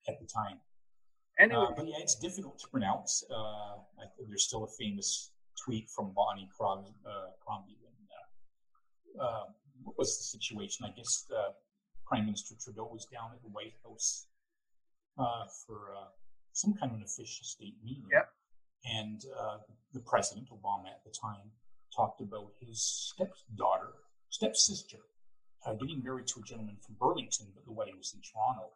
at 0.08 0.20
the 0.20 0.28
time. 0.28 0.60
Anyway, 1.40 1.66
Uh, 1.70 1.74
but 1.76 1.88
yeah, 1.88 1.96
it's 1.98 2.16
difficult 2.16 2.60
to 2.60 2.68
pronounce. 2.68 3.24
Uh, 3.32 3.82
I 4.00 4.06
think 4.16 4.30
there's 4.30 4.44
still 4.44 4.64
a 4.64 4.68
famous 4.68 5.32
tweet 5.64 5.90
from 5.90 6.14
Bonnie 6.14 6.50
Crom- 6.56 6.96
uh, 7.06 7.32
Crombie. 7.44 7.78
When, 7.82 7.94
uh, 9.20 9.24
uh, 9.24 9.46
what 9.84 9.98
was 9.98 10.18
the 10.18 10.24
situation? 10.24 10.86
I 10.86 10.92
guess 10.96 11.26
uh, 11.32 11.52
Prime 12.06 12.26
Minister 12.26 12.56
Trudeau 12.62 12.90
was 12.92 13.06
down 13.06 13.32
at 13.34 13.42
the 13.42 13.50
White 13.50 13.74
House 13.84 14.28
uh, 15.18 15.46
for 15.66 15.96
uh, 15.96 16.10
some 16.54 16.74
kind 16.74 16.92
of 16.92 16.98
an 16.98 17.04
official 17.04 17.46
state 17.46 17.76
meeting. 17.84 18.06
Yep. 18.12 18.28
And 18.86 19.22
uh, 19.38 19.58
the 19.94 20.02
president, 20.02 20.50
Obama 20.50 20.90
at 20.90 21.04
the 21.06 21.14
time, 21.14 21.52
talked 21.96 22.22
about 22.22 22.52
his 22.60 22.82
stepdaughter, 23.14 23.94
stepsister, 24.30 24.98
uh, 25.66 25.74
getting 25.74 26.02
married 26.04 26.28
to 26.28 26.40
a 26.40 26.44
gentleman 26.44 26.78
from 26.86 26.96
Burlington, 27.00 27.48
but 27.54 27.64
the 27.66 27.72
wedding 27.72 27.98
was 27.98 28.14
in 28.16 28.22
Toronto. 28.22 28.72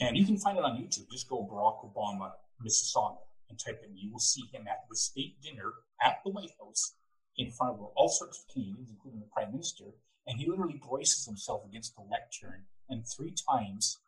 And 0.00 0.16
you 0.16 0.24
can 0.24 0.38
find 0.38 0.56
it 0.56 0.64
on 0.64 0.76
YouTube. 0.76 1.10
Just 1.10 1.28
go 1.28 1.42
Barack 1.50 1.82
Obama, 1.82 2.30
Mississauga, 2.64 3.18
and 3.48 3.58
type 3.58 3.82
in. 3.84 3.96
You 3.96 4.12
will 4.12 4.18
see 4.20 4.44
him 4.52 4.66
at 4.68 4.84
the 4.88 4.96
state 4.96 5.40
dinner 5.42 5.72
at 6.02 6.18
the 6.24 6.30
White 6.30 6.52
House 6.60 6.94
in 7.36 7.50
front 7.50 7.74
of 7.74 7.80
all 7.96 8.08
sorts 8.08 8.38
of 8.38 8.52
Canadians, 8.52 8.90
including 8.90 9.20
the 9.20 9.26
Prime 9.32 9.52
Minister. 9.52 9.84
And 10.26 10.38
he 10.38 10.48
literally 10.48 10.80
braces 10.88 11.24
himself 11.24 11.62
against 11.68 11.94
the 11.96 12.02
lectern. 12.02 12.64
And 12.88 13.04
three 13.06 13.34
times, 13.50 13.98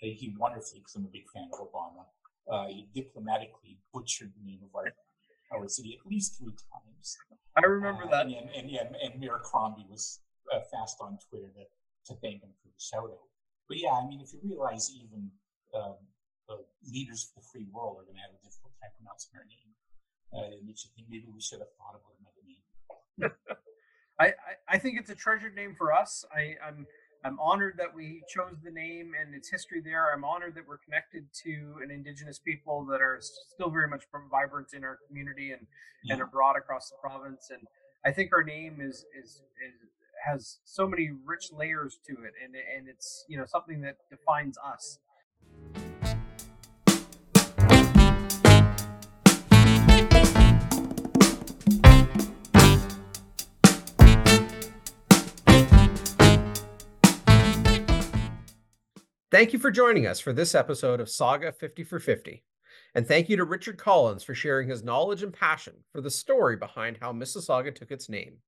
he 0.00 0.34
wonderfully, 0.38 0.80
because 0.80 0.94
I'm 0.94 1.04
a 1.04 1.08
big 1.08 1.28
fan 1.34 1.48
of 1.52 1.58
Obama, 1.58 2.04
uh, 2.50 2.68
he 2.68 2.88
diplomatically 2.94 3.78
butchered 3.92 4.32
the 4.38 4.46
name 4.46 4.60
of 4.62 4.74
our, 4.74 4.92
our 5.52 5.68
city 5.68 5.98
at 6.00 6.10
least 6.10 6.38
three 6.38 6.54
times. 6.72 7.16
I 7.56 7.66
remember 7.66 8.04
Uh, 8.04 8.10
that. 8.10 8.26
And, 8.26 8.34
and, 8.34 8.50
and, 8.56 8.70
yeah, 8.70 8.84
and 9.02 9.20
Mayor 9.20 9.40
Crombie 9.42 9.86
was 9.90 10.20
uh, 10.54 10.60
fast 10.72 10.98
on 11.00 11.18
Twitter 11.28 11.48
to, 11.48 12.14
to 12.14 12.20
thank 12.20 12.42
him 12.42 12.50
for 12.62 12.68
the 12.68 12.80
shout 12.80 13.04
out. 13.04 13.28
But 13.68 13.78
yeah, 13.78 13.92
I 13.92 14.06
mean, 14.06 14.20
if 14.20 14.32
you 14.32 14.40
realize 14.42 14.90
even 14.90 15.30
um, 15.74 15.96
the 16.48 16.64
leaders 16.90 17.28
of 17.28 17.42
the 17.42 17.48
free 17.52 17.66
world 17.70 17.98
are 18.00 18.04
going 18.04 18.16
to 18.16 18.22
have 18.22 18.32
a 18.32 18.40
difficult 18.42 18.57
time 18.80 18.90
pronouncing 18.98 19.32
our 19.36 19.46
name, 19.46 19.70
uh, 20.34 20.56
you 20.62 20.74
think 20.74 21.08
maybe 21.08 21.26
we 21.32 21.40
should 21.40 21.60
have 21.60 21.72
thought 21.78 21.96
about 21.98 22.14
another 22.20 22.44
name. 22.46 22.64
I, 24.20 24.26
I, 24.26 24.74
I 24.76 24.78
think 24.78 24.98
it's 24.98 25.10
a 25.10 25.14
treasured 25.14 25.54
name 25.54 25.74
for 25.76 25.92
us. 25.92 26.24
I, 26.34 26.54
I'm 26.66 26.86
I'm 27.24 27.38
honored 27.40 27.74
that 27.78 27.92
we 27.92 28.22
chose 28.32 28.54
the 28.62 28.70
name 28.70 29.10
and 29.20 29.34
its 29.34 29.50
history 29.50 29.80
there. 29.84 30.14
I'm 30.14 30.24
honored 30.24 30.54
that 30.54 30.66
we're 30.68 30.78
connected 30.78 31.26
to 31.44 31.74
an 31.82 31.90
indigenous 31.90 32.38
people 32.38 32.86
that 32.86 33.00
are 33.00 33.18
still 33.20 33.70
very 33.70 33.88
much 33.88 34.04
vibrant 34.30 34.68
in 34.72 34.84
our 34.84 34.98
community 35.08 35.50
and, 35.50 35.66
and 36.08 36.20
Yeah. 36.20 36.24
abroad 36.24 36.56
across 36.56 36.90
the 36.90 36.96
province. 37.02 37.50
And 37.50 37.66
I 38.04 38.12
think 38.12 38.32
our 38.32 38.44
name 38.44 38.80
is, 38.80 39.04
is 39.20 39.42
is 39.66 39.74
has 40.24 40.58
so 40.64 40.86
many 40.86 41.10
rich 41.24 41.50
layers 41.52 41.98
to 42.06 42.12
it, 42.24 42.34
and 42.42 42.54
and 42.54 42.88
it's 42.88 43.24
you 43.28 43.36
know 43.36 43.46
something 43.46 43.80
that 43.80 43.96
defines 44.10 44.56
us. 44.58 44.98
Thank 59.30 59.52
you 59.52 59.58
for 59.58 59.70
joining 59.70 60.06
us 60.06 60.20
for 60.20 60.32
this 60.32 60.54
episode 60.54 61.00
of 61.00 61.08
Sauga 61.08 61.54
50 61.54 61.84
for 61.84 62.00
50. 62.00 62.42
And 62.94 63.06
thank 63.06 63.28
you 63.28 63.36
to 63.36 63.44
Richard 63.44 63.76
Collins 63.76 64.24
for 64.24 64.34
sharing 64.34 64.70
his 64.70 64.82
knowledge 64.82 65.22
and 65.22 65.34
passion 65.34 65.74
for 65.92 66.00
the 66.00 66.10
story 66.10 66.56
behind 66.56 66.96
how 66.98 67.12
Mississauga 67.12 67.74
took 67.74 67.90
its 67.90 68.08
name. 68.08 68.38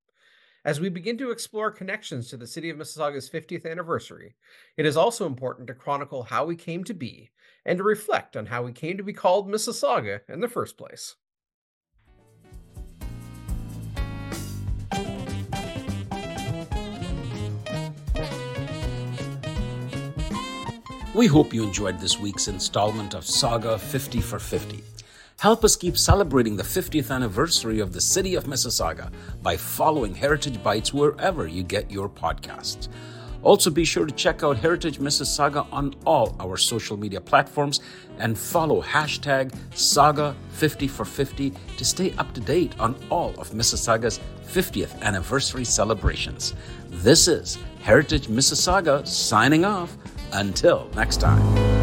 As 0.64 0.80
we 0.80 0.88
begin 0.88 1.18
to 1.18 1.32
explore 1.32 1.70
connections 1.70 2.28
to 2.28 2.38
the 2.38 2.46
city 2.46 2.70
of 2.70 2.78
Mississauga's 2.78 3.28
50th 3.28 3.70
anniversary, 3.70 4.36
it 4.78 4.86
is 4.86 4.96
also 4.96 5.26
important 5.26 5.66
to 5.66 5.74
chronicle 5.74 6.22
how 6.22 6.46
we 6.46 6.56
came 6.56 6.82
to 6.84 6.94
be 6.94 7.28
and 7.66 7.76
to 7.76 7.84
reflect 7.84 8.34
on 8.34 8.46
how 8.46 8.62
we 8.62 8.72
came 8.72 8.96
to 8.96 9.02
be 9.02 9.12
called 9.12 9.50
Mississauga 9.50 10.20
in 10.30 10.40
the 10.40 10.48
first 10.48 10.78
place. 10.78 11.14
We 21.12 21.26
hope 21.26 21.52
you 21.52 21.64
enjoyed 21.64 21.98
this 21.98 22.20
week's 22.20 22.46
installment 22.46 23.14
of 23.14 23.24
Sauga 23.24 23.80
50 23.80 24.20
for 24.20 24.38
50. 24.38 24.84
Help 25.40 25.64
us 25.64 25.74
keep 25.74 25.98
celebrating 25.98 26.54
the 26.54 26.62
50th 26.62 27.10
anniversary 27.10 27.80
of 27.80 27.92
the 27.92 28.00
city 28.00 28.36
of 28.36 28.44
Mississauga 28.44 29.10
by 29.42 29.56
following 29.56 30.14
Heritage 30.14 30.62
Bites 30.62 30.94
wherever 30.94 31.48
you 31.48 31.64
get 31.64 31.90
your 31.90 32.08
podcasts. 32.08 32.86
Also, 33.42 33.70
be 33.70 33.84
sure 33.84 34.06
to 34.06 34.14
check 34.14 34.44
out 34.44 34.56
Heritage 34.56 35.00
Mississauga 35.00 35.66
on 35.72 35.96
all 36.06 36.36
our 36.38 36.56
social 36.56 36.96
media 36.96 37.20
platforms 37.20 37.80
and 38.18 38.38
follow 38.38 38.80
hashtag 38.80 39.52
Sauga50 39.72 40.88
for 40.88 41.04
50 41.04 41.52
to 41.76 41.84
stay 41.84 42.12
up 42.18 42.32
to 42.34 42.40
date 42.40 42.78
on 42.78 42.94
all 43.10 43.30
of 43.30 43.50
Mississauga's 43.50 44.20
50th 44.46 45.00
anniversary 45.02 45.64
celebrations. 45.64 46.54
This 46.88 47.26
is 47.26 47.58
Heritage 47.80 48.28
Mississauga 48.28 49.04
signing 49.04 49.64
off. 49.64 49.96
Until 50.32 50.88
next 50.94 51.18
time. 51.18 51.79